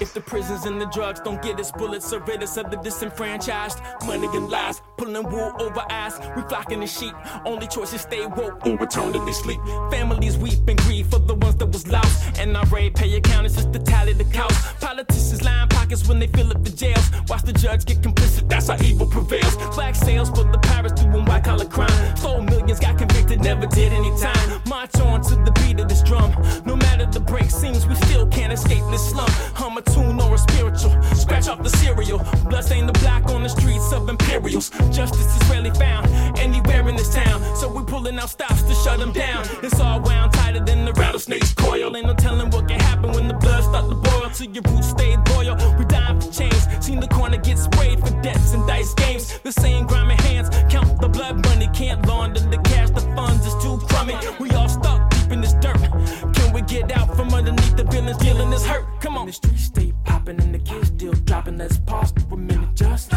If 0.00 0.14
the 0.14 0.20
prisons 0.22 0.64
and 0.64 0.80
the 0.80 0.86
drugs 0.86 1.20
don't 1.20 1.42
get 1.42 1.60
us 1.60 1.70
bullets 1.70 2.10
or 2.14 2.20
rid 2.20 2.42
us 2.42 2.56
of 2.56 2.70
the 2.70 2.78
disenfranchised, 2.78 3.78
money 4.06 4.28
and 4.34 4.48
lies, 4.48 4.80
pulling 5.00 5.30
wool 5.30 5.52
over 5.58 5.82
eyes, 5.88 6.20
we 6.36 6.42
flocking 6.42 6.80
the 6.80 6.86
sheep. 6.86 7.14
Only 7.46 7.66
choice 7.66 7.94
is 7.94 8.02
stay 8.02 8.26
woke 8.26 8.66
or 8.66 8.82
eternally 8.82 9.32
sleep. 9.32 9.60
Families 9.90 10.36
weep 10.36 10.68
and 10.68 10.78
grieve 10.80 11.06
for 11.06 11.18
the 11.18 11.34
ones 11.34 11.56
that 11.56 11.66
was 11.66 11.88
lost. 11.88 12.34
NRA 12.34 12.94
pay 12.94 13.16
accountants 13.16 13.56
just 13.56 13.72
to 13.72 13.78
tally 13.78 14.12
the 14.12 14.24
cost. 14.24 14.78
Politicians 14.78 15.42
line 15.42 15.68
pockets 15.68 16.06
when 16.06 16.18
they 16.18 16.26
fill 16.26 16.50
up 16.50 16.62
the 16.62 16.70
jails. 16.70 17.10
Watch 17.28 17.44
the 17.44 17.52
judge 17.54 17.86
get 17.86 18.02
complicit, 18.02 18.46
that's 18.48 18.68
how 18.68 18.76
evil 18.84 19.06
prevails. 19.06 19.56
Black 19.74 19.94
sales 19.94 20.28
for 20.28 20.44
the 20.44 20.58
pirates 20.58 21.00
doing 21.00 21.24
white 21.24 21.44
collar 21.44 21.64
crime. 21.64 22.16
Stole 22.16 22.42
millions, 22.42 22.78
got 22.78 22.98
convicted, 22.98 23.40
never 23.40 23.66
did 23.66 23.94
any 23.94 24.10
time. 24.20 24.60
March 24.66 24.94
on 25.00 25.22
to 25.22 25.34
the 25.46 25.52
beat 25.62 25.80
of 25.80 25.88
this 25.88 26.02
drum. 26.02 26.30
No 26.66 26.76
matter 26.76 27.06
the 27.06 27.20
break 27.20 27.50
seems, 27.50 27.86
we 27.86 27.94
still 27.94 28.26
can't 28.26 28.52
escape 28.52 28.84
this 28.90 29.10
slump. 29.10 29.30
Hum 29.56 29.78
a 29.78 29.82
tune 29.82 30.20
or 30.20 30.34
a 30.34 30.38
spiritual. 30.38 30.92
Scratch 31.14 31.48
off 31.48 31.62
the 31.62 31.70
cereal. 31.70 32.18
Blood 32.50 32.64
stain 32.64 32.86
the 32.86 32.92
black 33.04 33.24
on 33.30 33.42
the 33.42 33.48
streets 33.48 33.92
of 33.92 34.08
imperials. 34.08 34.70
Justice 34.92 35.40
is 35.40 35.48
rarely 35.48 35.70
found 35.70 36.06
anywhere 36.38 36.88
in 36.88 36.96
this 36.96 37.14
town. 37.14 37.40
So 37.56 37.68
we 37.68 37.84
pulling 37.84 38.18
out 38.18 38.30
stops 38.30 38.62
to 38.62 38.74
shut 38.74 38.98
them 38.98 39.12
down. 39.12 39.46
It's 39.62 39.78
all 39.80 40.00
wound 40.00 40.32
tighter 40.32 40.60
than 40.64 40.84
the 40.84 40.92
rattlesnake's 40.94 41.54
coil. 41.54 41.96
Ain't 41.96 42.06
no 42.06 42.14
telling 42.14 42.50
what 42.50 42.68
can 42.68 42.80
happen 42.80 43.12
when 43.12 43.28
the 43.28 43.34
blood 43.34 43.62
start 43.62 43.88
to 43.88 43.94
boil. 43.94 44.30
Till 44.30 44.50
your 44.50 44.62
roots 44.68 44.88
stay 44.88 45.16
loyal. 45.30 45.56
We 45.78 45.84
dying 45.84 46.20
for 46.20 46.32
change. 46.32 46.62
Seen 46.80 47.00
the 47.00 47.08
corner 47.08 47.36
get 47.36 47.58
sprayed 47.58 48.00
for 48.00 48.10
debts 48.22 48.52
and 48.52 48.66
dice 48.66 48.92
games. 48.94 49.38
The 49.40 49.52
same 49.52 49.86
grimy 49.86 50.14
hands 50.14 50.48
count 50.68 51.00
the 51.00 51.08
blood 51.08 51.44
money. 51.46 51.68
Can't 51.74 52.04
launder 52.06 52.40
the 52.40 52.58
cash. 52.58 52.90
The 52.90 53.00
funds 53.16 53.46
is 53.46 53.54
too 53.62 53.78
crummy. 53.88 54.16
We 54.38 54.50
all 54.50 54.68
stuck 54.68 55.10
deep 55.10 55.30
in 55.30 55.40
this 55.40 55.54
dirt. 55.54 55.78
Can 56.34 56.52
we 56.52 56.62
get 56.62 56.90
out 56.96 57.14
from 57.16 57.32
underneath 57.32 57.76
the 57.76 57.84
villains 57.84 58.18
dealing 58.18 58.50
this 58.50 58.66
hurt? 58.66 58.84
Come 59.00 59.16
on. 59.16 59.26
The 59.26 59.32
streets 59.32 59.64
stay 59.64 59.92
popping 60.04 60.40
and 60.40 60.54
the 60.54 60.58
kids 60.58 60.88
still 60.88 61.12
dropping. 61.12 61.58
Let's 61.58 61.78
pause 61.78 62.12
for 62.28 62.34
a 62.34 62.38
minute 62.38 62.74
just. 62.74 63.12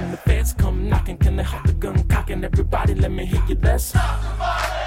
When 0.00 0.12
the 0.12 0.16
feds 0.16 0.54
come 0.54 0.88
knocking, 0.88 1.18
can 1.18 1.36
they 1.36 1.42
hold 1.42 1.66
the 1.66 1.74
gun 1.74 2.02
cocking? 2.08 2.42
Everybody, 2.42 2.94
let 2.94 3.12
me 3.12 3.26
hear 3.26 3.42
you. 3.46 3.58
Let's. 3.62 3.92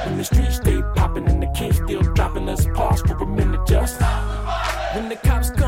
When 0.06 0.18
the 0.18 0.24
streets 0.24 0.56
stay 0.56 0.82
popping 0.96 1.30
and 1.30 1.42
the 1.42 1.46
kids 1.56 1.78
still 1.78 2.02
dropping, 2.02 2.48
let's 2.48 2.66
pause 2.74 3.02
for 3.02 3.16
a 3.18 3.28
minute 3.28 3.62
just. 3.68 4.02
When 4.96 5.10
the 5.10 5.16
cops 5.24 5.52
come 5.52 5.63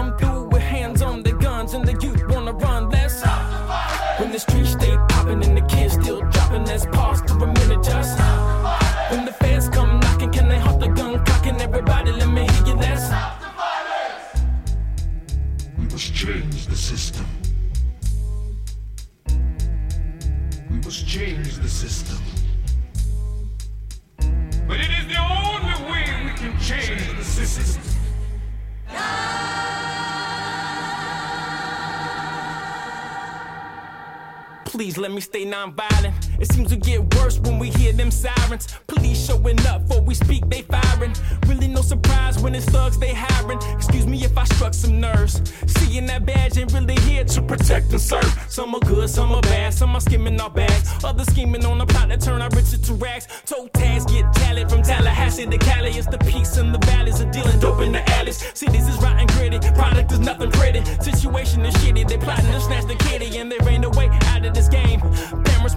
Please 34.65 34.97
let 34.97 35.11
me 35.11 35.21
stay 35.21 35.45
non-violent. 35.45 36.14
It 36.39 36.51
seems 36.51 36.69
to 36.69 36.75
get 36.75 37.13
worse 37.15 37.39
when 37.39 37.59
we 37.59 37.69
hear 37.69 37.93
them 37.93 38.11
sirens. 38.11 38.67
Police 38.87 39.25
showing 39.25 39.59
up 39.67 39.87
before 39.87 40.01
we 40.01 40.13
speak, 40.15 40.47
they 40.49 40.61
firing. 40.63 41.13
Really 41.47 41.67
no 41.67 41.81
surprise 41.81 42.39
when 42.39 42.55
it's 42.55 42.65
thugs 42.65 42.97
they 42.97 43.13
hiring. 43.13 43.59
Excuse 43.73 44.05
me 44.05 44.23
if 44.23 44.37
I 44.37 44.43
struck 44.45 44.73
some 44.73 44.99
nerves. 44.99 45.41
Seeing 45.67 46.05
that 46.07 46.25
badge 46.25 46.57
ain't 46.57 46.73
really 46.73 46.95
here 47.01 47.23
to 47.23 47.41
protect 47.41 47.91
and 47.91 48.01
serve. 48.01 48.45
Some 48.49 48.75
are 48.75 48.81
good, 48.81 49.09
some 49.09 49.31
are 49.31 49.41
bad, 49.41 49.73
some 49.73 49.95
are 49.95 50.01
skimming 50.01 50.39
our 50.39 50.49
bags. 50.49 51.03
Others 51.03 51.27
scheming 51.27 51.65
on 51.65 51.79
a 51.81 51.85
plot 51.85 52.09
that 52.09 52.21
turn 52.21 52.41
our 52.41 52.49
riches 52.49 52.79
to 52.81 52.93
rags. 52.93 53.27
Toe 53.45 53.67
tags 53.73 54.05
get 54.05 54.31
tallied 54.33 54.69
from 54.69 54.81
Tallahassee 54.81 55.45
to 55.45 55.57
Cali. 55.57 55.91
It's 55.91 56.07
the 56.07 56.17
peace 56.19 56.57
in 56.57 56.71
the 56.71 56.79
valleys 56.79 57.19
of 57.21 57.31
dealing 57.31 57.59
dope 57.59 57.81
in 57.81 57.91
the 57.91 58.09
alleys. 58.11 58.37
Cities 58.53 58.87
is 58.87 58.97
rotten 59.01 59.27
gritty, 59.27 59.59
product 59.71 60.11
is 60.11 60.19
nothing 60.19 60.51
pretty. 60.51 60.83
Situation 61.01 61.65
is 61.65 61.73
shitty, 61.75 62.07
they 62.07 62.17
plotting 62.17 62.51
to 62.51 62.59
snatch 62.59 62.85
the 62.87 62.95
kitty, 62.95 63.37
and 63.37 63.51
there 63.51 63.67
ain't 63.69 63.81
no 63.81 63.89
way 63.91 64.09
out 64.33 64.45
of 64.45 64.53
this 64.53 64.67
game. 64.67 64.99
Parents 65.45 65.75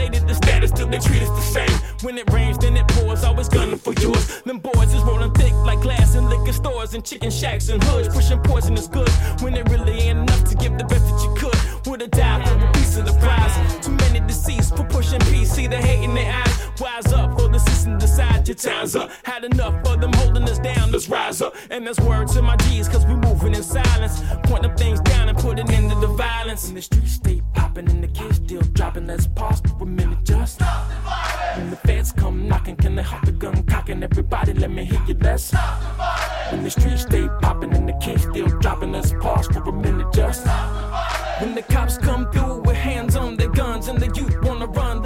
matriculated 0.00 0.28
the 0.28 0.34
status 0.34 0.70
till 0.70 0.86
they 0.86 0.98
treat 0.98 1.22
us 1.22 1.28
the 1.30 1.40
same. 1.40 1.78
When 2.02 2.16
it 2.18 2.30
rains, 2.32 2.58
then 2.58 2.76
it 2.76 2.86
pours, 2.88 3.24
always 3.24 3.48
gunning 3.48 3.78
for 3.78 3.92
yours. 3.94 4.42
Them 4.42 4.58
boys 4.58 4.94
is 4.94 5.02
rolling 5.02 5.32
thick 5.34 5.52
like 5.52 5.80
glass 5.80 6.14
in 6.14 6.28
liquor 6.28 6.52
stores 6.52 6.94
and 6.94 7.04
chicken 7.04 7.30
shacks 7.30 7.68
and 7.68 7.82
hoods, 7.84 8.08
pushing 8.08 8.40
poisonous 8.40 8.88
goods 8.88 9.12
when 9.42 9.54
it 9.54 9.68
really 9.68 9.92
ain't 9.92 10.18
enough 10.18 10.44
to 10.44 10.54
give 10.56 10.76
the 10.78 10.84
best 10.84 11.04
that 11.04 11.22
you 11.22 11.34
could. 11.36 11.86
Would've 11.86 12.10
died 12.10 12.48
for 12.48 12.56
a 12.66 12.72
piece 12.72 12.96
of 12.96 13.06
the 13.06 13.12
prize. 13.20 13.84
Too 13.84 13.92
many 13.92 14.20
deceased 14.20 14.76
for 14.76 14.84
pushing 14.84 15.20
peace, 15.32 15.50
see 15.50 15.66
the 15.66 15.76
hate 15.76 16.02
in 16.02 16.14
their 16.14 16.32
eyes. 16.32 16.59
Wise 16.80 17.12
up 17.12 17.38
for 17.38 17.46
the 17.48 17.58
system, 17.58 17.98
decide 17.98 18.48
your 18.48 18.54
time's 18.54 18.96
up. 18.96 19.10
Had 19.24 19.44
enough 19.44 19.74
of 19.86 20.00
them 20.00 20.12
holding 20.14 20.44
us 20.44 20.58
down, 20.58 20.90
let's 20.92 21.10
rise 21.10 21.42
up. 21.42 21.54
And 21.70 21.86
that's 21.86 22.00
word 22.00 22.28
to 22.28 22.40
my 22.40 22.56
G's, 22.56 22.88
cause 22.88 23.04
we 23.04 23.14
moving 23.16 23.54
in 23.54 23.62
silence. 23.62 24.22
Point 24.44 24.62
them 24.62 24.74
things 24.78 24.98
down 25.00 25.28
and 25.28 25.36
put 25.36 25.58
it 25.58 25.68
into 25.68 25.94
the 25.96 26.06
violence. 26.06 26.68
And 26.68 26.76
the 26.78 26.80
streets 26.80 27.12
stay 27.12 27.42
popping 27.52 27.90
and 27.90 28.02
the 28.02 28.08
kids 28.08 28.36
still 28.36 28.62
dropping, 28.72 29.06
let's 29.06 29.26
pause 29.26 29.60
for 29.60 29.82
a 29.82 29.86
minute 29.86 30.24
just. 30.24 30.54
stop 30.54 30.88
the 30.88 30.94
violence. 31.00 31.58
When 31.58 31.70
the 31.70 31.76
feds 31.76 32.12
come 32.12 32.48
knocking, 32.48 32.76
can 32.76 32.94
they 32.94 33.02
hold 33.02 33.26
the 33.26 33.32
gun 33.32 33.62
cocking? 33.64 34.02
Everybody, 34.02 34.54
let 34.54 34.70
me 34.70 34.84
hear 34.86 35.02
you, 35.06 35.14
let's. 35.20 35.44
stop 35.44 35.80
the 35.80 35.86
violence. 35.96 36.52
When 36.52 36.64
the 36.64 36.70
streets 36.70 37.02
stay 37.02 37.28
popping 37.42 37.74
and 37.74 37.86
the 37.86 37.92
kids 38.00 38.22
still 38.22 38.48
dropping, 38.60 38.92
let's 38.92 39.12
pause 39.20 39.46
for 39.48 39.62
a 39.62 39.72
minute 39.72 40.10
just. 40.14 40.42
stop 40.42 40.72
the 40.72 40.88
violence. 40.88 41.42
When 41.42 41.54
the 41.54 41.62
cops 41.62 41.98
come 41.98 42.30
through 42.32 42.60
with 42.62 42.76
hands 42.76 43.16
on 43.16 43.36
their 43.36 43.48
guns 43.48 43.88
and 43.88 43.98
the 43.98 44.08
youth 44.14 44.42
wanna 44.42 44.66
run, 44.66 45.02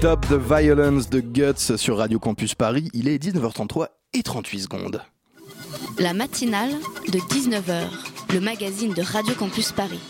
Stop 0.00 0.26
the 0.28 0.32
Violence 0.32 1.10
de 1.10 1.20
Guts 1.20 1.76
sur 1.76 1.98
Radio 1.98 2.18
Campus 2.18 2.54
Paris. 2.54 2.88
Il 2.94 3.06
est 3.06 3.22
19h33 3.22 3.88
et 4.14 4.22
38 4.22 4.60
secondes. 4.60 5.02
La 5.98 6.14
matinale 6.14 6.70
de 7.12 7.18
19h, 7.18 7.82
le 8.32 8.40
magazine 8.40 8.94
de 8.94 9.02
Radio 9.02 9.34
Campus 9.34 9.72
Paris. 9.72 10.00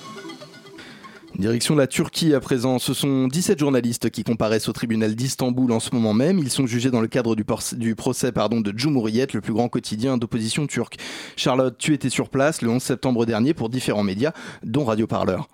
Direction 1.37 1.75
la 1.75 1.89
Turquie 1.89 2.35
à 2.35 2.39
présent. 2.39 2.79
Ce 2.79 2.95
sont 2.95 3.27
17 3.27 3.59
journalistes 3.59 4.11
qui 4.11 4.23
comparaissent 4.23 4.69
au 4.69 4.73
tribunal 4.73 5.17
d'Istanbul 5.17 5.73
en 5.73 5.81
ce 5.81 5.93
moment 5.93 6.15
même. 6.15 6.39
Ils 6.39 6.51
sont 6.51 6.69
jugés 6.69 6.93
dans 6.93 7.01
le 7.01 7.09
cadre 7.09 7.35
du, 7.35 7.97
procès 7.97 8.31
pardon, 8.31 8.61
de 8.61 8.71
Cumhuriyet, 8.71 9.27
le 9.35 9.41
plus 9.41 9.55
grand 9.55 9.69
quotidien 9.69 10.19
d'opposition 10.19 10.69
turque. 10.69 10.99
Charlotte, 11.35 11.77
tu 11.77 11.95
étais 11.95 12.11
sur 12.11 12.29
place 12.29 12.63
le 12.63 12.71
11 12.71 12.81
septembre 12.81 13.27
dernier 13.27 13.55
pour 13.55 13.69
différents 13.69 14.05
médias, 14.05 14.35
dont 14.63 14.85
Radio 14.85 15.09
Parleur. 15.09 15.49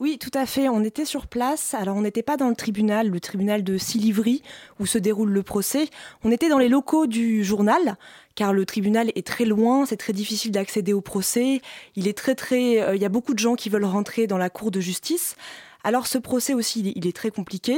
Oui, 0.00 0.16
tout 0.16 0.30
à 0.32 0.46
fait. 0.46 0.70
On 0.70 0.82
était 0.82 1.04
sur 1.04 1.26
place. 1.26 1.74
Alors, 1.74 1.94
on 1.94 2.00
n'était 2.00 2.22
pas 2.22 2.38
dans 2.38 2.48
le 2.48 2.54
tribunal, 2.56 3.08
le 3.10 3.20
tribunal 3.20 3.62
de 3.62 3.76
Silivri, 3.76 4.42
où 4.78 4.86
se 4.86 4.96
déroule 4.96 5.30
le 5.30 5.42
procès. 5.42 5.88
On 6.24 6.32
était 6.32 6.48
dans 6.48 6.56
les 6.56 6.70
locaux 6.70 7.06
du 7.06 7.44
journal, 7.44 7.98
car 8.34 8.54
le 8.54 8.64
tribunal 8.64 9.12
est 9.14 9.26
très 9.26 9.44
loin. 9.44 9.84
C'est 9.84 9.98
très 9.98 10.14
difficile 10.14 10.52
d'accéder 10.52 10.94
au 10.94 11.02
procès. 11.02 11.60
Il 11.96 12.08
est 12.08 12.16
très, 12.16 12.34
très. 12.34 12.80
euh, 12.80 12.96
Il 12.96 13.02
y 13.02 13.04
a 13.04 13.10
beaucoup 13.10 13.34
de 13.34 13.38
gens 13.38 13.56
qui 13.56 13.68
veulent 13.68 13.84
rentrer 13.84 14.26
dans 14.26 14.38
la 14.38 14.48
cour 14.48 14.70
de 14.70 14.80
justice. 14.80 15.36
Alors 15.84 16.06
ce 16.06 16.16
procès 16.16 16.54
aussi, 16.54 16.80
il 16.80 16.88
est, 16.88 16.92
il 16.96 17.06
est 17.06 17.14
très 17.16 17.30
compliqué. 17.30 17.76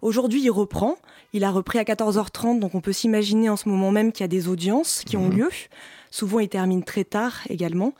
Aujourd'hui, 0.00 0.42
il 0.42 0.50
reprend. 0.50 0.96
Il 1.32 1.42
a 1.42 1.50
repris 1.50 1.80
à 1.80 1.82
14h30, 1.82 2.60
donc 2.60 2.76
on 2.76 2.80
peut 2.80 2.92
s'imaginer 2.92 3.48
en 3.48 3.56
ce 3.56 3.68
moment 3.68 3.90
même 3.90 4.12
qu'il 4.12 4.22
y 4.22 4.24
a 4.24 4.28
des 4.28 4.46
audiences 4.46 5.02
qui 5.04 5.16
ont 5.16 5.28
lieu. 5.28 5.50
Souvent, 6.12 6.38
il 6.38 6.48
termine 6.48 6.84
très 6.84 7.02
tard 7.02 7.40
également. 7.48 7.94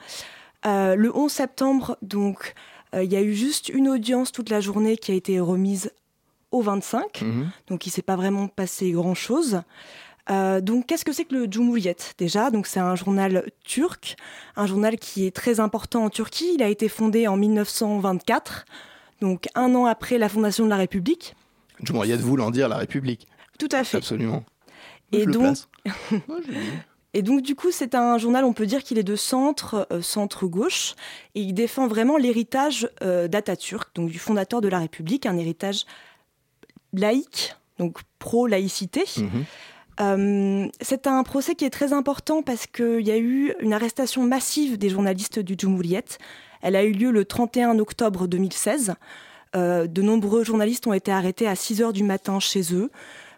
Euh, 0.67 0.95
le 0.95 1.15
11 1.15 1.31
septembre, 1.31 1.99
donc, 2.03 2.55
Il 3.03 3.13
y 3.13 3.17
a 3.17 3.23
eu 3.23 3.35
juste 3.35 3.69
une 3.69 3.89
audience 3.89 4.31
toute 4.33 4.51
la 4.51 4.61
journée 4.61 4.97
qui 4.97 5.11
a 5.13 5.15
été 5.15 5.41
remise 5.41 5.91
au 6.53 6.61
25, 6.63 7.23
Mhm. 7.23 7.51
donc 7.69 7.87
il 7.87 7.91
s'est 7.91 8.03
pas 8.03 8.15
vraiment 8.17 8.47
passé 8.49 8.93
grand-chose. 8.93 9.63
Euh, 10.31 10.61
donc, 10.63 10.87
qu'est-ce 10.87 11.05
que 11.05 11.13
c'est 11.13 11.25
que 11.27 11.35
le 11.35 11.47
Cumhuriyet 11.47 11.97
déjà? 12.17 12.51
Donc, 12.51 12.67
c'est 12.67 12.81
un 12.81 12.95
journal 12.95 13.51
turc, 13.65 14.17
un 14.57 14.67
journal 14.67 14.97
qui 14.99 15.27
est 15.27 15.35
très 15.35 15.61
important 15.61 16.05
en 16.05 16.11
Turquie. 16.11 16.53
Il 16.55 16.63
a 16.63 16.69
été 16.69 16.89
fondé 16.89 17.27
en 17.29 17.37
1924, 17.37 18.65
donc 19.21 19.49
un 19.55 19.75
an 19.75 19.85
après 19.85 20.17
la 20.17 20.29
fondation 20.31 20.65
de 20.65 20.71
la 20.71 20.77
République. 20.77 21.35
Cumhuriyet 21.85 22.17
voulant 22.17 22.51
dire 22.51 22.69
la 22.69 22.77
République. 22.79 23.27
Tout 23.59 23.69
à 23.73 23.85
fait. 23.85 23.99
Absolument. 23.99 24.45
Et 25.13 25.21
Je 25.23 25.27
le 25.27 25.33
donc. 25.33 25.57
et 27.15 27.23
donc, 27.23 27.43
du 27.43 27.55
coup, 27.55 27.71
c'est 27.71 27.95
un 27.95 28.19
journal, 28.19 28.45
on 28.45 28.53
peut 28.53 28.67
dire 28.67 28.83
qu'il 28.83 28.99
est 28.99 29.05
de 29.05 29.17
centre, 29.17 29.87
euh, 29.93 30.03
centre-gauche, 30.03 30.95
et 31.35 31.41
il 31.41 31.55
défend 31.55 31.87
vraiment 31.87 32.17
l'héritage 32.17 32.91
euh, 33.03 33.29
d'Atatürk, 33.29 33.95
donc 33.95 34.11
du 34.11 34.19
fondateur 34.19 34.61
de 34.61 34.69
la 34.69 34.81
République, 34.81 35.25
un 35.25 35.39
héritage 35.39 35.87
laïque, 36.93 37.55
donc 37.79 37.99
pro-laïcité. 38.19 39.05
Mhm. 39.17 39.45
Euh, 40.01 40.69
c'est 40.81 41.07
un 41.07 41.23
procès 41.23 41.55
qui 41.55 41.65
est 41.65 41.71
très 41.71 41.93
important 41.93 42.43
parce 42.43 42.67
qu'il 42.67 43.07
y 43.07 43.13
a 43.13 43.17
eu 43.17 43.55
une 43.61 43.73
arrestation 43.73 44.25
massive 44.25 44.77
des 44.77 44.89
journalistes 44.89 45.39
du 45.39 45.57
Cumhuriyet. 45.57 46.05
Elle 46.63 46.77
a 46.77 46.85
eu 46.85 46.93
lieu 46.93 47.11
le 47.11 47.25
31 47.25 47.79
octobre 47.79 48.27
2016. 48.27 48.95
Euh, 49.55 49.87
de 49.87 50.03
nombreux 50.03 50.43
journalistes 50.43 50.87
ont 50.87 50.93
été 50.93 51.13
arrêtés 51.13 51.47
à 51.47 51.55
6 51.55 51.83
heures 51.83 51.93
du 51.93 52.03
matin 52.03 52.41
chez 52.41 52.75
eux, 52.75 52.91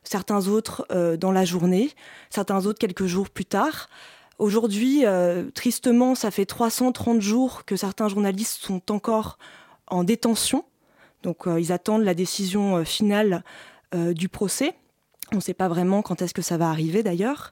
certains 0.06 0.48
autres 0.48 0.86
euh, 0.90 1.16
dans 1.16 1.32
la 1.32 1.44
journée, 1.44 1.90
certains 2.30 2.66
autres 2.66 2.78
quelques 2.78 3.06
jours 3.06 3.28
plus 3.28 3.44
tard. 3.44 3.88
Aujourd'hui, 4.38 5.04
euh, 5.04 5.50
tristement, 5.54 6.14
ça 6.14 6.30
fait 6.30 6.46
330 6.46 7.20
jours 7.20 7.64
que 7.64 7.76
certains 7.76 8.08
journalistes 8.08 8.62
sont 8.62 8.92
encore 8.92 9.38
en 9.88 10.04
détention. 10.04 10.64
Donc 11.22 11.46
euh, 11.46 11.60
ils 11.60 11.72
attendent 11.72 12.04
la 12.04 12.14
décision 12.14 12.84
finale 12.84 13.42
du 13.94 14.28
procès. 14.28 14.74
On 15.32 15.36
ne 15.36 15.40
sait 15.40 15.54
pas 15.54 15.68
vraiment 15.68 16.02
quand 16.02 16.20
est-ce 16.20 16.34
que 16.34 16.42
ça 16.42 16.58
va 16.58 16.68
arriver 16.68 17.02
d'ailleurs. 17.02 17.50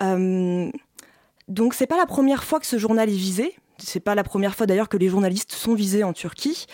Donc 0.00 1.72
c'est 1.72 1.86
pas 1.86 1.96
la 1.96 2.04
première 2.04 2.44
fois 2.44 2.60
que 2.60 2.66
ce 2.66 2.76
journal 2.76 3.08
est 3.08 3.16
visé. 3.16 3.54
C'est 3.78 4.00
pas 4.00 4.14
la 4.14 4.24
première 4.24 4.54
fois 4.54 4.66
d'ailleurs 4.66 4.90
que 4.90 4.98
les 4.98 5.08
journalistes 5.08 5.52
sont 5.52 5.74
visés 5.74 6.04
en 6.04 6.12
Turquie. 6.12 6.66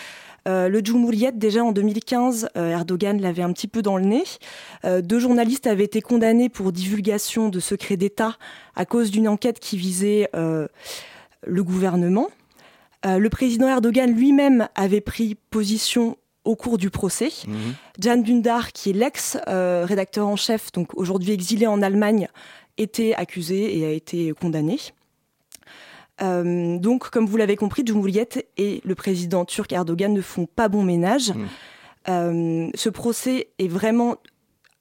Euh, 0.46 0.68
le 0.68 0.82
Cumhuriyet, 0.82 1.32
déjà 1.32 1.64
en 1.64 1.72
2015, 1.72 2.48
euh, 2.56 2.70
Erdogan 2.70 3.20
l'avait 3.20 3.42
un 3.42 3.52
petit 3.52 3.68
peu 3.68 3.82
dans 3.82 3.96
le 3.96 4.04
nez. 4.04 4.24
Euh, 4.84 5.00
deux 5.00 5.18
journalistes 5.18 5.66
avaient 5.66 5.84
été 5.84 6.00
condamnés 6.00 6.48
pour 6.48 6.72
divulgation 6.72 7.48
de 7.48 7.60
secrets 7.60 7.96
d'État 7.96 8.36
à 8.76 8.84
cause 8.84 9.10
d'une 9.10 9.28
enquête 9.28 9.58
qui 9.58 9.76
visait 9.76 10.28
le 10.34 11.62
gouvernement. 11.62 12.28
Le 13.04 13.28
président 13.28 13.68
Erdogan 13.68 14.12
lui-même 14.12 14.68
avait 14.74 15.00
pris 15.00 15.36
position 15.50 16.16
au 16.44 16.56
cours 16.56 16.76
du 16.76 16.90
procès. 16.90 17.30
Jan 18.00 18.16
Dündar, 18.16 18.72
qui 18.72 18.90
est 18.90 18.94
l'ex-rédacteur 18.94 20.26
en 20.26 20.36
chef, 20.36 20.72
donc 20.72 20.94
aujourd'hui 20.94 21.32
exilé 21.32 21.66
en 21.66 21.82
Allemagne, 21.82 22.28
était 22.78 23.14
accusé 23.14 23.78
et 23.78 23.86
a 23.86 23.90
été 23.90 24.32
condamné. 24.32 24.78
Euh, 26.22 26.78
donc, 26.78 27.10
comme 27.10 27.26
vous 27.26 27.36
l'avez 27.36 27.56
compris, 27.56 27.84
Cumhuriyet 27.84 28.28
et 28.56 28.80
le 28.84 28.94
président 28.94 29.44
turc 29.44 29.72
Erdogan 29.72 30.12
ne 30.12 30.20
font 30.20 30.46
pas 30.46 30.68
bon 30.68 30.82
ménage. 30.82 31.32
Euh, 32.08 32.68
ce 32.74 32.88
procès 32.88 33.48
est 33.58 33.68
vraiment 33.68 34.16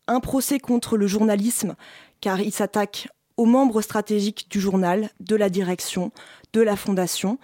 un 0.07 0.19
procès 0.19 0.59
contre 0.59 0.97
le 0.97 1.07
journalisme, 1.07 1.75
car 2.21 2.41
il 2.41 2.51
s'attaque 2.51 3.07
aux 3.37 3.45
membres 3.45 3.81
stratégiques 3.81 4.47
du 4.49 4.59
journal, 4.59 5.09
de 5.19 5.35
la 5.35 5.49
direction, 5.49 6.11
de 6.51 6.61
la 6.61 6.75
fondation. 6.75 7.39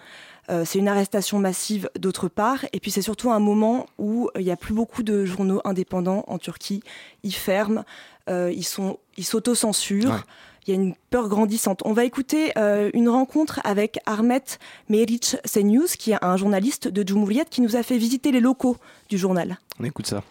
Euh, 0.50 0.64
c'est 0.64 0.78
une 0.78 0.88
arrestation 0.88 1.38
massive 1.38 1.90
d'autre 1.98 2.28
part, 2.28 2.64
et 2.72 2.80
puis 2.80 2.90
c'est 2.90 3.02
surtout 3.02 3.30
un 3.30 3.40
moment 3.40 3.86
où 3.98 4.30
il 4.36 4.44
n'y 4.44 4.50
a 4.50 4.56
plus 4.56 4.74
beaucoup 4.74 5.02
de 5.02 5.24
journaux 5.24 5.60
indépendants 5.64 6.24
en 6.28 6.38
Turquie. 6.38 6.82
Ils 7.22 7.34
ferment, 7.34 7.84
ils 8.28 8.64
sont, 8.64 8.98
ils 9.16 9.24
s'autocensurent. 9.24 10.10
Ouais. 10.10 10.20
Il 10.66 10.74
y 10.74 10.76
a 10.76 10.80
une 10.80 10.94
peur 11.10 11.28
grandissante. 11.28 11.80
On 11.84 11.92
va 11.92 12.04
écouter 12.04 12.52
euh, 12.58 12.90
une 12.94 13.08
rencontre 13.08 13.60
avec 13.64 13.98
Ahmet 14.06 14.42
Meric 14.88 15.36
Senyus, 15.44 15.96
qui 15.98 16.12
est 16.12 16.22
un 16.22 16.36
journaliste 16.36 16.88
de 16.88 17.02
Cumhuriyet 17.02 17.46
qui 17.50 17.60
nous 17.60 17.76
a 17.76 17.82
fait 17.82 17.98
visiter 17.98 18.32
les 18.32 18.40
locaux 18.40 18.76
du 19.08 19.18
journal. 19.18 19.58
On 19.78 19.84
écoute 19.84 20.06
ça. 20.06 20.22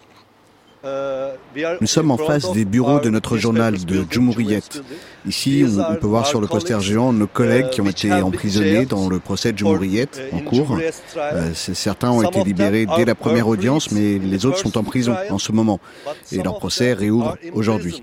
Nous 0.84 1.88
sommes 1.88 2.12
en 2.12 2.18
face 2.18 2.52
des 2.54 2.64
bureaux 2.64 3.00
de 3.00 3.10
notre 3.10 3.38
journal 3.38 3.84
de 3.84 4.04
Cumhuriyet. 4.04 4.62
Ici, 5.26 5.66
on, 5.68 5.96
peut 5.96 6.08
voir 6.08 6.26
sur 6.26 6.40
le 6.40 6.48
poster 6.48 6.80
géant 6.80 7.12
nos 7.12 7.28
collègues 7.28 7.70
qui 7.70 7.82
ont 7.82 7.90
été 7.90 8.14
emprisonnés 8.14 8.86
dans 8.86 9.10
le 9.10 9.20
procès 9.20 9.52
de 9.52 9.58
Cumhuriyet 9.58 10.08
en 10.32 10.40
cours. 10.40 10.78
Euh, 11.18 11.54
certains 11.54 12.12
ont 12.12 12.22
été 12.22 12.44
libérés 12.44 12.86
dès 12.98 13.06
la 13.06 13.16
première 13.16 13.48
audience, 13.48 13.92
mais 13.92 14.20
les 14.20 14.46
autres 14.46 14.60
sont 14.60 14.78
en 14.78 14.84
prison 14.84 15.16
en 15.30 15.38
ce 15.38 15.52
moment. 15.52 15.80
Et 16.32 16.42
leur 16.42 16.60
procès 16.60 16.94
réouvre 16.94 17.38
aujourd'hui. 17.54 18.02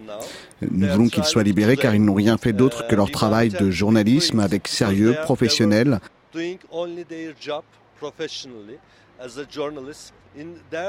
Nous 0.63 0.89
voulons 0.89 1.09
qu'ils 1.09 1.25
soient 1.25 1.43
libérés 1.43 1.77
car 1.77 1.95
ils 1.95 2.05
n'ont 2.05 2.15
rien 2.15 2.39
fait 2.39 2.53
d'autre 2.53 2.87
que 2.87 2.95
leur 2.95 3.11
travail 3.11 3.51
de 3.51 3.71
journalisme 3.71 4.41
avec 4.41 4.69
sérieux, 4.69 5.17
professionnel. 5.23 6.01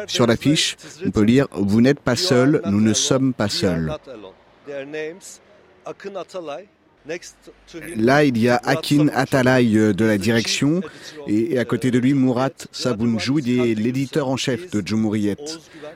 Sur 0.08 0.28
l'affiche, 0.28 0.78
on 1.06 1.12
peut 1.12 1.22
lire 1.22 1.48
Vous 1.52 1.82
n'êtes 1.82 2.00
pas 2.00 2.16
seul, 2.16 2.62
nous 2.66 2.82
ne 2.82 2.94
sommes 2.94 3.34
pas 3.34 3.50
seuls. 3.50 3.94
Là, 7.96 8.24
il 8.24 8.38
y 8.38 8.50
a 8.50 8.60
Akin 8.64 9.08
Atalay 9.14 9.76
euh, 9.76 9.94
de 9.94 10.06
la 10.06 10.18
direction 10.18 10.82
et 11.28 11.58
à 11.58 11.66
côté 11.66 11.92
de 11.92 12.00
lui, 12.00 12.14
Murat 12.14 12.50
Sabunjoud 12.72 13.48
est 13.48 13.76
l'éditeur 13.76 14.30
en 14.30 14.38
chef 14.38 14.72
de 14.72 14.82
Cumhuriyet. 14.82 15.38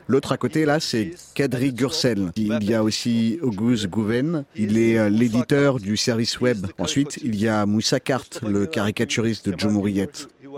L'autre 0.07 0.31
à 0.31 0.37
côté, 0.37 0.65
là, 0.65 0.79
c'est 0.79 1.11
Kadri 1.33 1.73
Gürsel. 1.73 2.31
Il 2.35 2.63
y 2.63 2.73
a 2.73 2.83
aussi 2.83 3.39
Oguz 3.41 3.87
Gouven, 3.87 4.43
il 4.55 4.77
est 4.77 4.97
euh, 4.97 5.09
l'éditeur 5.09 5.79
du 5.79 5.97
service 5.97 6.39
web. 6.39 6.67
Ensuite, 6.77 7.19
il 7.23 7.35
y 7.35 7.47
a 7.47 7.65
Moussa 7.65 7.99
Kart, 7.99 8.41
le 8.47 8.65
caricaturiste 8.65 9.49
de 9.49 9.55
Cumhuriyet. 9.55 10.09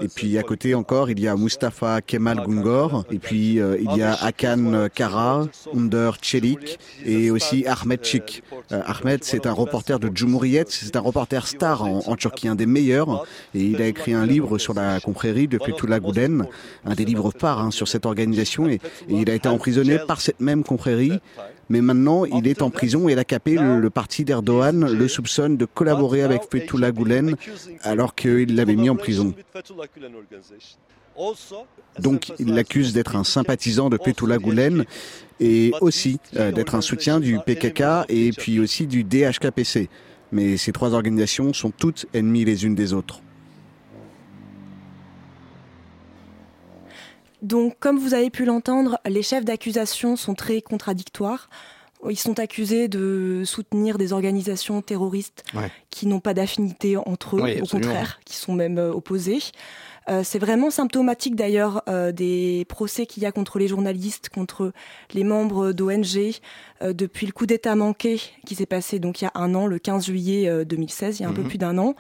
Et 0.02 0.08
puis 0.08 0.38
à 0.38 0.44
côté 0.44 0.76
encore, 0.76 1.10
il 1.10 1.20
y 1.20 1.28
a 1.28 1.36
Mustafa 1.36 2.02
Kemal 2.02 2.46
Gungor, 2.46 3.06
et 3.12 3.20
puis 3.20 3.60
euh, 3.60 3.78
il 3.80 3.98
y 3.98 4.02
a 4.02 4.14
Hakan 4.14 4.88
Kara, 4.94 5.48
Under 5.76 6.18
Çelik 6.22 6.80
et 7.06 7.32
aussi 7.32 7.66
Ahmed 7.68 8.02
Çik. 8.02 8.44
Euh, 8.72 8.82
Ahmed, 8.86 9.24
c'est 9.24 9.46
un 9.46 9.52
reporter 9.52 10.00
de 10.00 10.10
Cumhuriyet, 10.10 10.66
c'est 10.68 10.96
un 10.96 11.02
reporter 11.02 11.48
star 11.48 11.84
en, 11.84 12.16
Turquie, 12.16 12.48
un 12.48 12.56
des 12.56 12.66
meilleurs, 12.66 13.26
et 13.54 13.62
il 13.62 13.82
a 13.82 13.88
écrit 13.88 14.14
un 14.14 14.26
livre 14.26 14.58
sur 14.58 14.74
la 14.74 15.00
confrérie 15.00 15.48
de 15.48 15.58
Fethullah 15.58 16.00
Gulen, 16.00 16.48
un 16.86 16.94
des 16.94 17.06
livres 17.06 17.32
phares 17.38 17.60
hein, 17.60 17.72
sur 17.72 17.88
cette 17.88 18.06
organisation, 18.06 18.68
et 18.68 18.80
il 19.10 19.30
a 19.30 19.34
été 19.34 19.48
emprisonné 19.48 20.00
par 20.00 20.22
cette 20.22 20.40
même 20.40 20.64
confrérie. 20.64 21.20
Mais 21.70 21.82
maintenant, 21.82 22.26
il 22.26 22.48
est 22.48 22.62
en 22.62 22.70
prison 22.70 23.08
et 23.08 23.16
l'AKP, 23.16 23.56
le, 23.56 23.80
le 23.80 23.90
parti 23.90 24.26
d'Erdogan, 24.26 24.92
le 24.92 25.08
soupçonne 25.08 25.58
de 25.58 25.66
collaborer 25.66 26.22
avec 26.22 26.44
Fethullah 26.52 26.92
Gulen 26.92 27.36
alors 27.82 28.16
qu'il 28.16 28.56
l'avait 28.56 28.76
mis 28.76 28.90
en 28.90 28.96
prison. 28.96 29.34
Donc, 32.00 32.32
il 32.40 32.54
l'accuse 32.54 32.94
d'être 32.94 33.16
un 33.16 33.24
sympathisant 33.24 33.90
de 33.90 33.98
Fethullah 34.04 34.38
Gulen 34.38 34.86
et 35.40 35.72
aussi 35.82 36.20
euh, 36.36 36.52
d'être 36.52 36.76
un 36.76 36.82
soutien 36.82 37.20
du 37.20 37.40
PKK 37.40 38.10
et 38.10 38.32
puis 38.32 38.60
aussi 38.60 38.88
du 38.88 39.04
DHKPC. 39.04 39.90
Mais 40.32 40.58
ces 40.58 40.72
trois 40.72 40.94
organisations 40.94 41.54
sont 41.54 41.70
toutes 41.70 42.08
ennemies 42.14 42.46
les 42.46 42.66
unes 42.66 42.76
des 42.76 42.94
autres. 42.94 43.22
Donc, 47.44 47.78
comme 47.80 48.00
vous 48.00 48.14
avez 48.14 48.30
pu 48.30 48.46
l'entendre, 48.46 48.98
les 49.06 49.22
chefs 49.22 49.46
d'accusation 49.46 50.16
sont 50.16 50.34
très 50.34 50.62
contradictoires. 50.62 51.50
Ils 52.10 52.18
sont 52.20 52.40
accusés 52.40 52.88
de 52.90 53.44
soutenir 53.46 53.98
des 53.98 54.12
organisations 54.12 54.82
terroristes 54.82 55.44
Ouais. 55.54 55.72
qui 55.90 56.06
n'ont 56.08 56.20
pas 56.20 56.34
d'affinité 56.34 56.98
entre 56.98 57.38
eux, 57.38 57.42
Oui, 57.42 57.62
au 57.62 57.66
contraire, 57.66 58.20
qui 58.26 58.36
sont 58.36 58.54
même 58.54 58.78
euh, 58.78 58.92
opposés. 58.92 59.40
Euh, 60.10 60.22
c'est 60.26 60.40
vraiment 60.40 60.70
symptomatique 60.70 61.38
d'ailleurs 61.38 61.82
euh, 61.88 62.12
des 62.12 62.66
procès 62.68 63.06
qu'il 63.06 63.24
y 63.24 63.26
a 63.26 63.32
contre 63.32 63.58
les 63.58 63.70
journalistes, 63.70 64.28
contre 64.28 64.74
les 65.14 65.24
membres 65.24 65.72
d'ONG, 65.72 66.34
euh, 66.82 66.92
depuis 66.92 67.26
le 67.26 67.32
coup 67.32 67.46
d'État 67.46 67.74
manqué 67.78 68.20
qui 68.46 68.56
s'est 68.56 68.66
passé 68.66 69.00
donc 69.00 69.22
il 69.22 69.24
y 69.24 69.28
a 69.28 69.32
un 69.36 69.56
an, 69.56 69.66
le 69.66 69.80
15 69.80 70.06
juillet 70.06 70.50
euh, 70.50 70.66
2016, 70.66 71.20
il 71.20 71.24
y 71.24 71.26
a 71.26 71.30
un 71.30 71.34
peu 71.34 71.44
Mhm. 71.44 71.48
plus 71.48 71.58
d'un 71.58 71.78
an. 71.78 71.96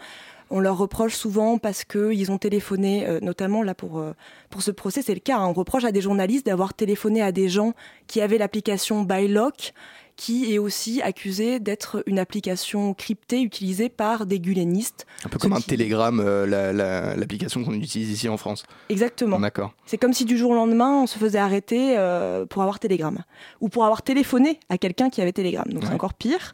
On 0.55 0.59
leur 0.59 0.77
reproche 0.77 1.15
souvent 1.15 1.57
parce 1.57 1.83
qu'ils 1.83 2.31
ont 2.31 2.37
téléphoné, 2.37 3.07
euh, 3.07 3.19
notamment 3.21 3.63
là 3.63 3.73
pour, 3.73 3.97
euh, 3.97 4.13
pour 4.51 4.61
ce 4.61 4.69
procès, 4.69 5.01
c'est 5.01 5.15
le 5.15 5.19
cas. 5.19 5.37
hein. 5.39 5.47
on 5.47 5.53
reproche 5.53 5.83
à 5.83 5.91
des 5.91 5.99
journalistes 6.01 6.45
d'avoir 6.45 6.75
téléphoné 6.75 7.23
à 7.23 7.31
des 7.31 7.49
gens 7.49 7.73
qui 8.05 8.21
avaient 8.21 8.37
l'application 8.37 9.01
Bylock, 9.01 9.73
qui 10.15 10.53
est 10.53 10.59
aussi 10.59 11.01
accusée 11.01 11.59
d'être 11.59 12.03
une 12.05 12.19
application 12.19 12.93
cryptée 12.93 13.41
utilisée 13.41 13.89
par 13.89 14.27
des 14.27 14.39
gulenistes. 14.39 15.07
Un 15.25 15.29
peu 15.29 15.39
comme 15.39 15.53
un 15.53 15.59
télégramme, 15.59 16.19
euh, 16.19 16.45
la- 16.45 16.71
la- 16.71 17.15
l'application 17.15 17.63
qu'on 17.63 17.73
utilise 17.73 18.11
ici 18.11 18.29
en 18.29 18.37
France. 18.37 18.63
Exactement. 18.89 19.39
D'accord. 19.39 19.73
C'est 19.87 19.97
comme 19.97 20.13
si 20.13 20.23
du 20.23 20.37
jour 20.37 20.51
au 20.51 20.53
lendemain, 20.53 21.01
on 21.01 21.07
se 21.07 21.17
faisait 21.17 21.39
arrêter 21.39 21.95
euh, 21.97 22.45
pour 22.45 22.61
avoir 22.61 22.79
Telegram 22.79 23.17
ou 23.59 23.69
pour 23.69 23.85
avoir 23.85 24.03
téléphoné 24.03 24.59
à 24.69 24.77
quelqu'un 24.77 25.09
qui 25.09 25.19
avait 25.19 25.31
Telegram. 25.33 25.65
Donc 25.67 25.83
c'est 25.83 25.93
encore 25.93 26.13
pire. 26.13 26.53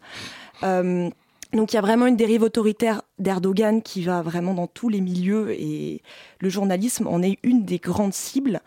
Euh, 0.63 1.09
Donc 1.53 1.73
il 1.73 1.75
y 1.75 1.79
a 1.79 1.81
vraiment 1.81 2.05
une 2.05 2.15
dérive 2.15 2.43
autoritaire 2.43 3.01
d'Erdogan 3.17 3.81
qui 3.81 4.03
va 4.03 4.21
vraiment 4.21 4.53
dans 4.53 4.67
tous 4.67 4.89
les 4.89 5.01
milieux 5.01 5.51
et 5.51 6.03
le 6.39 6.49
journalisme 6.49 7.07
en 7.07 7.23
est 7.23 7.39
une 7.43 7.65
des 7.65 7.79
grandes 7.79 8.13
cibles. 8.13 8.61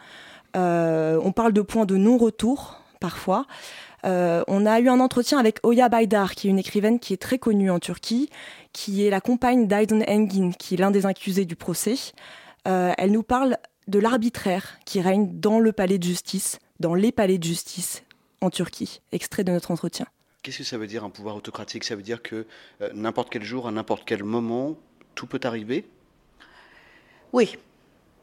Euh, 0.57 1.21
on 1.23 1.33
parle 1.33 1.53
de 1.53 1.63
points 1.63 1.87
de 1.87 1.97
non-retour 1.97 2.83
parfois. 3.01 3.47
Euh, 4.05 4.43
on 4.49 4.67
a 4.67 4.81
eu 4.81 4.89
un 4.89 4.99
entretien 4.99 5.39
avec 5.39 5.61
Oya 5.63 5.89
Baydar, 5.89 6.35
qui 6.35 6.49
est 6.49 6.51
une 6.51 6.59
écrivaine 6.59 6.99
qui 6.99 7.13
est 7.13 7.23
très 7.23 7.39
connue 7.39 7.71
en 7.71 7.79
Turquie, 7.79 8.29
qui 8.73 9.07
est 9.07 9.11
la 9.11 9.21
compagne 9.21 9.69
d'Aydın 9.69 10.03
Engin, 10.09 10.51
qui 10.59 10.75
est 10.75 10.79
l'un 10.79 10.91
des 10.91 11.07
accusés 11.07 11.45
du 11.45 11.55
procès. 11.55 11.95
Euh, 12.67 12.93
elle 12.99 13.13
nous 13.13 13.23
parle 13.23 13.59
de 13.87 14.01
l'arbitraire 14.01 14.79
qui 14.85 15.01
règne 15.01 15.29
dans 15.39 15.61
le 15.61 15.73
palais 15.73 15.99
de 15.99 16.05
justice, 16.05 16.59
dans 16.81 16.95
les 16.95 17.13
palais 17.13 17.39
de 17.39 17.45
justice 17.45 18.03
en 18.41 18.51
Turquie. 18.51 19.01
Extrait 19.13 19.45
de 19.45 19.53
notre 19.53 19.71
entretien. 19.71 20.07
Qu'est-ce 20.43 20.59
que 20.59 20.65
ça 20.65 20.77
veut 20.77 20.89
dire 20.89 21.05
un 21.05 21.11
pouvoir 21.11 21.37
autocratique? 21.37 21.85
Ça 21.85 21.95
veut 21.95 22.03
dire 22.03 22.21
que 22.21 22.47
euh, 22.81 22.91
n'importe 22.95 23.31
quel 23.31 23.45
jour, 23.45 23.69
à 23.69 23.71
n'importe 23.71 24.03
quel 24.05 24.25
moment, 24.25 24.77
tout 25.15 25.29
peut 25.29 25.41
arriver? 25.45 25.89
Oui, 27.33 27.57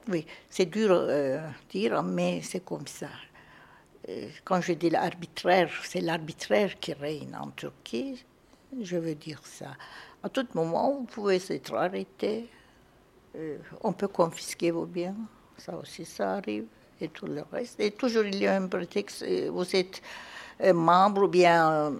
oui, 0.09 0.25
c'est 0.49 0.65
dur 0.65 0.91
à 0.91 1.53
dire, 1.69 2.03
mais 2.03 2.41
c'est 2.41 2.63
comme 2.65 2.87
ça. 2.87 3.07
Euh, 4.09 4.27
quand 4.43 4.59
je 4.59 4.73
dis 4.73 4.89
l'arbitraire, 4.89 5.71
c'est 5.83 6.01
l'arbitraire 6.01 6.77
qui 6.79 6.91
règne 6.91 7.35
en 7.39 7.51
Turquie, 7.51 8.25
je 8.81 8.97
veux 8.97 9.15
dire 9.15 9.41
ça. 9.45 9.77
À 10.21 10.27
tout 10.27 10.45
moment, 10.53 10.99
vous 10.99 11.05
pouvez 11.05 11.39
être 11.49 11.73
arrêté, 11.73 12.47
euh, 13.35 13.57
on 13.81 13.93
peut 13.93 14.07
confisquer 14.09 14.71
vos 14.71 14.85
biens, 14.85 15.15
ça 15.57 15.77
aussi, 15.77 16.03
ça 16.03 16.33
arrive, 16.33 16.65
et 16.99 17.07
tout 17.07 17.27
le 17.27 17.43
reste. 17.51 17.79
Et 17.79 17.91
toujours, 17.91 18.25
il 18.25 18.35
y 18.35 18.47
a 18.47 18.55
un 18.55 18.67
prétexte, 18.67 19.23
euh, 19.23 19.49
vous 19.51 19.75
êtes 19.75 20.01
membre 20.73 21.23
ou 21.23 21.27
bien 21.27 21.93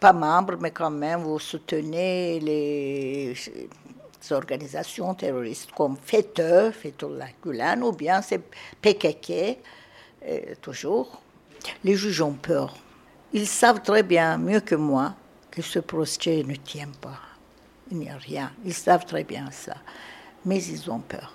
pas 0.00 0.12
membre, 0.12 0.56
mais 0.60 0.70
quand 0.70 0.90
même, 0.90 1.22
vous 1.22 1.38
soutenez 1.38 2.40
les 2.40 3.34
organisations 4.30 5.14
terroristes 5.14 5.70
comme 5.72 5.96
FETÖ, 5.96 6.72
Fethullah 6.72 7.28
Gulen, 7.42 7.82
ou 7.82 7.92
bien 7.92 8.20
c'est 8.22 8.40
PKK, 8.80 9.58
toujours. 10.60 11.20
Les 11.82 11.94
juges 11.96 12.20
ont 12.20 12.32
peur. 12.32 12.74
Ils 13.32 13.46
savent 13.46 13.82
très 13.82 14.02
bien, 14.02 14.38
mieux 14.38 14.60
que 14.60 14.74
moi, 14.74 15.14
que 15.50 15.62
ce 15.62 15.78
procès 15.78 16.42
ne 16.46 16.54
tient 16.56 16.92
pas. 17.00 17.18
Il 17.90 17.98
n'y 17.98 18.10
a 18.10 18.16
rien. 18.16 18.52
Ils 18.64 18.74
savent 18.74 19.04
très 19.06 19.24
bien 19.24 19.50
ça. 19.50 19.74
Mais 20.44 20.62
ils 20.62 20.90
ont 20.90 21.00
peur. 21.00 21.32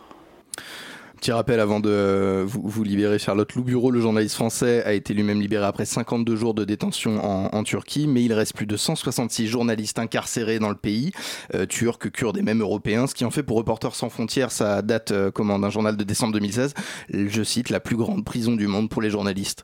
Petit 1.19 1.33
rappel 1.33 1.59
avant 1.59 1.81
de 1.81 2.45
vous, 2.47 2.61
vous 2.63 2.83
libérer, 2.85 3.19
Charlotte 3.19 3.53
Loubureau, 3.53 3.91
le 3.91 3.99
journaliste 3.99 4.35
français, 4.35 4.81
a 4.85 4.93
été 4.93 5.13
lui-même 5.13 5.41
libéré 5.41 5.65
après 5.65 5.83
52 5.83 6.33
jours 6.37 6.53
de 6.53 6.63
détention 6.63 7.21
en, 7.21 7.53
en, 7.53 7.63
Turquie, 7.63 8.07
mais 8.07 8.23
il 8.23 8.31
reste 8.31 8.55
plus 8.55 8.65
de 8.65 8.77
166 8.77 9.47
journalistes 9.47 9.99
incarcérés 9.99 10.59
dans 10.59 10.69
le 10.69 10.75
pays, 10.75 11.11
euh, 11.55 11.65
turcs, 11.65 12.09
kurdes 12.13 12.37
et 12.37 12.41
même 12.41 12.61
européens, 12.61 13.05
ce 13.05 13.13
qui 13.13 13.25
en 13.25 13.31
fait 13.31 13.43
pour 13.43 13.57
Reporters 13.57 13.95
sans 13.95 14.07
frontières, 14.07 14.49
ça 14.49 14.81
date 14.81 15.11
euh, 15.11 15.29
d'un 15.37 15.69
journal 15.69 15.97
de 15.97 16.05
décembre 16.05 16.31
2016, 16.31 16.73
je 17.13 17.43
cite, 17.43 17.69
la 17.69 17.81
plus 17.81 17.97
grande 17.97 18.23
prison 18.23 18.55
du 18.55 18.67
monde 18.67 18.87
pour 18.87 19.01
les 19.01 19.09
journalistes. 19.09 19.63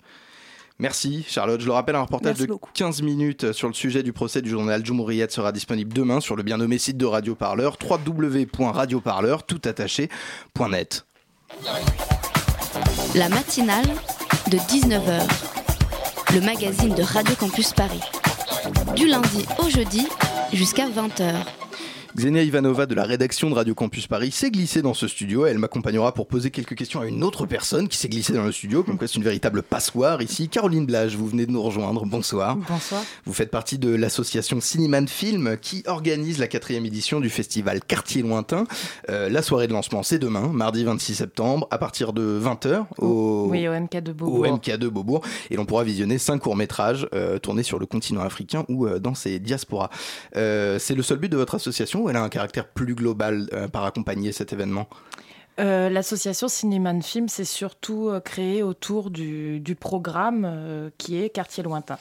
Merci 0.77 1.23
Charlotte. 1.25 1.61
Je 1.61 1.67
le 1.67 1.71
rappelle, 1.71 1.95
un 1.95 2.01
reportage 2.01 2.37
de 2.37 2.49
15 2.73 3.01
minutes 3.01 3.53
sur 3.53 3.69
le 3.69 3.73
sujet 3.73 4.03
du 4.03 4.11
procès 4.11 4.41
du 4.41 4.49
journal 4.49 4.85
Jumhuriyet 4.85 5.29
sera 5.29 5.53
disponible 5.53 5.93
demain 5.93 6.19
sur 6.19 6.35
le 6.35 6.43
bien 6.43 6.57
nommé 6.57 6.77
site 6.79 6.97
de 6.97 7.05
Radio 7.05 7.33
Parleur, 7.33 7.77
www.radioparleur, 7.81 9.43
tout. 9.43 9.61
La 13.15 13.29
matinale 13.29 13.85
de 14.47 14.57
19h, 14.57 15.21
le 16.33 16.41
magazine 16.41 16.93
de 16.93 17.03
Radio 17.03 17.35
Campus 17.35 17.71
Paris. 17.73 18.01
Du 18.95 19.07
lundi 19.07 19.45
au 19.59 19.69
jeudi 19.69 20.07
jusqu'à 20.53 20.87
20h. 20.87 21.33
Xenia 22.15 22.43
Ivanova 22.43 22.85
de 22.85 22.95
la 22.95 23.03
rédaction 23.03 23.49
de 23.49 23.55
Radio 23.55 23.75
Campus 23.75 24.07
Paris 24.07 24.31
s'est 24.31 24.49
glissée 24.49 24.81
dans 24.81 24.93
ce 24.93 25.05
studio. 25.05 25.45
Elle 25.47 25.57
m'accompagnera 25.57 26.13
pour 26.13 26.27
poser 26.27 26.49
quelques 26.49 26.73
questions 26.73 27.01
à 27.01 27.07
une 27.07 27.25
autre 27.25 27.45
personne 27.45 27.89
qui 27.89 27.97
s'est 27.97 28.07
glissée 28.07 28.31
dans 28.31 28.45
le 28.45 28.53
studio. 28.53 28.83
Comme 28.83 28.97
quoi, 28.97 29.05
c'est 29.09 29.17
une 29.17 29.23
véritable 29.23 29.61
passoire 29.61 30.21
ici. 30.21 30.47
Caroline 30.47 30.85
Blage, 30.85 31.17
vous 31.17 31.27
venez 31.27 31.45
de 31.45 31.51
nous 31.51 31.61
rejoindre. 31.61 32.05
Bonsoir. 32.05 32.55
Bonsoir. 32.55 33.03
Vous 33.25 33.33
faites 33.33 33.51
partie 33.51 33.77
de 33.77 33.93
l'association 33.93 34.61
Cinéman 34.61 35.09
Film 35.09 35.57
qui 35.61 35.83
organise 35.87 36.39
la 36.39 36.47
quatrième 36.47 36.85
édition 36.85 37.19
du 37.19 37.29
festival 37.29 37.81
Quartier 37.83 38.21
Lointain. 38.21 38.63
Euh, 39.09 39.27
la 39.27 39.41
soirée 39.41 39.67
de 39.67 39.73
lancement, 39.73 40.01
c'est 40.01 40.17
demain, 40.17 40.47
mardi 40.53 40.85
26 40.85 41.15
septembre, 41.15 41.67
à 41.69 41.77
partir 41.77 42.13
de 42.13 42.39
20h 42.41 42.85
au, 42.97 43.47
oui, 43.49 43.67
au 43.67 43.73
MK 43.73 43.97
de 43.97 44.13
Beaubourg. 44.13 44.39
Au 44.39 44.53
MK 44.55 44.77
de 44.77 44.87
Beaubourg. 44.87 45.21
Et 45.49 45.57
l'on 45.57 45.65
pourra 45.65 45.83
visionner 45.83 46.17
cinq 46.17 46.37
courts-métrages 46.39 47.09
euh, 47.13 47.39
tournés 47.39 47.63
sur 47.63 47.77
le 47.77 47.85
continent 47.85 48.21
africain 48.21 48.63
ou 48.69 48.87
euh, 48.87 48.99
dans 48.99 49.15
ses 49.15 49.39
diasporas. 49.39 49.89
Euh, 50.37 50.79
c'est 50.79 50.95
le 50.95 51.03
seul 51.03 51.17
but 51.17 51.29
de 51.29 51.35
votre 51.35 51.55
association 51.55 52.04
elle 52.09 52.15
a 52.17 52.23
un 52.23 52.29
caractère 52.29 52.67
plus 52.67 52.95
global 52.95 53.47
euh, 53.53 53.67
par 53.67 53.85
accompagner 53.85 54.31
cet 54.31 54.53
événement? 54.53 54.87
Euh, 55.59 55.89
L'association 55.89 56.47
Cinéman 56.47 57.01
Film 57.01 57.29
s'est 57.29 57.45
surtout 57.45 58.09
euh, 58.09 58.19
créée 58.19 58.63
autour 58.63 59.09
du, 59.09 59.61
programme 59.79 60.91
qui 60.97 61.21
est 61.21 61.29
Quartier 61.29 61.63
Lointain. 61.63 61.97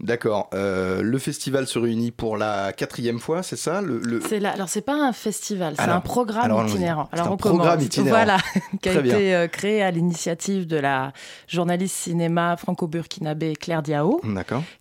D'accord. 0.00 0.50
Euh, 0.54 1.00
le 1.02 1.18
festival 1.18 1.66
se 1.66 1.78
réunit 1.78 2.10
pour 2.10 2.36
la 2.36 2.72
quatrième 2.72 3.18
fois, 3.18 3.42
c'est 3.42 3.56
ça 3.56 3.80
le, 3.80 3.98
le... 3.98 4.20
C'est 4.20 4.40
là. 4.40 4.50
Alors 4.52 4.68
c'est 4.68 4.82
pas 4.82 4.94
un 4.94 5.12
festival, 5.12 5.74
c'est 5.76 5.82
un 5.82 6.00
programme 6.00 6.44
alors, 6.44 6.66
itinérant. 6.66 7.08
Alors 7.12 7.28
un 7.28 7.30
on 7.30 7.36
programme 7.38 7.70
commence. 7.78 7.84
itinérant. 7.86 8.16
Voilà, 8.16 8.36
qui 8.82 8.88
a 8.88 8.92
Très 8.92 9.00
été 9.00 9.08
bien. 9.08 9.18
euh, 9.38 9.48
créé 9.48 9.82
à 9.82 9.90
l'initiative 9.90 10.66
de 10.66 10.76
la 10.76 11.12
journaliste 11.48 11.96
cinéma 11.96 12.56
franco-burkinabé 12.58 13.54
Claire 13.56 13.82
Diao, 13.82 14.20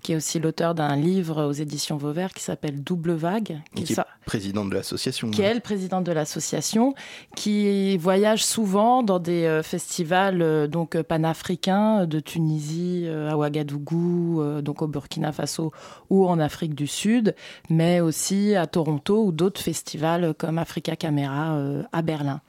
qui 0.02 0.12
est 0.14 0.16
aussi 0.18 0.40
l'auteur 0.40 0.76
d'un 0.76 0.96
livre 0.98 1.46
aux 1.46 1.52
éditions 1.54 1.96
Vauvert 1.98 2.34
qui 2.34 2.44
s'appelle 2.44 2.84
Double 2.84 3.14
Vague, 3.14 3.62
Qui, 3.74 3.84
qui, 3.86 3.94
est 3.94 3.96
sort- 3.96 4.06
présidente 4.26 4.70
de 4.70 4.76
l'association. 4.76 5.32
qui 5.32 5.42
est 5.42 5.46
elle 5.46 5.62
présidente 5.62 6.04
de 6.04 6.12
l'association, 6.12 6.94
qui 7.36 7.96
voyage 7.98 8.44
souvent 8.44 9.02
dans 9.02 9.20
des 9.20 9.46
euh, 9.46 9.64
festivals 9.64 10.68
donc 10.68 11.02
panafricains 11.04 12.06
de 12.06 12.20
Tunisie 12.20 13.08
à 13.30 13.38
Ouagadougou, 13.38 14.44
donc 14.62 14.82
au 14.82 14.88
Burkina 14.88 15.05
Faso 15.32 15.72
ou 16.10 16.28
en 16.28 16.40
Afrique 16.40 16.76
du 16.76 16.88
Sud, 16.88 17.36
mais 17.70 18.00
aussi 18.00 18.56
à 18.56 18.68
Toronto 18.68 19.26
ou 19.26 19.32
d'autres 19.32 19.62
festivals 19.62 20.34
comme 20.38 20.58
Africa 20.58 20.96
Camera 20.96 21.56
euh, 21.56 21.84
à 21.92 22.02
Berlin. 22.02 22.42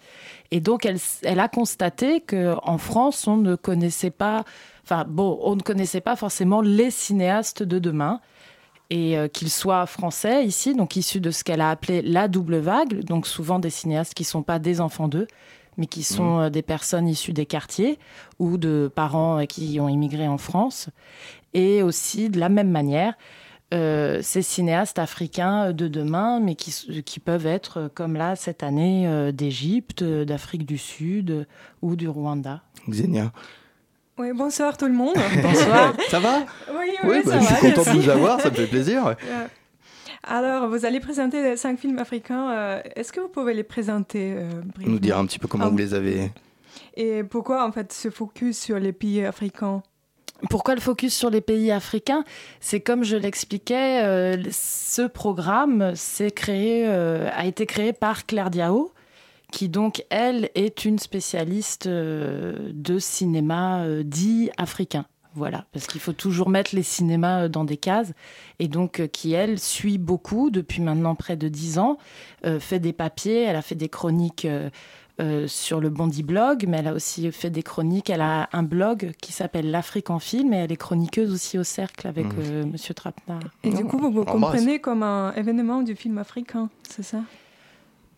Et 0.51 0.61
donc 0.61 0.87
elle, 0.87 0.99
elle 1.23 1.41
a 1.41 1.49
constaté 1.49 2.21
que 2.21 2.55
en 2.63 2.79
France 2.79 3.27
on 3.27 3.37
ne 3.37 3.55
connaissait 3.57 4.11
pas, 4.11 4.45
enfin 4.85 5.05
bon, 5.09 5.39
on 5.43 5.57
ne 5.57 5.63
connaissait 5.63 6.01
pas 6.01 6.17
forcément 6.17 6.61
les 6.61 6.91
cinéastes 6.91 7.63
de 7.63 7.79
demain. 7.79 8.21
Et 8.89 9.19
euh, 9.19 9.27
qu'ils 9.27 9.51
soient 9.51 9.85
français 9.87 10.47
ici, 10.47 10.73
donc 10.73 10.95
issus 10.95 11.19
de 11.19 11.33
ce 11.33 11.43
qu'elle 11.43 11.61
a 11.61 11.71
appelé 11.71 12.03
la 12.03 12.29
double 12.29 12.59
vague, 12.59 13.03
donc 13.03 13.27
souvent 13.27 13.59
des 13.59 13.71
cinéastes 13.71 14.15
qui 14.15 14.23
sont 14.23 14.45
pas 14.45 14.61
des 14.61 14.81
enfants 14.81 15.09
d'eux, 15.09 15.27
mais 15.77 15.87
qui 15.87 16.03
sont 16.03 16.41
euh, 16.41 16.51
des 16.51 16.63
personnes 16.63 17.09
issues 17.09 17.33
des 17.33 17.47
quartiers 17.47 17.99
ou 18.39 18.59
de 18.59 18.91
parents 18.95 19.41
euh, 19.41 19.45
qui 19.45 19.79
ont 19.81 19.89
immigré 19.89 20.29
en 20.29 20.39
France, 20.39 20.89
et 21.55 21.83
aussi 21.83 22.29
de 22.31 22.39
la 22.41 22.49
même 22.49 22.71
manière. 22.71 23.15
euh, 23.75 24.21
ces 24.23 24.43
cinéastes 24.43 25.01
africains 25.01 25.73
de 25.73 25.89
demain, 25.89 26.39
mais 26.39 26.55
qui, 26.55 27.19
peuvent 27.19 27.47
être, 27.47 27.79
euh, 27.79 27.89
comme 27.93 28.15
là, 28.15 28.37
cette 28.37 28.63
année, 28.63 29.09
euh, 29.09 29.33
d'Égypte, 29.33 30.05
d'Afrique 30.05 30.65
du 30.65 30.79
Sud 30.79 31.31
euh, 31.33 31.45
ou 31.83 31.97
du 31.97 32.09
Rwanda. 32.09 32.63
Xenia. 32.89 33.33
Oui, 34.19 34.29
bonsoir 34.33 34.77
tout 34.77 34.87
le 34.87 34.93
monde. 34.93 35.17
Bonsoir. 35.43 35.95
Ça 36.11 36.21
va? 36.21 36.47
Oui, 36.71 36.77
Oui, 37.03 37.11
oui, 37.11 37.23
bah, 37.27 37.33
ça 37.33 37.41
je 37.41 37.45
suis 37.45 37.73
content 37.75 37.93
de 37.93 37.99
vous 38.01 38.09
avoir, 38.09 38.41
ça 38.41 38.51
me 38.51 38.55
fait 38.55 38.67
plaisir. 38.69 39.17
Alors, 40.23 40.69
vous 40.69 40.85
allez 40.85 41.01
présenter 41.01 41.57
cinq 41.57 41.79
films 41.79 41.99
africains. 41.99 42.81
Est-ce 42.97 43.13
que 43.13 43.21
vous 43.21 43.29
pouvez 43.29 43.53
les 43.55 43.63
présenter 43.65 44.35
euh, 44.37 44.63
Nous 44.81 44.99
dire 44.99 45.19
un 45.19 45.27
petit 45.27 45.39
peu 45.39 45.49
comment 45.49 45.65
Ah, 45.67 45.69
vous 45.71 45.77
les 45.77 45.93
avez. 45.95 46.31
Et 46.97 47.23
pourquoi, 47.25 47.67
en 47.67 47.73
fait, 47.73 47.93
ce 47.93 48.11
focus 48.11 48.59
sur 48.59 48.79
les 48.79 48.93
pays 48.93 49.25
africains? 49.25 49.83
Pourquoi 50.51 50.75
le 50.75 50.81
focus 50.81 51.15
sur 51.15 51.31
les 51.31 51.41
pays 51.41 51.73
africains? 51.73 52.25
C'est 52.61 52.81
comme 52.81 53.05
je 53.05 53.17
l'expliquais, 53.17 54.05
euh, 54.05 54.43
ce 54.51 55.07
programme 55.07 55.95
euh, 56.51 57.31
a 57.33 57.47
été 57.47 57.65
créé 57.65 57.93
par 57.95 58.27
Claire 58.27 58.51
Diao, 58.51 58.93
qui 59.51 59.69
donc, 59.69 60.05
elle, 60.11 60.51
est 60.55 60.85
une 60.85 60.99
spécialiste 60.99 61.87
euh, 61.87 62.71
de 62.73 62.99
cinéma 62.99 63.87
dit 64.05 64.51
africain. 64.59 65.07
Voilà, 65.35 65.67
parce 65.73 65.87
qu'il 65.87 66.01
faut 66.01 66.15
toujours 66.15 66.49
mettre 66.49 66.75
les 66.75 66.83
cinémas 66.83 67.49
dans 67.49 67.65
des 67.65 67.77
cases. 67.77 68.13
Et 68.59 68.69
donc, 68.69 69.07
qui, 69.13 69.33
elle, 69.33 69.59
suit 69.59 69.99
beaucoup 69.99 70.51
depuis 70.51 70.81
maintenant 70.81 71.15
près 71.15 71.37
de 71.37 71.49
dix 71.49 71.79
ans, 71.79 71.99
fait 72.59 72.79
des 72.79 72.95
papiers, 72.95 73.43
elle 73.43 73.57
a 73.57 73.61
fait 73.61 73.75
des 73.75 73.91
chroniques 73.91 74.47
euh, 75.21 75.49
sur 75.49 75.81
le 75.81 75.89
Bondi 75.89 76.23
Blog, 76.23 76.67
mais 76.69 76.79
elle 76.79 76.89
a 76.89 76.93
aussi 76.93 77.31
fait 77.33 77.49
des 77.51 77.63
chroniques. 77.63 78.11
Elle 78.11 78.21
a 78.21 78.49
un 78.53 78.63
blog 78.63 79.13
qui 79.23 79.33
s'appelle 79.33 79.71
L'Afrique 79.71 80.11
en 80.11 80.19
film, 80.19 80.53
et 80.53 80.57
elle 80.59 80.73
est 80.73 80.77
chroniqueuse 80.77 81.33
aussi 81.33 81.59
au 81.59 81.65
Cercle 81.65 82.07
avec 82.07 82.27
Mhm. 82.27 82.35
euh, 82.39 82.65
Monsieur 82.67 82.93
Trapenard. 82.95 83.41
Et 83.65 83.71
du 83.71 83.85
coup, 83.85 83.99
vous 83.99 84.11
vous 84.11 84.25
comprenez 84.25 84.79
comme 84.79 85.03
un 85.03 85.33
événement 85.35 85.83
du 85.83 85.97
film 85.97 86.19
africain, 86.19 86.69
c'est 86.89 87.03
ça? 87.03 87.21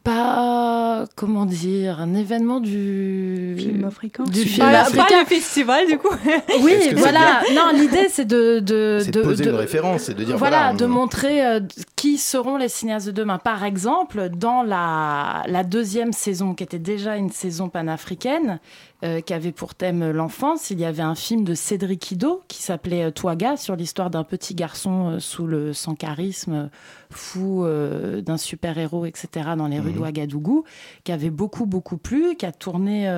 Pas, 0.08 1.04
comment 1.16 1.44
dire, 1.44 2.00
un 2.00 2.14
événement 2.14 2.60
du 2.60 3.54
film 3.58 3.84
africain. 3.84 4.24
Du 4.24 4.40
film 4.40 4.48
film 4.66 4.66
africain. 4.68 5.04
Pas 5.04 5.20
le 5.20 5.26
festival 5.26 5.86
du 5.86 5.98
coup. 5.98 6.08
Oui, 6.62 6.74
voilà. 6.96 7.42
Non, 7.54 7.70
l'idée 7.74 8.08
c'est 8.10 8.24
de 8.24 8.60
de, 8.60 9.00
C'est 9.04 9.10
de 9.10 9.20
poser 9.22 9.44
une 9.48 9.54
référence 9.54 10.08
et 10.08 10.14
de 10.14 10.24
dire, 10.24 10.36
voilà, 10.38 10.56
voilà, 10.58 10.72
on- 10.72 10.76
de 10.76 10.86
montrer 10.86 11.44
euh, 11.46 11.60
qui 11.96 12.16
seront 12.18 12.56
les 12.56 12.68
cinéastes 12.68 13.06
de 13.08 13.12
demain. 13.12 13.38
Par 13.38 13.64
exemple, 13.64 14.28
dans 14.34 14.62
la 14.62 15.42
la 15.46 15.62
deuxième 15.64 16.12
saison, 16.12 16.54
qui 16.54 16.64
était 16.64 16.78
déjà 16.78 17.16
une 17.16 17.30
saison 17.30 17.68
panafricaine, 17.68 18.60
euh, 19.04 19.20
qui 19.20 19.32
avait 19.32 19.52
pour 19.52 19.76
thème 19.76 20.10
l'enfance, 20.10 20.70
il 20.70 20.80
y 20.80 20.84
avait 20.84 21.04
un 21.04 21.14
film 21.14 21.44
de 21.44 21.54
Cédric 21.54 22.10
Ido 22.10 22.42
qui 22.48 22.60
s'appelait 22.60 23.04
euh, 23.04 23.10
Touaga 23.12 23.56
sur 23.56 23.76
l'histoire 23.76 24.10
d'un 24.10 24.24
petit 24.24 24.56
garçon 24.56 25.10
euh, 25.10 25.20
sous 25.20 25.46
le 25.46 25.72
sans 25.72 25.94
charisme, 25.94 26.52
euh, 26.52 26.66
fou 27.10 27.64
euh, 27.64 28.20
d'un 28.22 28.36
super-héros, 28.36 29.06
etc., 29.06 29.50
dans 29.56 29.68
les 29.68 29.78
rues 29.78 29.92
de 29.92 30.00
Ouagadougou, 30.00 30.64
qui 31.04 31.12
avait 31.12 31.30
beaucoup, 31.30 31.64
beaucoup 31.64 31.96
plu, 31.96 32.34
qui 32.34 32.44
a 32.44 32.50
tourné, 32.50 33.08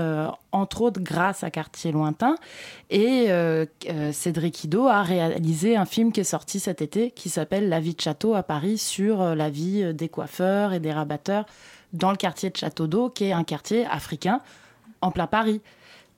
entre 0.53 0.83
autres, 0.83 1.01
grâce 1.01 1.43
à 1.45 1.51
Quartier 1.51 1.93
Lointain. 1.93 2.37
Et 2.91 3.29
Cédric 4.13 4.65
Ido 4.65 4.87
a 4.87 5.03
réalisé 5.03 5.77
un 5.77 5.87
film 5.87 6.13
qui 6.13 6.21
est 6.21 6.25
sorti 6.25 6.61
cet 6.61 6.83
été, 6.83 7.11
qui 7.11 7.29
s'appelle 7.29 7.69
La 7.69 7.81
vie 7.81 7.95
de 7.95 8.01
château 8.01 8.35
à 8.35 8.43
Paris, 8.43 8.79
sur 8.79 9.35
la 9.35 9.51
vie 9.51 9.93
des 9.93 10.09
coiffeurs 10.09 10.73
et 10.73 10.79
des 10.79 10.93
rabatteurs 10.93 11.47
dans 11.93 12.11
le 12.11 12.17
quartier 12.17 12.51
de 12.51 12.57
Château 12.57 12.87
d'Eau, 12.87 13.11
qui 13.11 13.25
est 13.25 13.33
un 13.33 13.45
quartier 13.45 13.85
africain 13.87 14.41
en 15.01 15.11
plein 15.11 15.27
Paris. 15.27 15.61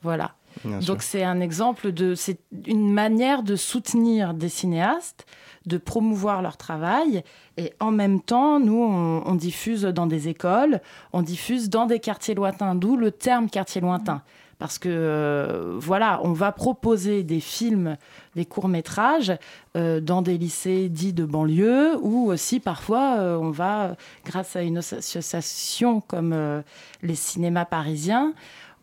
Voilà. 0.02 0.32
Bien. 0.64 0.80
Donc 0.80 1.02
c'est 1.02 1.22
un 1.22 1.40
exemple 1.40 1.92
de, 1.92 2.14
c'est 2.14 2.38
une 2.66 2.92
manière 2.92 3.42
de 3.42 3.56
soutenir 3.56 4.34
des 4.34 4.50
cinéastes, 4.50 5.24
de 5.64 5.78
promouvoir 5.78 6.42
leur 6.42 6.56
travail, 6.56 7.22
et 7.56 7.72
en 7.80 7.90
même 7.90 8.20
temps, 8.20 8.60
nous 8.60 8.82
on, 8.82 9.22
on 9.24 9.34
diffuse 9.34 9.82
dans 9.82 10.06
des 10.06 10.28
écoles, 10.28 10.80
on 11.12 11.22
diffuse 11.22 11.70
dans 11.70 11.86
des 11.86 12.00
quartiers 12.00 12.34
lointains, 12.34 12.74
d'où 12.74 12.96
le 12.96 13.12
terme 13.12 13.48
quartier 13.48 13.80
lointain. 13.80 14.22
Parce 14.62 14.78
que 14.78 14.88
euh, 14.88 15.74
voilà, 15.76 16.20
on 16.22 16.32
va 16.32 16.52
proposer 16.52 17.24
des 17.24 17.40
films, 17.40 17.96
des 18.36 18.44
courts 18.44 18.68
métrages 18.68 19.32
euh, 19.76 20.00
dans 20.00 20.22
des 20.22 20.38
lycées 20.38 20.88
dits 20.88 21.12
de 21.12 21.24
banlieue, 21.24 21.96
ou 22.00 22.30
aussi 22.30 22.60
parfois 22.60 23.16
euh, 23.18 23.36
on 23.38 23.50
va, 23.50 23.96
grâce 24.24 24.54
à 24.54 24.62
une 24.62 24.78
association 24.78 26.00
comme 26.00 26.62
les 27.02 27.14
cinémas 27.16 27.64
parisiens, 27.64 28.34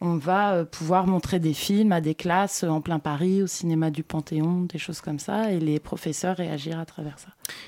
on 0.01 0.15
va 0.15 0.53
euh, 0.53 0.65
pouvoir 0.65 1.07
montrer 1.07 1.39
des 1.39 1.53
films 1.53 1.91
à 1.91 2.01
des 2.01 2.15
classes 2.15 2.63
en 2.63 2.81
plein 2.81 2.99
Paris, 2.99 3.43
au 3.43 3.47
cinéma 3.47 3.91
du 3.91 4.03
Panthéon, 4.03 4.61
des 4.61 4.77
choses 4.77 5.01
comme 5.01 5.19
ça, 5.19 5.51
et 5.51 5.59
les 5.59 5.79
professeurs 5.79 6.37
réagir 6.37 6.79
à 6.79 6.85
travers 6.85 7.19
ça. 7.19 7.27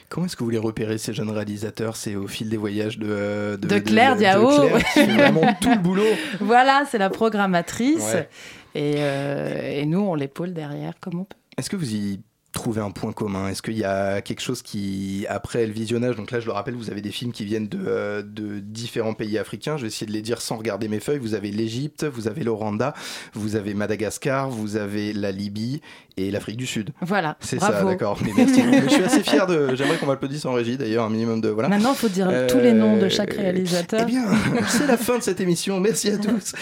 Comment 0.09 0.25
est-ce 0.27 0.36
que 0.36 0.43
vous 0.43 0.49
les 0.49 0.57
repérez, 0.57 0.97
ces 0.97 1.13
jeunes 1.13 1.29
réalisateurs? 1.32 1.95
C'est 1.95 2.15
au 2.15 2.27
fil 2.27 2.49
des 2.49 2.57
voyages 2.57 2.97
de, 2.97 3.07
euh, 3.09 3.57
De 3.57 3.79
Claire 3.79 4.15
Diao. 4.15 4.49
Fait 4.79 5.05
vraiment 5.13 5.53
tout 5.59 5.69
le 5.71 5.79
boulot. 5.79 6.03
Voilà, 6.39 6.84
c'est 6.89 6.97
la 6.97 7.09
programmatrice, 7.09 8.13
Ouais. 8.13 8.29
et, 8.75 8.95
euh, 8.97 9.79
et 9.82 9.86
nous, 9.86 9.99
on 9.99 10.15
l'épaule 10.15 10.53
derrière 10.53 10.93
comme 10.99 11.19
on 11.19 11.23
peut. 11.25 11.36
Est-ce 11.57 11.69
que 11.69 11.75
vous 11.75 11.93
y 11.93 12.21
trouvez 12.52 12.82
un 12.82 12.91
point 12.91 13.14
commun? 13.14 13.47
Est-ce 13.47 13.62
qu'il 13.62 13.78
y 13.78 13.84
a 13.84 14.22
quelque 14.22 14.41
chose 14.41 14.62
qui, 14.62 15.26
après 15.30 15.66
le 15.66 15.74
visionnage, 15.74 16.16
donc 16.16 16.32
là 16.32 16.39
je 16.39 16.45
le 16.45 16.52
rappelle, 16.52 16.76
vous 16.76 16.89
avez 16.89 17.02
des 17.02 17.12
films 17.12 17.32
qui 17.32 17.45
viennent 17.45 17.68
de, 17.68 17.80
euh, 17.86 18.22
de 18.22 18.60
différents 18.60 19.14
pays 19.14 19.38
africains, 19.38 19.78
je 19.78 19.84
vais 19.84 19.88
essayer 19.88 20.08
de 20.08 20.12
les 20.12 20.22
dire 20.22 20.41
sans 20.41 20.58
regarder 20.58 20.88
mes 20.88 20.99
feuilles, 20.99 21.20
vous 21.20 21.34
avez 21.34 21.52
l'Égypte, 21.52 22.04
vous 22.04 22.28
avez 22.28 22.43
le 22.43 22.52
Rwanda, 22.52 22.93
vous 23.34 23.56
avez 23.56 23.74
Madagascar, 23.74 24.49
vous 24.49 24.76
avez 24.76 25.14
la 25.14 25.32
Libye 25.32 25.82
et 26.18 26.32
l'Afrique 26.32 26.57
du 26.57 26.66
Sud. 26.66 26.89
Voilà, 27.01 27.38
C'est 27.39 27.59
ça, 27.59 27.84
d'accord. 27.84 28.18
Je 28.38 28.89
suis 28.89 29.03
assez 29.03 29.24
fier 29.24 29.47
de. 29.47 29.76
J'aimerais 29.76 29.97
qu'on 29.97 30.05
m'applaudisse 30.07 30.45
en 30.45 30.53
régie 30.53 30.78
d'ailleurs, 30.78 31.05
un 31.05 31.09
minimum 31.09 31.41
de. 31.41 31.49
Voilà. 31.49 31.70
Maintenant, 31.70 31.91
il 31.93 31.97
faut 31.97 32.09
dire 32.09 32.28
Euh, 32.30 32.47
tous 32.49 32.59
les 32.59 32.74
noms 32.74 32.97
de 32.97 33.09
chaque 33.09 33.34
réalisateur. 33.34 34.01
Eh 34.03 34.05
bien, 34.05 34.26
c'est 34.68 34.88
la 34.88 34.97
fin 34.97 35.18
de 35.18 35.24
cette 35.24 35.39
émission. 35.39 35.80
Merci 35.80 36.09
à 36.09 36.18
tous. 36.18 36.53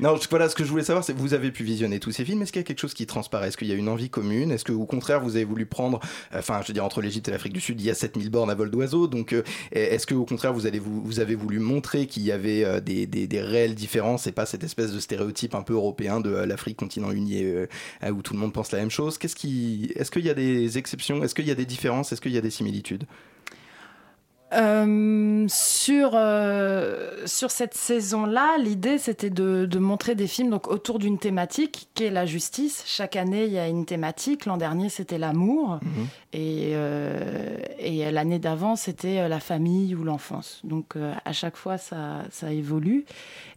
Non, 0.00 0.14
voilà, 0.30 0.48
ce 0.48 0.54
que 0.54 0.64
je 0.64 0.70
voulais 0.70 0.84
savoir, 0.84 1.04
c'est 1.04 1.12
vous 1.16 1.34
avez 1.34 1.50
pu 1.50 1.64
visionner 1.64 2.00
tous 2.00 2.10
ces 2.12 2.24
films. 2.24 2.42
Est-ce 2.42 2.52
qu'il 2.52 2.60
y 2.60 2.64
a 2.64 2.66
quelque 2.66 2.80
chose 2.80 2.94
qui 2.94 3.06
transparaît? 3.06 3.48
Est-ce 3.48 3.56
qu'il 3.56 3.68
y 3.68 3.72
a 3.72 3.76
une 3.76 3.88
envie 3.88 4.10
commune? 4.10 4.50
Est-ce 4.50 4.64
que, 4.64 4.72
au 4.72 4.86
contraire, 4.86 5.20
vous 5.20 5.36
avez 5.36 5.44
voulu 5.44 5.66
prendre, 5.66 6.00
euh, 6.34 6.38
enfin, 6.38 6.60
je 6.62 6.68
veux 6.68 6.74
dire, 6.74 6.84
entre 6.84 7.00
l'Égypte 7.00 7.28
et 7.28 7.30
l'Afrique 7.30 7.52
du 7.52 7.60
Sud, 7.60 7.80
il 7.80 7.86
y 7.86 7.90
a 7.90 7.94
7000 7.94 8.30
bornes 8.30 8.50
à 8.50 8.54
vol 8.54 8.70
d'oiseau. 8.70 9.06
Donc, 9.06 9.32
euh, 9.32 9.42
est-ce 9.72 10.06
que, 10.06 10.14
au 10.14 10.24
contraire, 10.24 10.52
vous, 10.52 10.66
allez, 10.66 10.78
vous, 10.78 11.02
vous 11.04 11.20
avez 11.20 11.34
voulu 11.34 11.58
montrer 11.58 12.06
qu'il 12.06 12.22
y 12.22 12.32
avait 12.32 12.64
euh, 12.64 12.80
des, 12.80 13.06
des- 13.06 13.26
des 13.26 13.40
réelles 13.40 13.74
différences 13.74 14.26
et 14.26 14.32
pas 14.32 14.46
cette 14.46 14.64
espèce 14.64 14.92
de 14.92 15.00
stéréotype 15.00 15.54
un 15.54 15.62
peu 15.62 15.74
européen 15.74 16.20
de 16.20 16.30
euh, 16.32 16.46
l'Afrique, 16.46 16.76
continent 16.76 17.10
uni, 17.10 17.42
euh, 17.44 17.66
euh, 18.02 18.10
où 18.10 18.22
tout 18.22 18.32
le 18.34 18.38
monde 18.38 18.52
pense 18.52 18.72
la 18.72 18.78
même 18.78 18.90
chose 18.90 18.93
Est-ce 19.00 20.10
qu'il 20.10 20.24
y 20.24 20.30
a 20.30 20.34
des 20.34 20.78
exceptions? 20.78 21.22
Est-ce 21.22 21.34
qu'il 21.34 21.46
y 21.46 21.50
a 21.50 21.54
des 21.54 21.66
différences? 21.66 22.12
Est-ce 22.12 22.20
qu'il 22.20 22.32
y 22.32 22.38
a 22.38 22.42
des 22.42 22.50
similitudes? 22.50 23.04
Euh, 24.54 25.46
sur, 25.48 26.12
euh, 26.14 27.26
sur 27.26 27.50
cette 27.50 27.74
saison-là, 27.74 28.56
l'idée 28.58 28.98
c'était 28.98 29.30
de, 29.30 29.66
de 29.66 29.78
montrer 29.78 30.14
des 30.14 30.26
films 30.26 30.50
donc, 30.50 30.68
autour 30.68 30.98
d'une 30.98 31.18
thématique 31.18 31.88
qui 31.94 32.04
est 32.04 32.10
la 32.10 32.24
justice. 32.24 32.84
Chaque 32.86 33.16
année, 33.16 33.46
il 33.46 33.52
y 33.52 33.58
a 33.58 33.68
une 33.68 33.84
thématique. 33.84 34.46
L'an 34.46 34.56
dernier, 34.56 34.88
c'était 34.88 35.18
l'amour. 35.18 35.80
Et, 36.32 36.72
euh, 36.74 37.58
et 37.78 38.10
l'année 38.10 38.38
d'avant, 38.38 38.76
c'était 38.76 39.28
la 39.28 39.40
famille 39.40 39.94
ou 39.94 40.04
l'enfance. 40.04 40.60
Donc 40.64 40.94
à 41.24 41.32
chaque 41.32 41.56
fois, 41.56 41.78
ça, 41.78 42.22
ça 42.30 42.52
évolue. 42.52 43.04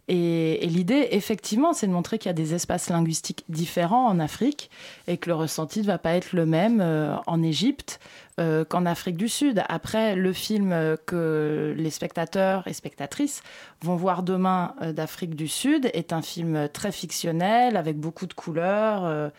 Et, 0.08 0.64
et 0.64 0.66
l'idée, 0.68 1.08
effectivement, 1.10 1.74
c'est 1.74 1.86
de 1.86 1.92
montrer 1.92 2.18
qu'il 2.18 2.28
y 2.28 2.30
a 2.30 2.34
des 2.34 2.54
espaces 2.54 2.88
linguistiques 2.88 3.44
différents 3.48 4.06
en 4.06 4.18
Afrique 4.18 4.70
et 5.06 5.16
que 5.18 5.28
le 5.28 5.34
ressenti 5.34 5.80
ne 5.80 5.86
va 5.86 5.98
pas 5.98 6.14
être 6.14 6.32
le 6.32 6.46
même 6.46 6.82
en 7.26 7.42
Égypte 7.42 8.00
euh, 8.38 8.64
qu'en 8.64 8.86
Afrique 8.86 9.16
du 9.16 9.28
Sud. 9.28 9.64
Après, 9.68 10.14
le 10.14 10.32
film 10.32 10.70
euh, 10.72 10.96
que 11.06 11.74
les 11.76 11.90
spectateurs 11.90 12.66
et 12.68 12.72
spectatrices 12.72 13.42
vont 13.82 13.96
voir 13.96 14.22
demain 14.22 14.74
euh, 14.80 14.92
d'Afrique 14.92 15.34
du 15.34 15.48
Sud 15.48 15.90
est 15.92 16.12
un 16.12 16.22
film 16.22 16.68
très 16.72 16.92
fictionnel, 16.92 17.76
avec 17.76 17.98
beaucoup 17.98 18.26
de 18.26 18.34
couleurs. 18.34 19.30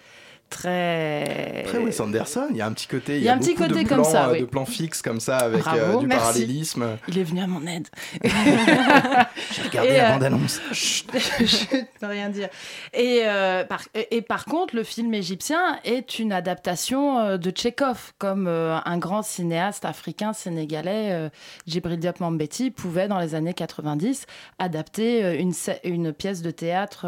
Très. 0.49 1.63
Après 1.65 1.77
Wes 1.77 1.99
Anderson, 1.99 2.47
il 2.49 2.57
y 2.57 2.61
a 2.61 2.65
un 2.65 2.73
petit 2.73 2.87
côté, 2.87 3.17
Il 3.17 3.23
y 3.23 3.29
a 3.29 3.33
un 3.33 3.37
petit 3.37 3.55
côté 3.55 3.83
comme 3.85 4.03
ça, 4.03 4.27
euh, 4.27 4.33
oui. 4.33 4.41
de 4.41 4.45
plans 4.45 4.65
fixes 4.65 5.01
comme 5.01 5.19
ça 5.19 5.37
avec 5.37 5.61
Bravo, 5.61 5.79
euh, 5.79 5.99
du 5.99 6.07
merci. 6.07 6.21
parallélisme. 6.25 6.97
Il 7.07 7.17
est 7.17 7.23
venu 7.23 7.41
à 7.41 7.47
mon 7.47 7.65
aide. 7.67 7.87
J'ai 8.23 9.61
regardé 9.63 9.89
Et, 9.89 9.97
la 9.97 10.09
euh, 10.09 10.13
bande-annonce. 10.13 10.61
Je 10.71 11.75
ne 12.01 12.07
rien 12.07 12.29
dire. 12.29 12.49
Et, 12.93 13.21
euh, 13.23 13.63
par, 13.63 13.81
et, 13.93 14.17
et 14.17 14.21
par 14.21 14.45
contre, 14.45 14.75
le 14.75 14.83
film 14.83 15.13
égyptien 15.13 15.79
est 15.83 16.19
une 16.19 16.33
adaptation 16.33 17.37
de 17.37 17.51
Tchekhov, 17.51 18.13
comme 18.17 18.47
un 18.47 18.97
grand 18.97 19.21
cinéaste 19.21 19.85
africain 19.85 20.33
sénégalais, 20.33 21.29
Djibril 21.67 21.99
Diop 21.99 22.19
Mambéty, 22.19 22.71
pouvait 22.71 23.07
dans 23.07 23.19
les 23.19 23.35
années 23.35 23.53
90 23.53 24.25
adapter 24.57 25.37
une, 25.39 25.53
une 25.83 26.13
pièce 26.13 26.41
de 26.41 26.51
théâtre 26.51 27.05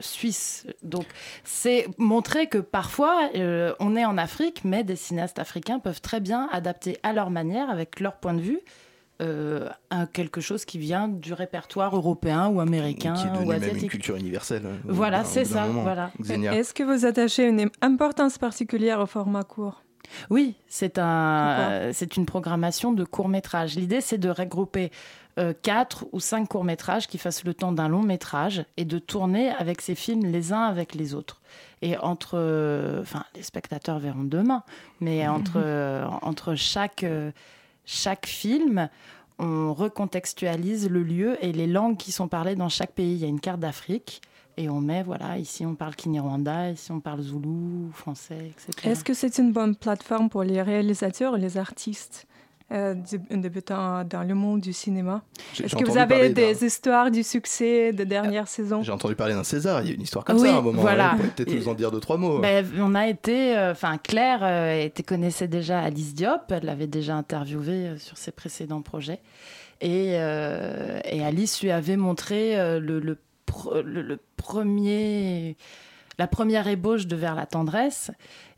suisse. 0.00 0.66
Donc, 0.82 1.06
c'est 1.44 1.86
montrer 1.98 2.33
que 2.48 2.58
parfois, 2.58 3.30
euh, 3.36 3.74
on 3.80 3.96
est 3.96 4.04
en 4.04 4.18
Afrique, 4.18 4.62
mais 4.64 4.84
des 4.84 4.96
cinéastes 4.96 5.38
africains 5.38 5.78
peuvent 5.78 6.00
très 6.00 6.20
bien 6.20 6.48
adapter 6.52 6.98
à 7.02 7.12
leur 7.12 7.30
manière, 7.30 7.70
avec 7.70 8.00
leur 8.00 8.16
point 8.16 8.34
de 8.34 8.40
vue, 8.40 8.60
euh, 9.22 9.68
quelque 10.12 10.40
chose 10.40 10.64
qui 10.64 10.78
vient 10.78 11.06
du 11.08 11.32
répertoire 11.32 11.94
européen 11.94 12.48
ou 12.48 12.60
américain 12.60 13.14
qui 13.14 13.26
est 13.26 13.30
devenu 13.30 13.46
ou 13.46 13.48
même 13.48 13.62
une 13.62 13.68
asiatique. 13.70 13.90
culture 13.90 14.16
universelle. 14.16 14.62
euh, 14.66 14.76
Voilà, 14.86 15.24
c'est 15.24 15.44
ça, 15.44 15.66
moment. 15.66 15.82
voilà. 15.82 16.10
Est-ce 16.52 16.74
que 16.74 16.82
vous 16.82 17.06
attachez 17.06 17.46
une 17.46 17.70
importance 17.80 18.38
particulière 18.38 18.98
au 19.00 19.06
format 19.06 19.44
court? 19.44 19.82
Oui, 20.30 20.56
c'est 20.66 20.98
un, 20.98 21.90
c'est 21.92 22.16
une 22.16 22.26
programmation 22.26 22.92
de 22.92 23.04
courts 23.04 23.28
métrages. 23.28 23.76
L'idée, 23.76 24.00
c'est 24.00 24.18
de 24.18 24.28
regrouper 24.28 24.90
euh, 25.38 25.52
quatre 25.62 26.06
ou 26.12 26.20
cinq 26.20 26.48
courts 26.48 26.62
métrages 26.64 27.06
qui 27.08 27.18
fassent 27.18 27.44
le 27.44 27.54
temps 27.54 27.72
d'un 27.72 27.88
long 27.88 28.02
métrage 28.02 28.64
et 28.76 28.84
de 28.84 28.98
tourner 28.98 29.50
avec 29.50 29.80
ces 29.80 29.94
films 29.94 30.24
les 30.26 30.52
uns 30.52 30.62
avec 30.62 30.94
les 30.94 31.14
autres. 31.14 31.40
Et 31.84 31.98
entre, 31.98 32.38
euh, 32.38 33.02
enfin, 33.02 33.24
les 33.34 33.42
spectateurs 33.42 33.98
verront 33.98 34.24
demain, 34.24 34.62
mais 35.02 35.28
entre, 35.28 35.56
euh, 35.56 36.06
entre 36.22 36.54
chaque, 36.54 37.04
euh, 37.04 37.30
chaque 37.84 38.24
film, 38.24 38.88
on 39.38 39.74
recontextualise 39.74 40.88
le 40.88 41.02
lieu 41.02 41.36
et 41.44 41.52
les 41.52 41.66
langues 41.66 41.98
qui 41.98 42.10
sont 42.10 42.26
parlées 42.26 42.54
dans 42.54 42.70
chaque 42.70 42.92
pays. 42.92 43.12
Il 43.12 43.18
y 43.18 43.24
a 43.26 43.28
une 43.28 43.38
carte 43.38 43.60
d'Afrique. 43.60 44.22
Et 44.56 44.70
on 44.70 44.80
met, 44.80 45.02
voilà, 45.02 45.36
ici 45.36 45.66
on 45.66 45.74
parle 45.74 45.94
Kinyarwanda, 45.94 46.70
ici 46.70 46.90
on 46.90 47.00
parle 47.00 47.20
Zoulou, 47.20 47.90
français, 47.92 48.52
etc. 48.52 48.88
Est-ce 48.88 49.04
que 49.04 49.12
c'est 49.12 49.36
une 49.36 49.52
bonne 49.52 49.76
plateforme 49.76 50.30
pour 50.30 50.42
les 50.42 50.62
réalisateurs 50.62 51.36
et 51.36 51.40
les 51.40 51.58
artistes? 51.58 52.26
Euh, 52.72 52.94
dé- 52.94 53.36
débutants 53.36 54.04
dans 54.04 54.22
le 54.22 54.34
monde 54.34 54.60
du 54.60 54.72
cinéma 54.72 55.22
Est-ce 55.62 55.76
que 55.76 55.84
vous 55.84 55.98
avez 55.98 56.30
des 56.30 56.64
histoires 56.64 57.10
du 57.10 57.22
succès 57.22 57.92
de 57.92 58.04
dernière 58.04 58.48
saison 58.48 58.82
J'ai 58.82 58.90
entendu 58.92 59.14
parler 59.14 59.34
d'un 59.34 59.44
César, 59.44 59.82
il 59.82 59.88
y 59.88 59.90
a 59.92 59.94
une 59.94 60.00
histoire 60.02 60.24
comme 60.24 60.36
Oui, 60.38 60.48
ça 60.48 60.54
à 60.54 60.58
un 60.58 60.62
moment. 60.62 60.80
voilà. 60.80 61.10
Vous 61.10 61.16
pouvez 61.18 61.30
peut-être 61.30 61.54
nous 61.54 61.68
en 61.68 61.74
dire 61.74 61.90
deux, 61.90 62.00
trois 62.00 62.16
mots. 62.16 62.38
Ben, 62.40 62.64
on 62.80 62.94
a 62.94 63.06
été, 63.06 63.56
euh, 63.56 63.72
enfin 63.72 63.98
Claire 63.98 64.40
euh, 64.42 64.82
était, 64.82 65.02
connaissait 65.02 65.48
déjà 65.48 65.80
Alice 65.80 66.14
Diop, 66.14 66.50
elle 66.50 66.64
l'avait 66.64 66.86
déjà 66.86 67.14
interviewée 67.16 67.88
euh, 67.88 67.98
sur 67.98 68.16
ses 68.16 68.32
précédents 68.32 68.82
projets, 68.82 69.20
et, 69.80 70.12
euh, 70.14 71.00
et 71.04 71.22
Alice 71.24 71.60
lui 71.62 71.70
avait 71.70 71.96
montré 71.96 72.58
euh, 72.58 72.80
le, 72.80 72.98
le, 72.98 73.18
pro- 73.44 73.82
le- 73.82 74.02
le 74.02 74.18
premier, 74.36 75.56
la 76.18 76.26
première 76.26 76.66
ébauche 76.68 77.06
de 77.06 77.16
Vers 77.16 77.34
la 77.34 77.44
tendresse. 77.46 78.10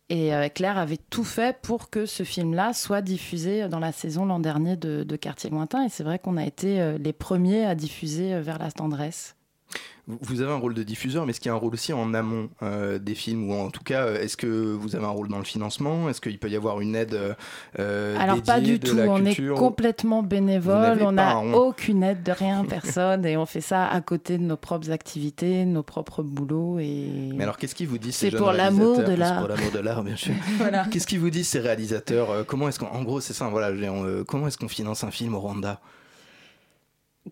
Et 0.08 0.32
euh, 0.32 0.48
Claire 0.48 0.78
avait 0.78 0.98
tout 0.98 1.24
fait 1.24 1.60
pour 1.60 1.90
que 1.90 2.06
ce 2.06 2.22
film-là 2.22 2.72
soit 2.72 3.02
diffusé 3.02 3.68
dans 3.68 3.80
la 3.80 3.90
saison 3.90 4.24
l'an 4.24 4.38
dernier 4.38 4.76
de, 4.76 5.02
de 5.02 5.16
Quartier 5.16 5.50
Lointain. 5.50 5.84
Et 5.84 5.88
c'est 5.88 6.04
vrai 6.04 6.18
qu'on 6.20 6.36
a 6.36 6.44
été 6.44 6.80
euh, 6.80 6.96
les 6.98 7.12
premiers 7.12 7.66
à 7.66 7.74
diffuser 7.74 8.34
euh, 8.34 8.40
vers 8.40 8.58
la 8.58 8.70
tendresse. 8.70 9.34
Vous- 10.06 10.40
avez 10.40 10.52
un 10.52 10.56
rôle 10.56 10.74
de 10.74 10.82
diffuseur, 10.82 11.24
mais 11.26 11.30
est-ce 11.30 11.40
qu'il 11.40 11.48
y 11.48 11.52
a 11.52 11.54
un 11.54 11.58
rôle 11.58 11.74
aussi 11.74 11.92
en 11.92 12.14
amont 12.14 12.48
euh, 12.62 12.98
des 12.98 13.14
films 13.14 13.50
Ou 13.50 13.54
en 13.54 13.70
tout 13.70 13.82
cas, 13.82 14.04
euh, 14.04 14.20
est-ce 14.20 14.36
que 14.36 14.46
vous 14.46 14.94
avez 14.94 15.04
un 15.04 15.10
rôle 15.10 15.28
dans 15.28 15.38
le 15.38 15.44
financement? 15.44 16.08
Est-ce 16.08 16.20
qu'il 16.20 16.38
peut 16.38 16.48
y 16.48 16.56
avoir 16.56 16.80
une 16.80 16.94
aide 16.94 17.18
euh, 17.78 18.16
Alors 18.18 18.40
pas 18.42 18.60
du 18.60 18.78
de 18.78 18.86
tout, 18.86 18.98
on 18.98 19.16
culture 19.22 19.56
est 19.56 19.58
complètement 19.58 20.22
bénévole, 20.22 20.98
on 21.02 21.12
n'a 21.12 21.38
aucune 21.38 22.02
aide 22.02 22.22
de 22.22 22.32
rien, 22.32 22.64
personne, 22.64 23.24
et 23.24 23.36
on 23.36 23.46
fait 23.46 23.60
ça 23.60 23.86
à 23.86 24.00
côté 24.00 24.38
de 24.38 24.42
nos 24.42 24.56
propres 24.56 24.90
activités, 24.90 25.64
nos 25.64 25.82
propres 25.82 26.22
boulots. 26.22 26.78
Et... 26.78 27.32
Mais 27.34 27.44
alors, 27.44 27.56
qu'est-ce 27.56 27.74
qu'ils 27.74 27.88
vous 27.88 27.98
disent 27.98 28.16
ces 28.16 28.30
C'est 28.30 28.36
pour 28.36 28.52
l'amour 28.52 28.98
de 28.98 29.12
l'art. 29.12 29.40
C'est 29.40 29.46
pour 29.46 29.56
l'amour 29.56 29.72
de 29.72 29.78
l'art, 29.80 30.04
bien 30.04 30.16
sûr. 30.16 30.34
Voilà. 30.58 30.84
Qu'est-ce 30.90 31.06
qu'ils 31.06 31.20
vous 31.20 31.30
disent 31.30 31.48
ces 31.48 31.60
réalisateurs 31.60 32.44
Comment 32.46 32.68
est-ce 32.68 32.78
qu'en 32.78 33.02
gros, 33.02 33.20
c'est 33.20 33.32
ça. 33.32 33.48
Voilà, 33.48 33.68
euh, 33.68 34.24
comment 34.24 34.46
est-ce 34.46 34.58
qu'on 34.58 34.68
finance 34.68 35.04
un 35.04 35.10
film 35.10 35.34
au 35.34 35.40
Rwanda? 35.40 35.80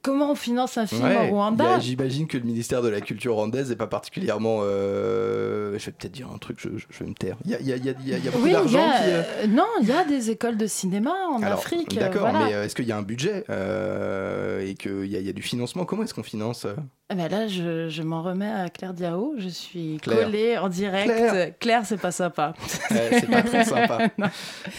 Comment 0.03 0.33
on 0.33 0.35
finance 0.35 0.77
un 0.77 0.87
film 0.87 1.05
Ouais, 1.05 1.31
au 1.31 1.35
Rwanda 1.35 1.79
J'imagine 1.79 2.27
que 2.27 2.37
le 2.37 2.45
ministère 2.45 2.83
de 2.83 2.89
la 2.89 3.01
Culture 3.01 3.35
rwandaise 3.35 3.71
n'est 3.71 3.77
pas 3.77 3.87
particulièrement. 3.87 4.61
euh, 4.63 5.79
je 5.79 5.87
vais 5.87 5.93
peut-être 5.93 6.13
dire 6.13 6.29
un 6.35 6.39
truc, 6.39 6.59
je, 6.61 6.69
je- 6.77 6.87
je 6.91 7.05
vais 7.05 7.11
me 7.11 7.15
taire. 7.15 7.37
Il 7.45 7.51
y 7.51 7.55
a, 7.55 7.61
il 7.61 7.67
y 7.67 7.73
a- 7.73 7.77
il 7.77 7.85
y 7.87 7.91
a- 7.91 7.95
il 8.01 8.09
y 8.09 8.15
a- 8.15 8.19
il 8.19 8.25
y 8.25 8.29
a 8.29 8.31
beaucoup 8.31 8.45
Oui, 8.45 8.51
il 8.51 8.53
y 8.53 8.55
d'argent 8.55 8.89
a, 8.89 9.43
qui. 9.43 9.49
non, 9.49 9.67
il 9.83 9.89
y 9.89 9.93
a 9.93 10.05
des 10.05 10.31
écoles 10.31 10.57
de 10.57 10.67
cinéma 10.67 11.13
en 11.31 11.43
Alors, 11.43 11.59
Afrique. 11.59 11.97
euh, 11.97 12.01
D'accord, 12.01 12.29
voilà. 12.31 12.47
mais 12.47 12.55
euh, 12.55 12.65
est-ce 12.65 12.75
qu'il 12.75 12.87
y 12.87 12.93
a 12.93 12.97
un 12.97 13.03
budget 13.03 13.45
euh, 13.51 14.67
et 14.67 14.75
qu'il 14.75 15.07
y, 15.07 15.17
a- 15.17 15.21
il 15.21 15.27
y 15.27 15.31
a 15.31 15.33
du 15.33 15.43
financement 15.43 15.85
Comment 15.85 16.03
est-ce 16.05 16.15
qu'on 16.15 16.23
finance 16.23 16.67
Eh 17.11 17.15
ben 17.15 17.29
là, 17.29 17.47
je, 17.49 17.89
je 17.89 18.03
m'en 18.03 18.23
remets 18.23 18.51
à 18.51 18.69
Claire 18.71 18.95
Diao. 18.95 19.35
Je 19.39 19.49
suis 19.49 19.99
Claire. 20.03 20.25
collée 20.25 20.59
en 20.59 20.69
direct. 20.69 21.05
Claire. 21.07 21.53
Claire, 21.61 21.83
c'est 21.85 22.01
pas 22.01 22.13
sympa. 22.13 22.55
Ouais, 22.91 23.09
C'est 23.21 23.31
pas 23.31 23.43
très 23.43 23.65
sympa. 23.65 23.99
Non. 24.19 24.27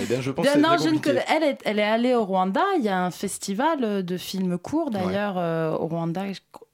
Eh 0.02 0.06
bien, 0.06 0.22
je 0.22 0.32
pense 0.32 0.44
Bien, 0.44 0.54
que 0.54 0.60
c'est 0.60 0.64
non, 0.68 0.76
très 0.76 0.90
je 0.90 0.94
ne 0.94 1.00
connais- 1.00 1.26
elle, 1.36 1.44
est, 1.44 1.58
elle 1.66 1.80
est 1.80 1.84
allée 1.84 2.14
au 2.16 2.24
Rwanda. 2.26 2.62
Il 2.78 2.84
y 2.84 2.90
a 2.90 3.00
un 3.04 3.12
festival 3.12 4.04
de 4.06 4.18
films 4.18 4.58
courts, 4.58 4.90
d'ailleurs, 4.92 5.05
euh, 5.14 5.72
au 5.78 5.88
Rwanda, 5.88 6.24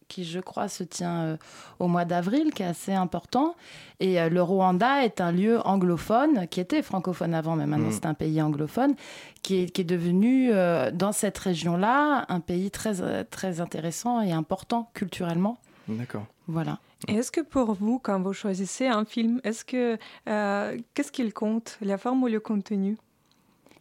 qui, 0.08 0.26
je 0.26 0.40
crois, 0.42 0.68
se 0.68 0.84
tient 0.84 1.22
euh, 1.22 1.38
au 1.80 1.88
mois 1.88 2.04
d'avril, 2.04 2.52
qui 2.54 2.64
est 2.64 2.68
assez 2.68 2.94
important. 2.94 3.56
Et 4.02 4.20
euh, 4.20 4.28
le 4.30 4.42
Rwanda 4.44 5.04
est 5.06 5.22
un 5.22 5.32
lieu 5.32 5.60
anglophone, 5.66 6.48
qui 6.50 6.60
était 6.60 6.82
francophone 6.82 7.34
avant, 7.34 7.56
mais 7.56 7.66
maintenant 7.66 7.88
Mm. 7.88 7.94
c'est 7.94 8.06
un 8.06 8.14
pays 8.14 8.42
anglophone, 8.42 8.96
qui 9.42 9.64
est, 9.64 9.66
qui 9.70 9.82
est 9.82 9.86
devenu, 9.86 10.50
euh, 10.52 10.92
dans 10.92 11.14
cette 11.14 11.38
région-là, 11.38 12.26
un 12.28 12.40
pays 12.42 12.72
très, 12.72 13.24
très 13.24 13.62
intéressant 13.62 14.22
et 14.22 14.34
important 14.34 14.90
culturellement. 14.94 15.58
D'accord. 15.88 16.26
Voilà. 16.48 16.80
Et 17.08 17.16
Est-ce 17.16 17.32
que 17.32 17.42
pour 17.42 17.74
vous, 17.74 17.98
quand 17.98 18.20
vous 18.22 18.34
choisissez 18.34 18.88
un 18.88 19.06
film, 19.06 19.40
est-ce 19.44 19.64
que 19.66 19.98
euh, 20.30 20.78
qu'est-ce 20.94 21.12
qu'il 21.12 21.34
compte, 21.34 21.78
la 21.82 21.98
forme 21.98 22.22
ou 22.24 22.28
le 22.28 22.40
contenu? 22.40 22.98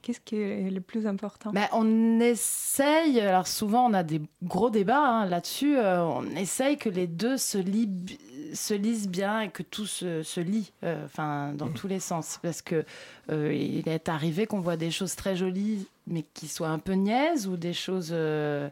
Qu'est-ce 0.02 0.20
qui 0.20 0.36
est 0.36 0.70
le 0.70 0.80
plus 0.80 1.06
important? 1.06 1.50
Ben, 1.52 1.68
on 1.72 2.20
essaye, 2.20 3.20
alors 3.20 3.46
souvent 3.46 3.90
on 3.90 3.92
a 3.92 4.02
des 4.02 4.22
gros 4.42 4.70
débats 4.70 5.04
hein, 5.04 5.26
là-dessus, 5.26 5.76
euh, 5.76 6.02
on 6.02 6.24
essaye 6.36 6.78
que 6.78 6.88
les 6.88 7.06
deux 7.06 7.36
se, 7.36 7.58
lisent 7.58 9.08
bien 9.08 9.40
et 9.42 9.50
que 9.50 9.62
tout 9.62 9.86
se, 9.86 10.22
se 10.22 10.40
lit, 10.40 10.72
euh, 10.84 11.04
enfin 11.04 11.52
dans 11.52 11.68
tous 11.68 11.86
les 11.86 12.00
sens. 12.00 12.38
Parce 12.42 12.62
que 12.62 12.84
euh, 13.30 13.52
il 13.52 13.88
est 13.88 14.08
arrivé 14.08 14.46
qu'on 14.46 14.60
voit 14.60 14.76
des 14.76 14.90
choses 14.90 15.16
très 15.16 15.36
jolies 15.36 15.86
mais 16.10 16.24
qui 16.34 16.48
soient 16.48 16.68
un 16.68 16.78
peu 16.78 16.92
niaises 16.92 17.46
ou 17.46 17.56
des 17.56 17.72
choses 17.72 18.10
euh, 18.12 18.68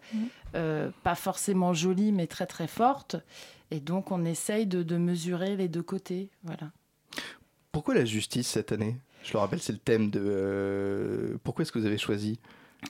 euh, 0.55 0.91
pas 1.03 1.15
forcément 1.15 1.73
jolies 1.73 2.13
mais 2.13 2.27
très 2.27 2.47
très 2.47 2.67
fortes. 2.67 3.17
Et 3.71 3.81
donc 3.81 4.11
on 4.11 4.25
essaye 4.25 4.67
de, 4.67 4.83
de 4.83 4.97
mesurer 4.97 5.57
les 5.57 5.69
deux 5.69 5.83
côtés. 5.83 6.29
Voilà. 6.43 6.71
Pourquoi 7.73 7.95
la 7.95 8.05
justice 8.05 8.49
cette 8.49 8.73
année? 8.73 8.97
Je 9.29 9.35
le 9.35 9.41
rappelle, 9.41 9.61
c'est 9.61 9.73
le 9.73 9.79
thème 9.79 10.09
de. 10.11 10.21
euh, 10.25 11.37
Pourquoi 11.45 11.63
est-ce 11.63 11.71
que 11.73 11.79
vous 11.79 11.85
avez 11.87 11.99
choisi 11.99 12.39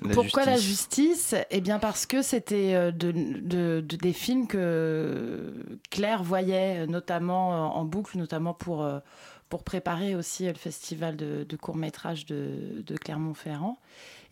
la 0.02 0.14
Pourquoi 0.14 0.44
la 0.44 0.56
justice 0.56 1.32
justice? 1.32 1.34
Eh 1.50 1.60
bien 1.60 1.78
parce 1.80 2.06
que 2.06 2.22
c'était 2.22 2.74
euh, 2.74 2.92
de, 2.92 3.10
de- 3.10 3.80
de- 3.80 3.96
des 3.96 4.12
films 4.12 4.46
que 4.46 5.52
Claire 5.90 6.22
voyait 6.22 6.80
euh, 6.80 6.86
notamment 6.86 7.54
euh, 7.54 7.58
en 7.78 7.84
boucle, 7.84 8.16
notamment 8.18 8.54
pour, 8.54 8.84
euh, 8.84 9.00
pour 9.48 9.64
préparer 9.64 10.14
aussi 10.14 10.46
euh, 10.46 10.52
le 10.52 10.58
festival 10.58 11.16
de, 11.16 11.44
de 11.48 11.56
court-métrage 11.56 12.26
de, 12.26 12.82
de 12.86 12.96
Clermont-Ferrand. 12.96 13.78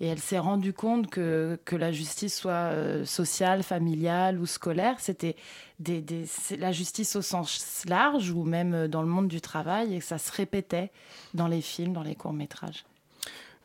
Et 0.01 0.07
elle 0.09 0.18
s'est 0.18 0.38
rendue 0.38 0.74
compte 0.74 1.09
que, 1.09 1.59
que 1.64 1.74
la 1.74 1.90
justice 1.90 2.36
soit 2.36 2.51
euh, 2.53 3.05
sociale, 3.07 3.62
familiale 3.62 4.38
ou 4.38 4.44
scolaire, 4.44 4.97
c'était 4.99 5.36
des, 5.80 6.03
des- 6.03 6.26
la 6.59 6.70
justice 6.70 7.16
au 7.16 7.22
sens 7.22 7.82
large 7.88 8.30
ou 8.30 8.44
même 8.44 8.74
euh, 8.74 8.88
dans 8.88 9.01
le 9.03 9.09
monde 9.09 9.28
du 9.28 9.40
travail 9.40 9.94
et 9.94 9.99
que 10.01 10.05
ça 10.05 10.18
se 10.18 10.30
répétait 10.32 10.90
dans 11.32 11.49
les 11.49 11.62
films, 11.62 11.94
dans 11.94 12.03
les 12.03 12.14
courts-métrages. 12.14 12.84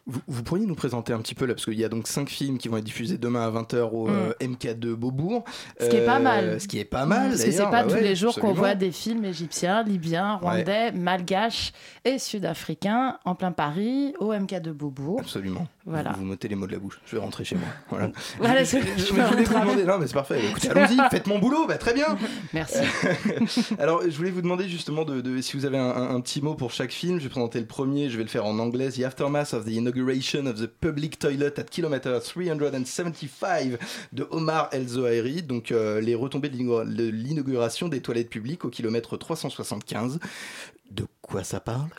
Vous, 0.08 0.20
vous 0.28 0.42
pourriez 0.42 0.66
nous 0.66 0.74
présenter 0.74 1.14
un 1.14 1.20
petit 1.20 1.36
peu 1.36 1.46
là, 1.46 1.54
parce 1.54 1.64
qu'il 1.66 1.76
y 1.80 1.86
a 1.86 1.90
donc 1.90 2.08
cinq 2.08 2.28
films 2.28 2.58
qui 2.58 2.70
vont 2.70 2.78
être 2.78 2.84
diffusés 2.84 3.20
demain 3.20 3.46
à 3.46 3.52
20h 3.52 3.82
au 3.92 4.10
euh, 4.10 4.34
MK2 4.42 4.96
Beaubourg. 4.96 5.44
Ce 5.80 5.86
qui 5.86 5.96
est 5.96 6.06
pas 6.06 6.18
Euh, 6.18 6.24
mal. 6.24 6.60
Ce 6.60 6.68
qui 6.68 6.80
est 6.80 6.86
pas 6.86 7.06
mal. 7.06 7.30
Parce 7.30 7.44
que 7.44 7.52
c'est 7.52 7.62
pas 7.62 7.70
bah 7.70 7.84
tous 7.84 7.94
ouais, 7.94 8.02
les 8.02 8.16
jours 8.16 8.34
qu'on 8.40 8.52
voit 8.52 8.74
des 8.74 8.92
films 8.92 9.26
égyptiens, 9.26 9.84
libyens, 9.84 10.38
rwandais, 10.38 10.92
malgaches 10.92 11.72
et 12.04 12.18
sud-africains 12.18 13.20
en 13.26 13.36
plein 13.36 13.52
Paris 13.52 14.16
au 14.20 14.34
MK 14.34 14.60
de 14.62 14.72
Beaubourg. 14.72 15.20
Absolument. 15.20 15.68
Voilà. 15.86 16.12
Vous, 16.12 16.20
vous 16.20 16.26
m'ôtez 16.26 16.48
les 16.48 16.56
mots 16.56 16.68
de 16.68 16.72
la 16.74 16.80
bouche. 16.80 17.00
Je 17.06 17.16
vais 17.16 17.22
rentrer 17.22 17.44
chez 17.44 17.56
moi. 17.56 17.68
Voilà. 17.90 18.12
Voilà, 18.38 18.64
je, 18.64 18.78
je- 18.78 18.84
je- 18.98 19.06
je 19.06 19.14
voulais 19.14 19.44
vous 19.44 19.54
demander. 19.60 19.84
Non, 19.84 19.98
mais 19.98 20.08
c'est 20.08 20.14
parfait. 20.14 20.46
Écoutez, 20.50 20.70
allons-y. 20.70 20.98
Faites 21.12 21.26
mon 21.28 21.40
boulot. 21.40 21.66
Bah, 21.68 21.78
très 21.78 21.94
bien. 21.94 22.18
Merci. 22.54 22.80
Alors, 23.80 24.02
je 24.04 24.16
voulais 24.16 24.30
vous 24.32 24.42
demander 24.42 24.70
justement 24.70 25.06
de, 25.06 25.22
de- 25.22 25.42
si 25.42 25.58
vous 25.58 25.66
avez 25.66 25.78
un, 25.80 25.90
un- 25.90 26.16
un 26.16 26.22
petit 26.22 26.42
mot 26.42 26.54
pour 26.54 26.72
chaque 26.72 26.92
film. 26.92 27.18
Je 27.20 27.24
vais 27.24 27.30
présenter 27.30 27.60
le 27.60 27.66
premier. 27.66 28.10
Je 28.10 28.18
vais 28.18 28.24
le 28.24 28.30
faire 28.30 28.46
en 28.46 28.60
anglais. 28.60 28.90
The 28.92 29.02
aftermath 29.04 29.54
of 29.54 29.66
the 29.66 29.70
inauguration 29.72 30.46
of 30.46 30.56
the 30.62 30.68
public 30.68 31.18
toilet 31.18 31.60
at 31.60 31.64
kilometer 31.64 32.20
375 32.22 33.78
de 34.14 34.28
Omar 34.32 34.70
El 34.72 34.88
Zohairi. 34.88 35.42
Donc, 35.42 35.72
euh, 35.72 36.00
les 36.02 36.16
retombées 36.16 36.50
de 36.50 36.58
l'inauguration 37.10 37.88
des 37.88 38.02
toilettes 38.02 38.30
publiques 38.30 38.66
au 38.66 38.70
kilomètre 38.70 39.18
375. 39.18 40.20
De 40.92 41.06
quoi 41.22 41.44
ça 41.44 41.60
parle? 41.60 41.90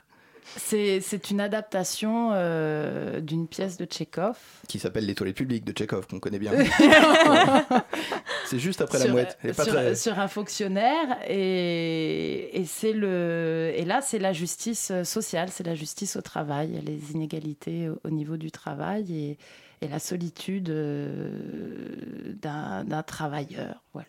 C'est 0.56 1.30
une 1.30 1.40
adaptation 1.40 2.30
euh, 2.32 3.20
d'une 3.20 3.46
pièce 3.46 3.76
de 3.76 3.84
Tchekhov. 3.84 4.36
Qui 4.68 4.78
s'appelle 4.78 5.06
Les 5.06 5.14
toilettes 5.14 5.36
publiques 5.36 5.64
de 5.64 5.72
Tchekhov, 5.72 6.06
qu'on 6.06 6.20
connaît 6.20 6.38
bien. 6.38 6.52
c'est 8.46 8.58
juste 8.58 8.80
après 8.80 8.98
la 8.98 9.08
mouette. 9.08 9.38
Sur- 9.54 9.66
très- 9.66 9.94
sur 9.94 10.18
un 10.18 10.28
fonctionnaire 10.28 11.18
et, 11.28 12.60
et 12.60 12.64
c'est 12.64 12.92
le 12.92 13.72
et 13.74 13.84
là 13.84 14.00
c'est 14.02 14.18
la 14.18 14.32
justice 14.32 14.92
sociale 15.04 15.48
c'est 15.50 15.64
la 15.66 15.74
justice 15.74 16.16
au 16.16 16.20
travail 16.20 16.80
les 16.84 17.12
inégalités 17.12 17.88
au, 17.88 17.98
au 18.04 18.10
niveau 18.10 18.36
du 18.36 18.50
travail 18.50 19.14
et, 19.14 19.38
et 19.82 19.88
la 19.88 19.98
solitude 19.98 20.70
euh, 20.70 22.32
d'un 22.40 23.02
travailleur 23.02 23.82
voilà 23.92 24.06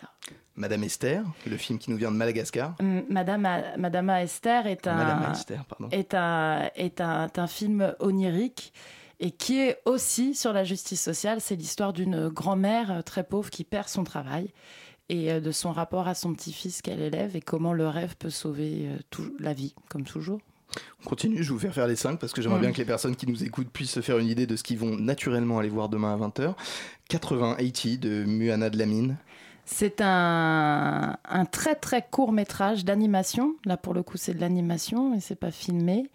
Madame 0.56 0.84
Esther, 0.84 1.24
le 1.48 1.58
film 1.58 1.80
qui 1.80 1.90
nous 1.90 1.98
vient 1.98 2.12
de 2.12 2.16
Madagascar. 2.16 2.76
Madame, 3.10 3.44
A- 3.48 3.76
Madame 3.78 4.10
A. 4.12 4.22
Esther 4.24 4.68
est 4.68 4.86
un. 4.86 5.32
Esther, 5.32 5.66
pardon. 5.66 5.90
est 5.92 6.14
un, 6.14 6.70
est 6.76 7.02
un, 7.02 7.26
est 7.26 7.40
un 7.40 7.48
film 7.48 7.96
onirique 8.00 8.72
et 9.20 9.32
qui 9.32 9.60
est 9.60 9.80
aussi 9.86 10.36
sur 10.36 10.54
la 10.54 10.64
justice 10.64 11.02
sociale. 11.02 11.42
C'est 11.42 11.56
l'histoire 11.56 11.92
d'une 11.92 12.28
grand-mère 12.30 12.92
euh, 12.92 13.02
très 13.02 13.24
pauvre 13.24 13.50
qui 13.50 13.64
perd 13.64 13.88
son 13.88 14.04
travail 14.04 14.54
et 15.10 15.32
euh, 15.32 15.40
de 15.40 15.52
son 15.52 15.72
rapport 15.72 16.08
à 16.08 16.14
son 16.14 16.34
petit-fils 16.36 16.84
qu'elle 16.84 17.02
élève 17.02 17.36
et 17.36 17.42
comment 17.42 17.74
le 17.74 17.88
rêve 17.88 18.16
peut 18.18 18.30
sauver 18.30 18.90
tout- 19.10 19.36
la 19.40 19.54
vie, 19.54 19.74
comme 19.90 20.04
toujours. 20.04 20.40
On 21.06 21.10
continue, 21.10 21.38
je 21.38 21.50
vais 21.50 21.54
vous 21.54 21.60
faire 21.60 21.74
faire 21.74 21.88
les 21.88 21.96
5 21.96 22.20
parce 22.20 22.34
que 22.34 22.42
j'aimerais 22.42 22.60
Mm. 22.60 22.62
bien 22.62 22.72
que 22.72 22.78
les 22.78 22.86
personnes 22.86 23.16
qui 23.16 23.28
nous 23.28 23.44
écoutent 23.44 23.70
puissent 23.70 23.92
se 23.92 24.02
faire 24.02 24.18
une 24.20 24.28
idée 24.28 24.48
de 24.48 24.56
ce 24.56 24.64
qu'ils 24.64 24.78
vont 24.80 24.96
naturellement 24.98 25.60
aller 25.60 25.70
voir 25.70 25.90
demain 25.90 26.14
à 26.14 26.18
20h. 26.18 26.54
80-80 27.10 28.00
de 28.00 28.24
Muana 28.26 28.70
de 28.70 28.78
Lamine. 28.78 29.18
C'est 29.66 30.02
un, 30.02 31.16
un 31.30 31.46
très 31.46 31.76
très 31.76 32.06
court 32.10 32.32
métrage 32.34 32.84
d'animation. 32.86 33.56
Là, 33.66 33.78
pour 33.78 33.94
le 33.94 34.04
coup, 34.04 34.18
c'est 34.18 34.34
de 34.34 34.42
l'animation 34.42 35.14
et 35.14 35.20
c'est 35.20 35.36
pas 35.36 35.52
filmé. 35.52 36.10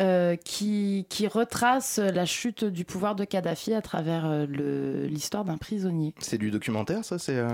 euh, 0.00 0.34
qui, 0.34 1.06
qui 1.08 1.28
retrace 1.28 1.98
la 1.98 2.24
chute 2.26 2.64
du 2.64 2.84
pouvoir 2.84 3.14
de 3.14 3.24
Kadhafi 3.24 3.74
à 3.74 3.80
travers 3.80 4.24
euh, 4.26 5.06
l'histoire 5.06 5.44
d'un 5.44 5.56
prisonnier. 5.56 6.14
C'est 6.18 6.36
du 6.38 6.50
documentaire, 6.50 7.04
ça 7.04 7.16
C'est 7.20 7.36
euh, 7.38 7.48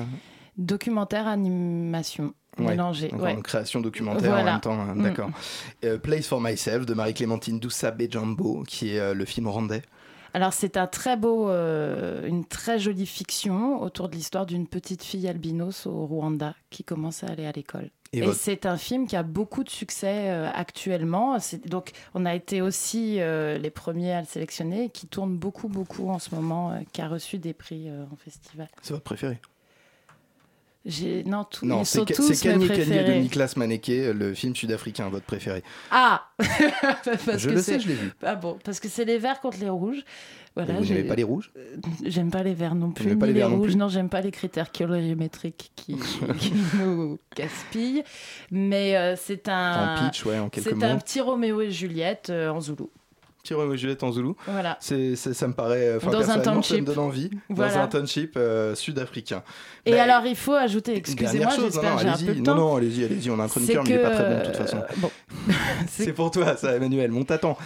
Documentaire, 0.57 1.26
animation, 1.26 2.33
ouais, 2.59 2.67
mélangé. 2.71 3.13
ouais. 3.15 3.33
en 3.37 3.41
création 3.43 3.81
documentaire 3.81 4.33
en 4.37 4.45
même 4.45 4.61
temps. 4.61 4.79
hein, 4.81 4.95
Mm. 4.95 5.03
D'accord. 5.03 5.31
Euh, 5.85 5.99
Place 5.99 6.27
for 6.27 6.41
Myself 6.41 6.87
de 6.87 6.95
Marie-Clémentine 6.95 7.59
Doussa 7.61 7.91
Bejambo, 7.91 8.65
qui 8.67 8.95
est 8.95 9.01
euh, 9.01 9.15
le 9.15 9.25
film 9.25 9.47
rwandais. 9.49 9.83
Alors 10.33 10.53
c'est 10.53 10.77
un 10.77 10.87
très 10.87 11.17
beau, 11.17 11.49
euh, 11.51 12.25
une 12.27 12.45
très 12.45 12.79
jolie 12.79 13.07
fiction 13.07 13.83
autour 13.83 14.09
de 14.09 14.15
l'histoire 14.15 14.47
d'une 14.47 14.69
petite 14.69 15.03
fille 15.03 15.27
albinos 15.27 15.87
au 15.87 16.07
Rwanda 16.07 16.55
qui 16.71 16.85
commence 16.85 17.25
à 17.25 17.29
aller 17.29 17.47
à 17.47 17.51
l'école. 17.53 17.91
Et 18.13 18.19
Et, 18.19 18.23
votre- 18.23 18.39
c'est 18.39 18.65
un 18.67 18.77
film 18.77 19.09
qui 19.09 19.17
a 19.17 19.25
beaucoup 19.25 19.65
de 19.65 19.71
succès 19.71 20.31
euh, 20.31 20.49
actuellement. 20.55 21.37
Donc 21.67 21.91
on 22.15 22.27
a 22.27 22.35
été 22.37 22.61
aussi 22.63 23.17
euh, 23.21 23.59
les 23.59 23.71
premiers 23.71 24.13
à 24.13 24.21
le 24.21 24.27
sélectionner, 24.27 24.91
qui 24.91 25.09
tourne 25.09 25.37
beaucoup 25.37 25.67
beaucoup 25.69 26.09
en 26.11 26.21
ce 26.21 26.33
moment, 26.33 26.73
euh, 26.73 26.77
qui 26.93 27.03
a 27.03 27.09
reçu 27.09 27.39
des 27.39 27.53
prix 27.53 27.89
en 27.91 28.17
festival. 28.17 28.69
C'est 28.83 28.93
votre 28.93 29.03
préféré? 29.05 29.41
Non 31.26 31.45
tout. 31.45 31.66
Non, 31.66 31.85
c'est 31.85 32.05
Kanye 32.05 32.68
Kanye 32.68 33.05
de. 33.05 33.12
Niklas 33.20 33.53
Maneke, 33.57 33.89
le 34.14 34.33
film 34.35 34.57
sud-africain, 34.57 35.09
votre 35.11 35.26
préféré. 35.26 35.62
Ah 35.91 36.26
Parce 36.39 37.39
Je 37.39 37.49
que 37.49 37.55
le 37.55 37.61
sais, 37.62 37.72
c'est- 37.74 37.81
je 37.81 37.89
l'ai 37.89 37.95
vu. 37.95 38.12
Ah 38.22 38.35
bon, 38.35 38.59
parce 38.64 38.81
que 38.81 38.89
c'est 38.89 39.05
les 39.05 39.18
verts 39.18 39.41
contre 39.41 39.59
les 39.61 39.68
rouges. 39.68 40.03
Voilà, 40.57 40.74
Et 40.74 40.76
vous 40.78 40.85
n'aimez 40.87 41.05
pas 41.05 41.14
les 41.14 41.22
rouges? 41.22 41.53
J'aime 42.05 42.31
pas 42.33 42.43
les 42.43 42.55
verts 42.55 42.74
non 42.74 42.91
plus, 42.91 43.05
n'aimez 43.07 43.18
pas 43.20 43.26
ni 43.26 43.35
les 43.35 43.39
les 43.41 43.45
non 43.49 43.57
rouges. 43.59 43.66
plus? 43.68 43.76
Non, 43.76 43.89
j'aime 43.89 44.09
pas 44.09 44.20
les 44.20 44.33
critères 44.33 44.72
colorimétriques 44.72 45.70
qui, 45.76 45.97
qui 46.41 46.53
nous 46.78 47.18
gaspillent. 47.37 48.03
Mais 48.51 48.97
euh, 48.97 49.14
c'est 49.16 49.49
un. 49.49 49.97
En 49.97 50.09
pitch, 50.09 50.24
ouais, 50.26 50.39
en 50.39 50.49
quelques 50.49 50.66
C'est 50.66 50.83
un 50.83 50.95
mots. 50.95 50.99
petit 51.01 51.20
Roméo 51.20 51.61
et 51.61 51.70
Juliette 51.70 52.31
euh, 52.31 52.49
en 52.51 52.61
zoulou. 52.61 52.91
Petit 53.43 53.55
et 53.55 53.76
Juliette 53.78 54.03
en 54.03 54.12
Zoulou. 54.12 54.36
Voilà. 54.47 54.76
C'est, 54.80 55.16
ça 55.16 55.49
me 55.49 55.55
paraît. 55.55 55.97
Enfin, 55.97 56.11
Dans 56.11 56.18
un 56.18 56.34
personnellement, 56.38 56.62
ça 56.62 56.74
me 56.74 56.78
township. 56.80 56.84
donne 56.84 56.99
envie. 56.99 57.30
Dans 57.49 57.62
un 57.78 57.86
township 57.86 58.34
euh, 58.36 58.74
sud-africain. 58.74 59.43
Et 59.86 59.93
Bah, 59.93 60.03
alors, 60.03 60.26
il 60.26 60.36
faut 60.36 60.53
ajouter, 60.55 60.97
excusez-moi, 60.97 61.51
j'espère 61.59 61.91
non, 61.91 61.97
que 61.97 62.03
j'ai 62.03 62.09
un 62.09 62.16
peu 62.18 62.34
de 62.34 62.38
Non, 62.41 62.45
temps. 62.45 62.55
non, 62.57 62.76
allez-y, 62.76 63.05
allez-y, 63.05 63.30
on 63.30 63.38
a 63.41 63.45
un 63.45 63.49
chroniqueur, 63.49 63.82
mais 63.84 63.91
il 63.91 63.97
est 63.97 64.03
pas 64.03 64.11
très 64.11 64.24
bon 64.28 64.38
de 64.41 64.45
toute 64.45 64.57
façon. 64.57 64.76
euh, 64.78 64.95
bon. 64.99 65.11
C'est 65.88 66.12
pour 66.12 66.30
toi, 66.30 66.57
ça, 66.57 66.74
Emmanuel, 66.76 67.12
on 67.12 67.24
t'attend. 67.24 67.57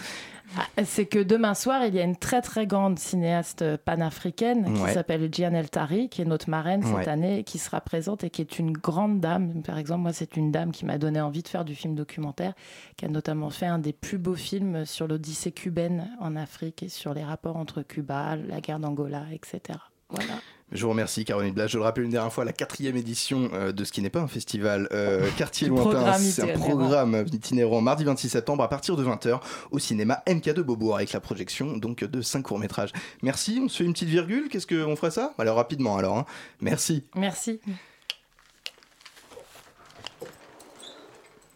Ah, 0.57 0.83
C'est 0.85 1.05
que 1.05 1.19
demain 1.19 1.53
soir, 1.53 1.85
il 1.85 1.95
y 1.95 1.99
a 1.99 2.03
une 2.03 2.15
très 2.15 2.41
très 2.41 2.65
grande 2.67 2.99
cinéaste 2.99 3.77
panafricaine 3.77 4.73
qui 4.73 4.81
Ouais. 4.81 4.93
s'appelle 4.93 5.29
Gian 5.33 5.53
El 5.53 5.69
Tari, 5.69 6.07
qui 6.09 6.21
est 6.21 6.25
notre 6.25 6.49
marraine 6.49 6.83
cette 6.83 6.95
Ouais. 6.95 7.07
année, 7.09 7.43
qui 7.43 7.57
sera 7.57 7.81
présente 7.81 8.23
et 8.23 8.29
qui 8.29 8.41
est 8.41 8.59
une 8.59 8.71
grande 8.73 9.19
dame. 9.19 9.61
Par 9.63 9.77
exemple, 9.77 10.01
moi, 10.01 10.13
c'est 10.13 10.37
une 10.37 10.51
dame 10.51 10.71
qui 10.71 10.85
m'a 10.85 10.97
donné 10.97 11.19
envie 11.19 11.43
de 11.43 11.47
faire 11.47 11.65
du 11.65 11.75
film 11.75 11.95
documentaire, 11.95 12.53
qui 12.97 13.05
a 13.05 13.07
notamment 13.09 13.49
fait 13.49 13.65
un 13.65 13.79
des 13.79 13.93
plus 13.93 14.17
beaux 14.17 14.35
films 14.35 14.85
sur 14.85 15.07
l'Odyssée 15.07 15.51
cubaine 15.51 16.09
en 16.19 16.35
Afrique 16.35 16.83
et 16.83 16.89
sur 16.89 17.13
les 17.13 17.23
rapports 17.23 17.57
entre 17.57 17.81
Cuba, 17.81 18.35
la 18.35 18.61
guerre 18.61 18.79
d'Angola, 18.79 19.23
etc. 19.33 19.79
Voilà. 20.09 20.39
Je 20.71 20.83
vous 20.83 20.89
remercie, 20.89 21.25
Caroline 21.25 21.53
Blas. 21.53 21.67
Je 21.67 21.77
le 21.77 21.83
rappelle 21.83 22.03
une 22.05 22.09
dernière 22.11 22.33
fois, 22.33 22.43
la 22.43 22.51
quatrième 22.51 22.97
édition 22.97 23.49
euh, 23.53 23.71
de 23.71 23.83
ce 23.83 23.91
qui 23.91 24.01
n'est 24.01 24.09
pas 24.09 24.19
un 24.21 24.27
festival, 24.27 24.87
euh, 24.91 25.29
Quartier 25.37 25.67
Lointain, 25.67 25.83
Programme 25.89 26.21
c'est 26.21 26.41
un 26.41 26.45
itinérant. 26.47 26.65
programme 26.69 27.25
itinérant 27.31 27.81
mardi 27.81 28.03
26 28.03 28.29
septembre 28.29 28.63
à 28.63 28.67
partir 28.67 28.95
de 28.95 29.05
20h 29.05 29.39
au 29.71 29.77
cinéma 29.79 30.23
MK 30.27 30.53
de 30.53 30.61
Beaubourg 30.63 30.95
avec 30.95 31.13
la 31.13 31.19
projection 31.19 31.77
donc 31.77 32.03
de 32.03 32.21
5 32.21 32.41
courts-métrages. 32.41 32.91
Merci, 33.21 33.59
on 33.63 33.69
se 33.69 33.77
fait 33.77 33.83
une 33.83 33.93
petite 33.93 34.09
virgule, 34.09 34.49
qu'est-ce 34.49 34.65
qu'on 34.67 34.95
ferait 34.95 35.11
ça? 35.11 35.33
Alors 35.37 35.55
rapidement 35.57 35.97
alors, 35.97 36.17
hein. 36.17 36.25
merci. 36.61 37.03
Merci. 37.15 37.59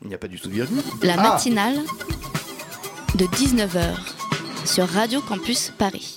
Il 0.03 0.07
n'y 0.07 0.13
a 0.13 0.17
pas 0.19 0.27
du 0.27 0.39
tout 0.39 0.47
de 0.49 0.53
virgule. 0.53 0.81
La 1.01 1.15
Ah 1.17 1.31
matinale 1.33 1.79
de 3.15 3.25
19h 3.25 3.95
sur 4.65 4.87
Radio 4.87 5.19
Campus 5.21 5.73
Paris. 5.77 6.15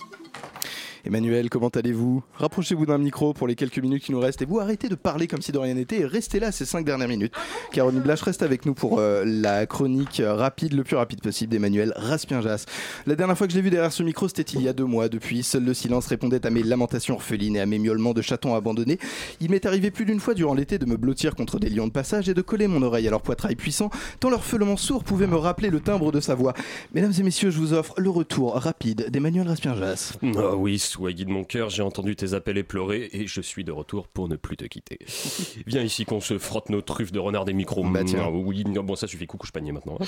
Emmanuel, 1.05 1.51
comment 1.51 1.69
allez-vous? 1.69 2.23
Rapprochez-vous 2.35 2.87
d'un 2.87 2.99
micro 2.99 3.33
pour 3.33 3.49
les 3.49 3.57
quelques 3.57 3.79
minutes 3.79 4.05
qui 4.05 4.13
nous 4.13 4.21
restent 4.21 4.41
et 4.43 4.45
vous 4.45 4.61
arrêtez 4.61 4.89
de 4.89 4.95
parler 4.95 5.27
comme 5.27 5.43
si 5.43 5.51
de 5.51 5.59
rien 5.59 5.75
n'était 5.75 6.01
et 6.01 6.07
restez 6.07 6.39
là 6.39 6.53
ces 6.53 6.65
cinq 6.65 6.85
dernières 6.85 7.09
minutes. 7.09 7.35
Caroline 7.73 8.01
Blache 8.01 8.23
reste 8.23 8.43
avec 8.43 8.67
nous 8.67 8.75
pour 8.75 9.01
euh, 9.01 9.25
la 9.27 9.67
chronique 9.67 10.23
rapide, 10.25 10.75
le 10.75 10.85
plus 10.85 10.95
rapide 10.95 11.21
possible 11.21 11.51
d'Emmanuel 11.51 11.93
Raspienjas. 11.97 12.67
La 13.07 13.17
dernière 13.17 13.37
fois 13.37 13.49
que 13.49 13.53
je 13.53 13.59
l'ai 13.59 13.63
vu 13.63 13.71
derrière 13.71 13.93
ce 13.93 14.05
micro, 14.05 14.29
c'était 14.29 14.43
il 14.43 14.63
y 14.63 14.69
a 14.69 14.73
deux 14.73 14.85
mois. 14.85 15.09
Depuis, 15.09 15.43
seul 15.43 15.65
le 15.65 15.75
silence 15.75 16.07
répondait 16.07 16.47
à 16.47 16.51
mes 16.51 16.63
lamentations 16.63 17.15
orphelines 17.15 17.57
et 17.57 17.61
à 17.61 17.67
mes 17.67 17.81
miaulements 17.81 18.15
de 18.15 18.23
chatons 18.23 18.55
abandonnés. 18.55 18.99
Il 19.41 19.51
m'est 19.51 19.67
arrivé 19.67 19.91
plus 19.91 20.05
d'une 20.05 20.21
fois 20.21 20.35
durant 20.35 20.55
l'été 20.55 20.79
de 20.79 20.87
me 20.87 20.97
blottir 20.97 21.35
contre 21.35 21.59
des 21.59 21.69
lions 21.69 21.89
de 21.89 21.93
passage 21.93 22.29
et 22.29 22.35
de 22.35 22.43
coller 22.43 22.69
mon 22.69 22.83
oreille 22.83 23.09
à 23.09 23.11
leur 23.11 23.23
poitrail 23.23 23.57
puissant, 23.57 23.91
tant 24.21 24.31
leur 24.31 24.45
feulement 24.45 24.77
sourd 24.77 25.03
pouvait 25.03 25.27
me 25.27 25.37
rappeler 25.37 25.71
le 25.71 25.81
timbre 25.81 26.13
de 26.13 26.21
sa 26.21 26.37
voix. 26.37 26.55
Mesdames 26.95 27.13
et 27.19 27.23
messieurs, 27.25 27.51
je 27.51 27.59
vous 27.59 27.73
offre 27.73 27.95
le 27.99 28.11
retour 28.11 28.55
rapide 28.55 29.11
d'Emmanuel 29.11 29.49
Raspienjas. 29.49 30.13
Ah 30.37 30.55
sois 30.93 31.13
guide 31.13 31.29
mon 31.29 31.45
cœur, 31.45 31.71
j'ai 31.71 31.83
entendu 31.83 32.15
tes 32.17 32.35
appels 32.35 32.59
et 32.59 32.63
pleurer 32.63 33.09
et 33.13 33.27
je 33.27 33.41
suis 33.41 33.65
de 33.65 33.73
retour 33.73 34.09
pour 34.09 34.29
ne 34.29 34.37
plus 34.37 34.57
te 34.57 34.65
quitter. 34.65 34.99
Viens 35.67 35.83
ici 35.83 36.05
qu'on 36.05 36.21
se 36.21 36.39
frotte 36.39 36.69
nos 36.71 36.81
truffes 36.83 37.13
de 37.13 37.19
renard 37.19 37.45
des 37.45 37.53
micros. 37.53 37.85
Bah, 37.85 38.05
tiens. 38.05 38.25
Ah, 38.25 38.31
oui, 38.31 38.65
bon 38.65 38.95
ça 38.97 39.07
suffit, 39.07 39.27
coucou 39.27 39.47
je 39.47 39.53
panier 39.53 39.73
maintenant. 39.73 39.97
hein. 40.01 40.05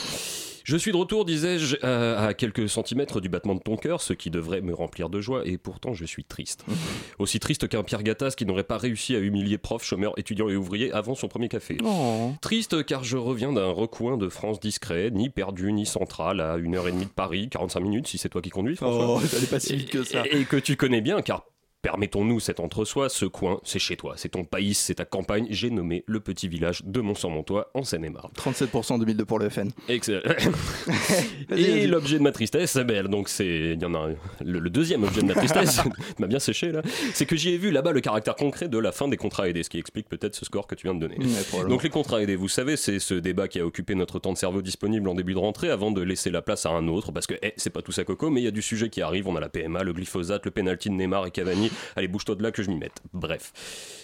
Je 0.64 0.76
suis 0.78 0.92
de 0.92 0.96
retour, 0.96 1.26
disais-je, 1.26 1.76
à, 1.84 2.28
à 2.28 2.34
quelques 2.34 2.70
centimètres 2.70 3.20
du 3.20 3.28
battement 3.28 3.54
de 3.54 3.60
ton 3.60 3.76
cœur, 3.76 4.00
ce 4.00 4.14
qui 4.14 4.30
devrait 4.30 4.62
me 4.62 4.72
remplir 4.74 5.10
de 5.10 5.20
joie 5.20 5.42
et 5.46 5.58
pourtant 5.58 5.92
je 5.92 6.04
suis 6.06 6.24
triste. 6.24 6.64
Aussi 7.18 7.38
triste 7.40 7.68
qu'un 7.68 7.82
Pierre 7.82 8.02
Gattaz 8.02 8.34
qui 8.34 8.46
n'aurait 8.46 8.64
pas 8.64 8.78
réussi 8.78 9.14
à 9.14 9.18
humilier 9.18 9.58
profs, 9.58 9.84
chômeurs, 9.84 10.18
étudiants 10.18 10.48
et 10.48 10.56
ouvriers 10.56 10.90
avant 10.92 11.14
son 11.14 11.28
premier 11.28 11.48
café. 11.48 11.76
Oh. 11.84 12.32
Triste 12.40 12.84
car 12.86 13.04
je 13.04 13.16
reviens 13.16 13.52
d'un 13.52 13.70
recoin 13.70 14.16
de 14.16 14.28
France 14.28 14.58
discret, 14.60 15.10
ni 15.10 15.28
perdu 15.28 15.72
ni 15.72 15.84
central, 15.86 16.40
à 16.40 16.56
une 16.56 16.74
heure 16.76 16.88
et 16.88 16.92
demie 16.92 17.04
de 17.06 17.10
Paris, 17.10 17.48
45 17.50 17.80
minutes 17.80 18.06
si 18.06 18.16
c'est 18.18 18.28
toi 18.30 18.40
qui 18.40 18.50
conduis. 18.50 18.76
François. 18.76 19.16
Oh, 19.16 19.20
ça 19.20 19.36
pas 19.50 19.60
si 19.60 19.76
vite 19.76 19.90
que 19.90 20.02
ça. 20.02 20.26
Et, 20.26 20.40
et 20.40 20.44
que 20.44 20.56
tu 20.56 20.73
connais 20.76 21.00
bien 21.00 21.22
car. 21.22 21.44
Permettons-nous 21.84 22.40
cet 22.40 22.60
entre-soi, 22.60 23.10
ce 23.10 23.26
coin, 23.26 23.60
c'est 23.62 23.78
chez 23.78 23.94
toi, 23.98 24.14
c'est 24.16 24.30
ton 24.30 24.44
pays, 24.44 24.72
c'est 24.72 24.94
ta 24.94 25.04
campagne. 25.04 25.46
J'ai 25.50 25.68
nommé 25.68 26.02
le 26.06 26.18
petit 26.18 26.48
village 26.48 26.80
de 26.82 27.02
Mont-sur-Montois 27.02 27.70
en 27.74 27.84
Seine-et-Marne. 27.84 28.30
37% 28.38 28.98
2002 29.00 29.26
pour 29.26 29.38
le 29.38 29.50
FN. 29.50 29.68
Excellent. 29.90 30.22
Et 31.54 31.86
l'objet 31.86 32.16
de 32.16 32.22
ma 32.22 32.32
tristesse, 32.32 32.76
eh 32.80 32.84
ben, 32.84 33.06
donc 33.06 33.28
c'est, 33.28 33.72
il 33.74 33.82
y 33.82 33.84
en 33.84 33.92
a 33.92 33.98
un- 33.98 34.14
le, 34.42 34.60
le 34.60 34.70
deuxième 34.70 35.04
objet 35.04 35.20
de 35.20 35.26
ma 35.26 35.34
tristesse, 35.34 35.80
m'a 36.18 36.26
bien 36.26 36.38
séché 36.38 36.72
là, 36.72 36.80
c'est 37.12 37.26
que 37.26 37.36
j'y 37.36 37.50
ai 37.50 37.58
vu 37.58 37.70
là-bas 37.70 37.92
le 37.92 38.00
caractère 38.00 38.34
concret 38.34 38.66
de 38.68 38.78
la 38.78 38.90
fin 38.90 39.06
des 39.06 39.18
contrats 39.18 39.46
aidés, 39.50 39.62
ce 39.62 39.68
qui 39.68 39.78
explique 39.78 40.08
peut-être 40.08 40.34
ce 40.34 40.46
score 40.46 40.66
que 40.66 40.74
tu 40.74 40.86
viens 40.86 40.94
de 40.94 41.00
donner. 41.00 41.18
Ouais, 41.18 41.68
donc 41.68 41.82
les 41.82 41.90
contrats 41.90 42.22
aidés, 42.22 42.36
vous 42.36 42.48
savez, 42.48 42.78
c'est 42.78 42.98
ce 42.98 43.12
débat 43.12 43.46
qui 43.46 43.60
a 43.60 43.66
occupé 43.66 43.94
notre 43.94 44.18
temps 44.18 44.32
de 44.32 44.38
cerveau 44.38 44.62
disponible 44.62 45.06
en 45.06 45.14
début 45.14 45.34
de 45.34 45.38
rentrée 45.38 45.68
avant 45.68 45.90
de 45.90 46.00
laisser 46.00 46.30
la 46.30 46.40
place 46.40 46.64
à 46.64 46.70
un 46.70 46.88
autre, 46.88 47.12
parce 47.12 47.26
que 47.26 47.34
eh, 47.42 47.52
c'est 47.58 47.68
pas 47.68 47.82
tout 47.82 47.92
ça 47.92 48.04
coco, 48.04 48.30
mais 48.30 48.40
il 48.40 48.44
y 48.44 48.48
a 48.48 48.52
du 48.52 48.62
sujet 48.62 48.88
qui 48.88 49.02
arrive, 49.02 49.28
on 49.28 49.36
a 49.36 49.40
la 49.40 49.50
PMA, 49.50 49.82
le 49.84 49.92
glyphosate, 49.92 50.46
le 50.46 50.50
penalty 50.50 50.88
de 50.88 50.94
Neymar 50.94 51.26
et 51.26 51.30
Cavani, 51.30 51.70
allez 51.96 52.08
bouge-toi 52.08 52.34
de 52.34 52.42
là 52.42 52.50
que 52.50 52.62
je 52.62 52.70
m'y 52.70 52.76
mette. 52.76 53.00
Bref, 53.12 53.52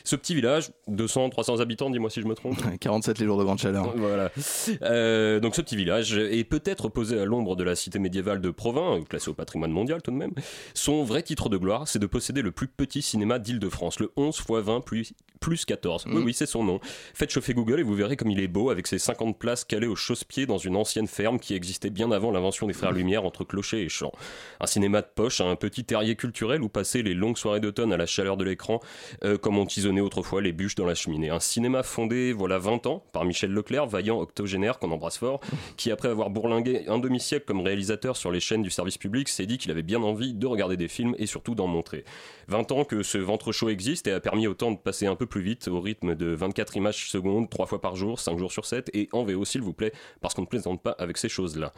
ce 0.05 0.17
petit 0.17 0.35
village, 0.35 0.71
200, 0.89 1.31
300 1.31 1.61
habitants, 1.61 1.91
dis-moi 1.91 2.11
si 2.11 2.21
je 2.21 2.27
me 2.27 2.35
trompe. 2.35 2.59
47 2.81 3.19
les 3.19 3.27
jours 3.27 3.39
de 3.39 3.45
grande 3.45 3.59
chaleur. 3.59 3.93
Voilà. 3.97 4.31
Euh, 4.83 5.41
donc 5.41 5.55
ce 5.55 5.61
petit 5.61 5.77
village 5.77 6.17
est 6.17 6.45
peut-être 6.45 6.89
posé 6.89 7.19
à 7.19 7.25
l'ombre 7.25 7.57
de 7.57 7.65
la 7.65 7.75
cité 7.77 7.99
médiévale 7.99 8.41
de 8.41 8.51
Provins, 8.51 9.03
classée 9.09 9.31
au 9.31 9.35
patrimoine 9.35 9.71
mondial 9.73 10.03
tout 10.03 10.11
de 10.11 10.17
même. 10.17 10.33
Son 10.75 11.05
vrai 11.05 11.23
titre 11.23 11.49
de 11.49 11.57
gloire, 11.57 11.87
c'est 11.89 11.99
de 11.99 12.07
posséder 12.07 12.43
le 12.43 12.51
plus 12.53 12.69
petit 12.69 13.03
cinéma 13.03 13.39
d'Île-de-France, 13.39 14.01
le 14.01 14.11
11 14.17 14.37
x 14.37 14.47
20 14.51 14.81
plus, 14.81 15.13
plus 15.41 15.65
14. 15.65 16.05
Oui, 16.07 16.13
Mm. 16.21 16.25
oui, 16.25 16.35
c'est 16.35 16.47
son 16.47 16.65
nom. 16.65 16.81
Faites 17.15 17.31
chauffer 17.31 17.55
Google 17.55 17.81
et 17.81 17.83
vous 17.83 17.95
verrez 17.95 18.17
comme 18.17 18.31
il 18.31 18.41
est 18.41 18.49
beau 18.49 18.71
avec 18.71 18.87
ses 18.87 18.99
50 18.99 19.39
places 19.39 19.65
calées 19.65 19.87
au 19.87 19.97
chausse-pied 19.97 20.47
dans 20.47 20.59
une 20.59 20.77
ancienne 20.77 21.07
ferme 21.07 21.39
qui 21.39 21.55
existait 21.55 21.91
bien 21.91 22.11
avant 22.11 22.31
l'invention 22.31 22.67
des 22.67 22.73
frères 22.73 22.93
Lumière 22.93 23.25
entre 23.25 23.45
clocher 23.45 23.83
et 23.83 23.89
champ. 23.89 24.13
Un 24.61 24.67
cinéma 24.67 25.03
de 25.03 25.07
poche, 25.15 25.41
un 25.41 25.57
petit 25.57 25.85
terrier 25.85 26.17
culturel 26.17 26.63
où 26.63 26.69
passaient 26.69 27.03
les 27.03 27.15
longues 27.15 27.37
soirées 27.39 27.60
d'automne 27.61 27.93
à 27.93 27.97
la 27.97 28.07
chaleur 28.07 28.37
de 28.37 28.45
l'écran, 28.45 28.81
euh, 29.25 29.39
comme 29.39 29.59
on 29.59 29.67
tisonnait 29.67 30.01
autrefois 30.01 30.41
les 30.43 30.53
bûches 30.53 30.75
dans 30.75 30.87
la 30.87 30.95
cheminée. 30.95 31.31
Un 31.31 31.41
cinéma 31.41 31.83
fondé, 31.83 32.33
voilà 32.33 32.59
20 32.59 32.87
ans, 32.87 33.05
par 33.13 33.25
Michel 33.25 33.53
Leclerc, 33.53 33.87
vaillant 33.87 34.21
octogénaire 34.21 34.79
qu'on 34.79 34.91
embrasse 34.91 35.19
fort, 35.19 35.41
qui 35.77 35.91
après 35.91 36.09
avoir 36.09 36.31
bourlingué 36.31 36.85
un 36.89 36.99
demi-siècle 36.99 37.45
comme 37.47 37.61
réalisateur 37.61 38.17
sur 38.17 38.31
les 38.31 38.41
chaînes 38.41 38.63
du 38.63 38.71
service 38.71 38.99
public, 38.99 39.29
s'est 39.29 39.47
dit 39.47 39.59
qu'il 39.59 39.71
avait 39.71 39.83
bien 39.83 40.03
envie 40.03 40.35
de 40.35 40.47
regarder 40.47 40.77
des 40.77 40.89
films 40.89 41.15
et 41.19 41.27
surtout 41.27 41.55
d'en 41.55 41.67
montrer. 41.67 42.05
20 42.51 42.73
ans 42.73 42.85
que 42.85 43.05
ce 43.05 43.17
ventre 43.17 43.53
chaud 43.53 43.69
existe 43.69 44.09
et 44.09 44.13
a 44.13 44.19
permis 44.19 44.49
au 44.49 44.55
temps 44.55 44.73
de 44.73 44.77
passer 44.77 45.07
un 45.07 45.15
peu 45.15 45.25
plus 45.25 45.41
vite 45.41 45.69
au 45.69 45.81
rythme 45.81 46.17
de 46.17 46.35
24 46.35 46.77
images 46.77 47.09
secondes, 47.09 47.49
3 47.49 47.67
fois 47.67 47.81
par 47.81 47.95
jour, 47.95 48.19
5 48.19 48.41
jours 48.41 48.51
sur 48.51 48.67
7 48.67 48.91
et 48.93 49.09
en 49.13 49.23
VO 49.23 49.45
s'il 49.45 49.63
vous 49.63 49.73
plaît, 49.73 49.93
parce 50.21 50.35
qu'on 50.35 50.43
ne 50.43 50.49
plaisante 50.49 50.83
pas 50.83 50.97
avec 50.99 51.17
ces 51.17 51.29
choses-là. 51.29 51.73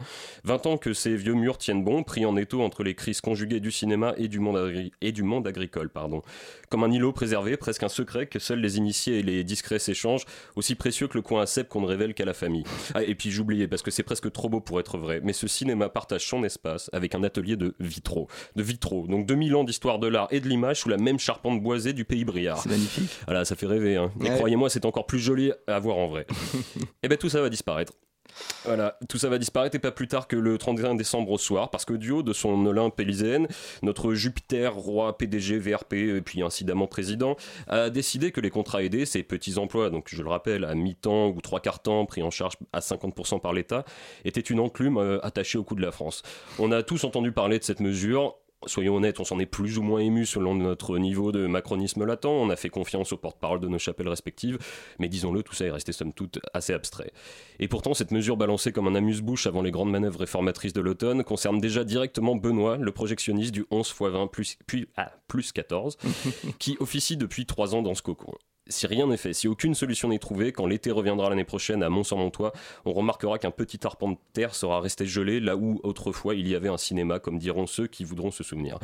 20 0.45 0.65
ans 0.65 0.77
que 0.77 0.93
ces 0.93 1.15
vieux 1.15 1.35
murs 1.35 1.59
tiennent 1.59 1.83
bon, 1.83 2.01
pris 2.01 2.25
en 2.25 2.35
étau 2.37 2.63
entre 2.63 2.81
les 2.81 2.95
crises 2.95 3.21
conjuguées 3.21 3.59
du 3.59 3.71
cinéma 3.71 4.15
et 4.17 4.27
du 4.27 4.39
monde, 4.39 4.89
et 4.99 5.11
du 5.11 5.21
monde 5.21 5.47
agricole. 5.47 5.89
Pardon. 5.89 6.23
Comme 6.69 6.83
un 6.83 6.91
îlot 6.91 7.11
préservé, 7.11 7.55
presque 7.55 7.83
un 7.83 7.87
secret 7.87 8.25
que 8.25 8.39
seuls 8.39 8.59
les 8.59 8.77
initiés 8.77 9.19
et 9.19 9.23
les 9.23 9.43
discrets 9.43 9.77
s'échangent, 9.77 10.25
aussi 10.55 10.73
précieux 10.73 11.07
que 11.07 11.19
le 11.19 11.21
coin 11.21 11.43
à 11.43 11.45
cèpe 11.45 11.69
qu'on 11.69 11.81
ne 11.81 11.87
révèle 11.87 12.15
qu'à 12.15 12.25
la 12.25 12.33
famille. 12.33 12.63
Ah, 12.95 13.03
et 13.03 13.13
puis 13.13 13.29
j'oubliais, 13.29 13.67
parce 13.67 13.83
que 13.83 13.91
c'est 13.91 14.01
presque 14.01 14.31
trop 14.31 14.49
beau 14.49 14.59
pour 14.59 14.79
être 14.79 14.97
vrai, 14.97 15.21
mais 15.23 15.33
ce 15.33 15.45
cinéma 15.45 15.89
partage 15.89 16.27
son 16.27 16.43
espace 16.43 16.89
avec 16.93 17.13
un 17.13 17.23
atelier 17.23 17.57
de 17.57 17.75
vitraux. 17.79 18.27
De 18.55 18.63
vitraux, 18.63 19.05
donc 19.05 19.27
2000 19.27 19.55
ans 19.55 19.63
d'histoire 19.63 19.99
de 19.99 20.07
l'art 20.07 20.29
et 20.31 20.39
de 20.39 20.49
l'image 20.49 20.62
sous 20.73 20.89
la 20.89 20.97
même 20.97 21.19
charpente 21.19 21.61
boisée 21.61 21.93
du 21.93 22.05
pays 22.05 22.25
briard. 22.25 22.59
C'est 22.61 22.69
magnifique. 22.69 23.09
Voilà, 23.25 23.45
ça 23.45 23.55
fait 23.55 23.65
rêver. 23.67 23.97
Hein. 23.97 24.11
Et 24.21 24.29
Ouais. 24.29 24.35
croyez-moi, 24.35 24.69
c'est 24.69 24.85
encore 24.85 25.05
plus 25.05 25.19
joli 25.19 25.51
à 25.67 25.79
voir 25.79 25.97
en 25.97 26.07
vrai. 26.07 26.25
et 27.03 27.07
ben 27.07 27.17
tout 27.17 27.29
ça 27.29 27.41
va 27.41 27.49
disparaître. 27.49 27.93
Voilà, 28.65 28.97
tout 29.09 29.19
ça 29.19 29.29
va 29.29 29.37
disparaître 29.37 29.75
et 29.75 29.79
pas 29.79 29.91
plus 29.91 30.07
tard 30.07 30.27
que 30.27 30.35
le 30.35 30.57
31 30.57 30.95
décembre 30.95 31.29
au 31.31 31.37
soir, 31.37 31.69
parce 31.69 31.85
que 31.85 31.93
du 31.93 32.09
haut 32.09 32.23
de 32.23 32.33
son 32.33 32.65
Olympe 32.65 32.99
élyséenne, 32.99 33.47
notre 33.83 34.15
Jupiter, 34.15 34.73
roi, 34.73 35.17
PDG, 35.19 35.59
VRP, 35.59 35.93
et 35.93 36.21
puis 36.21 36.41
incidemment 36.41 36.87
président, 36.87 37.35
a 37.67 37.91
décidé 37.91 38.31
que 38.31 38.41
les 38.41 38.49
contrats 38.49 38.81
aidés, 38.83 39.05
ces 39.05 39.21
petits 39.21 39.59
emplois, 39.59 39.91
donc 39.91 40.07
je 40.09 40.23
le 40.23 40.29
rappelle, 40.29 40.65
à 40.65 40.73
mi-temps 40.73 41.27
ou 41.27 41.41
trois 41.41 41.59
quarts 41.59 41.81
temps, 41.83 42.05
pris 42.07 42.23
en 42.23 42.31
charge 42.31 42.55
à 42.71 42.79
50% 42.79 43.39
par 43.39 43.53
l'État, 43.53 43.85
étaient 44.25 44.41
une 44.41 44.61
enclume 44.61 44.97
euh, 44.97 45.19
attachée 45.23 45.59
au 45.59 45.63
cou 45.63 45.75
de 45.75 45.81
la 45.81 45.91
France. 45.91 46.23
On 46.57 46.71
a 46.71 46.81
tous 46.81 47.03
entendu 47.03 47.31
parler 47.33 47.59
de 47.59 47.63
cette 47.63 47.81
mesure, 47.81 48.35
Soyons 48.67 48.95
honnêtes, 48.95 49.19
on 49.19 49.23
s'en 49.23 49.39
est 49.39 49.45
plus 49.45 49.77
ou 49.77 49.83
moins 49.83 49.99
ému 49.99 50.25
selon 50.25 50.55
notre 50.55 50.97
niveau 50.97 51.31
de 51.31 51.47
macronisme 51.47 52.05
latent. 52.05 52.25
On 52.25 52.49
a 52.49 52.55
fait 52.55 52.69
confiance 52.69 53.13
aux 53.13 53.17
porte-parole 53.17 53.59
de 53.59 53.67
nos 53.67 53.79
chapelles 53.79 54.09
respectives, 54.09 54.57
mais 54.99 55.07
disons-le, 55.07 55.43
tout 55.43 55.53
ça 55.53 55.65
est 55.65 55.71
resté 55.71 55.91
somme 55.91 56.13
toute 56.13 56.39
assez 56.53 56.73
abstrait. 56.73 57.11
Et 57.59 57.67
pourtant, 57.67 57.93
cette 57.93 58.11
mesure 58.11 58.37
balancée 58.37 58.71
comme 58.71 58.87
un 58.87 58.95
amuse-bouche 58.95 59.47
avant 59.47 59.61
les 59.61 59.71
grandes 59.71 59.91
manœuvres 59.91 60.19
réformatrices 60.19 60.73
de 60.73 60.81
l'automne 60.81 61.23
concerne 61.23 61.59
déjà 61.59 61.83
directement 61.83 62.35
Benoît, 62.35 62.77
le 62.77 62.91
projectionniste 62.91 63.53
du 63.53 63.65
11 63.71 63.87
x 63.87 64.01
20 64.01 64.27
plus, 64.27 64.57
puis, 64.67 64.87
ah, 64.97 65.11
plus 65.27 65.51
14, 65.51 65.97
qui 66.59 66.77
officie 66.79 67.17
depuis 67.17 67.45
3 67.45 67.75
ans 67.75 67.81
dans 67.81 67.95
ce 67.95 68.01
cocon. 68.01 68.33
Si 68.67 68.87
rien 68.87 69.07
n'est 69.07 69.17
fait, 69.17 69.33
si 69.33 69.47
aucune 69.47 69.75
solution 69.75 70.07
n'est 70.09 70.19
trouvée, 70.19 70.51
quand 70.51 70.65
l'été 70.65 70.89
reviendra 70.91 71.29
l'année 71.29 71.43
prochaine 71.43 71.83
à 71.83 71.89
Mont-sur-Montois, 71.89 72.53
on 72.85 72.93
remarquera 72.93 73.37
qu'un 73.37 73.51
petit 73.51 73.79
arpent 73.85 74.11
de 74.11 74.17
terre 74.33 74.55
sera 74.55 74.79
resté 74.79 75.05
gelé 75.05 75.39
là 75.39 75.57
où 75.57 75.79
autrefois 75.83 76.35
il 76.35 76.47
y 76.47 76.55
avait 76.55 76.69
un 76.69 76.77
cinéma, 76.77 77.19
comme 77.19 77.39
diront 77.39 77.67
ceux 77.67 77.87
qui 77.87 78.03
voudront 78.05 78.31
se 78.31 78.43
souvenir. 78.43 78.79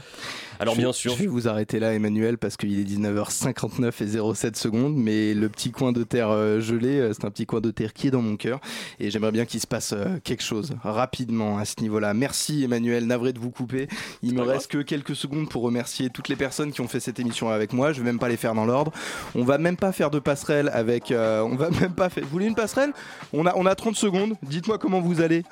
Alors 0.60 0.76
Je- 0.76 0.82
bien 0.82 0.92
sûr, 0.92 1.14
Je 1.14 1.20
vais 1.20 1.28
vous 1.28 1.48
arrêter 1.48 1.80
là, 1.80 1.94
Emmanuel, 1.94 2.38
parce 2.38 2.58
qu'il 2.58 2.78
est 2.78 2.84
19h59 2.84 4.02
et 4.02 4.08
07 4.36 4.56
secondes, 4.58 4.96
mais 4.96 5.34
le 5.34 5.50
petit 5.50 5.72
coin 5.72 5.92
de 5.92 6.04
terre 6.04 6.30
euh, 6.30 6.60
gelé, 6.60 7.00
euh, 7.00 7.14
c'est 7.14 7.26
un 7.26 7.32
petit 7.32 7.46
coin 7.46 7.62
de 7.62 7.72
terre 7.72 7.94
qui 7.94 8.08
est 8.08 8.12
dans 8.12 8.22
mon 8.22 8.36
cœur, 8.38 8.60
et 9.00 9.10
j'aimerais 9.12 9.32
bien 9.32 9.46
qu'il 9.46 9.60
se 9.60 9.68
passe 9.68 9.94
euh, 9.94 10.18
quelque 10.24 10.44
chose 10.44 10.76
rapidement 10.84 11.58
à 11.58 11.66
ce 11.66 11.76
niveau-là. 11.82 12.14
Merci, 12.14 12.64
Emmanuel, 12.64 13.06
navré 13.08 13.34
de 13.34 13.40
vous 13.40 13.52
couper. 13.52 13.88
Il 14.24 14.34
me 14.36 14.42
reste 14.42 14.72
que 14.72 14.80
quelques 14.80 15.16
secondes 15.16 15.50
pour 15.50 15.62
remercier 15.64 16.10
toutes 16.10 16.28
les 16.28 16.36
personnes 16.36 16.72
qui 16.72 16.82
ont 16.82 16.88
fait 16.88 17.00
cette 17.00 17.20
émission 17.20 17.50
avec 17.50 17.74
moi. 17.74 17.94
Je 17.94 18.00
vais 18.00 18.06
même 18.06 18.20
pas 18.20 18.30
les 18.30 18.38
faire 18.38 18.54
dans 18.56 18.66
l'ordre. 18.66 18.92
On 19.36 19.44
va 19.44 19.58
même 19.58 19.69
pas 19.78 19.92
faire 19.92 20.10
de 20.10 20.20
passerelle 20.20 20.70
avec. 20.74 21.12
euh, 21.12 21.42
on 21.42 21.56
va 21.56 21.70
même 21.82 21.94
pas 21.94 22.10
faire. 22.10 22.24
Vous 22.24 22.30
voulez 22.30 22.48
une 22.48 22.56
passerelle? 22.56 22.94
On 23.34 23.46
a, 23.46 23.54
on 23.56 23.66
a 23.66 23.76
30 23.76 23.96
secondes. 23.96 24.36
Dites-moi 24.44 24.78
comment 24.78 25.02
vous 25.02 25.22
allez. 25.22 25.44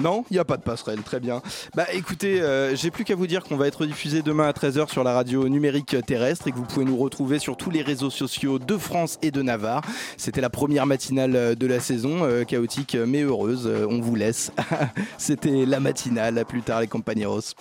Non, 0.00 0.24
il 0.30 0.34
n'y 0.34 0.38
a 0.38 0.44
pas 0.46 0.56
de 0.56 0.62
passerelle, 0.62 1.02
très 1.02 1.20
bien. 1.20 1.42
Bah 1.74 1.84
écoutez, 1.92 2.40
euh, 2.40 2.74
j'ai 2.74 2.90
plus 2.90 3.04
qu'à 3.04 3.14
vous 3.14 3.26
dire 3.26 3.44
qu'on 3.44 3.58
va 3.58 3.66
être 3.66 3.84
diffusé 3.84 4.22
demain 4.22 4.48
à 4.48 4.52
13h 4.52 4.90
sur 4.90 5.04
la 5.04 5.12
radio 5.12 5.46
numérique 5.50 5.94
terrestre 6.06 6.48
et 6.48 6.50
que 6.50 6.56
vous 6.56 6.64
pouvez 6.64 6.86
nous 6.86 6.96
retrouver 6.96 7.38
sur 7.38 7.58
tous 7.58 7.68
les 7.68 7.82
réseaux 7.82 8.08
sociaux 8.08 8.58
de 8.58 8.78
France 8.78 9.18
et 9.20 9.30
de 9.30 9.42
Navarre. 9.42 9.82
C'était 10.16 10.40
la 10.40 10.48
première 10.48 10.86
matinale 10.86 11.36
euh, 11.36 11.54
de 11.54 11.66
la 11.66 11.78
saison, 11.78 12.20
chaotique 12.48 12.96
mais 13.06 13.20
heureuse. 13.20 13.70
On 13.90 14.00
vous 14.00 14.14
laisse. 14.14 14.50
C'était 15.18 15.66
la 15.66 15.78
matinale, 15.78 16.38
à 16.38 16.46
plus 16.46 16.62
tard 16.62 16.80
les 16.80 16.86
compañeros. 16.86 17.54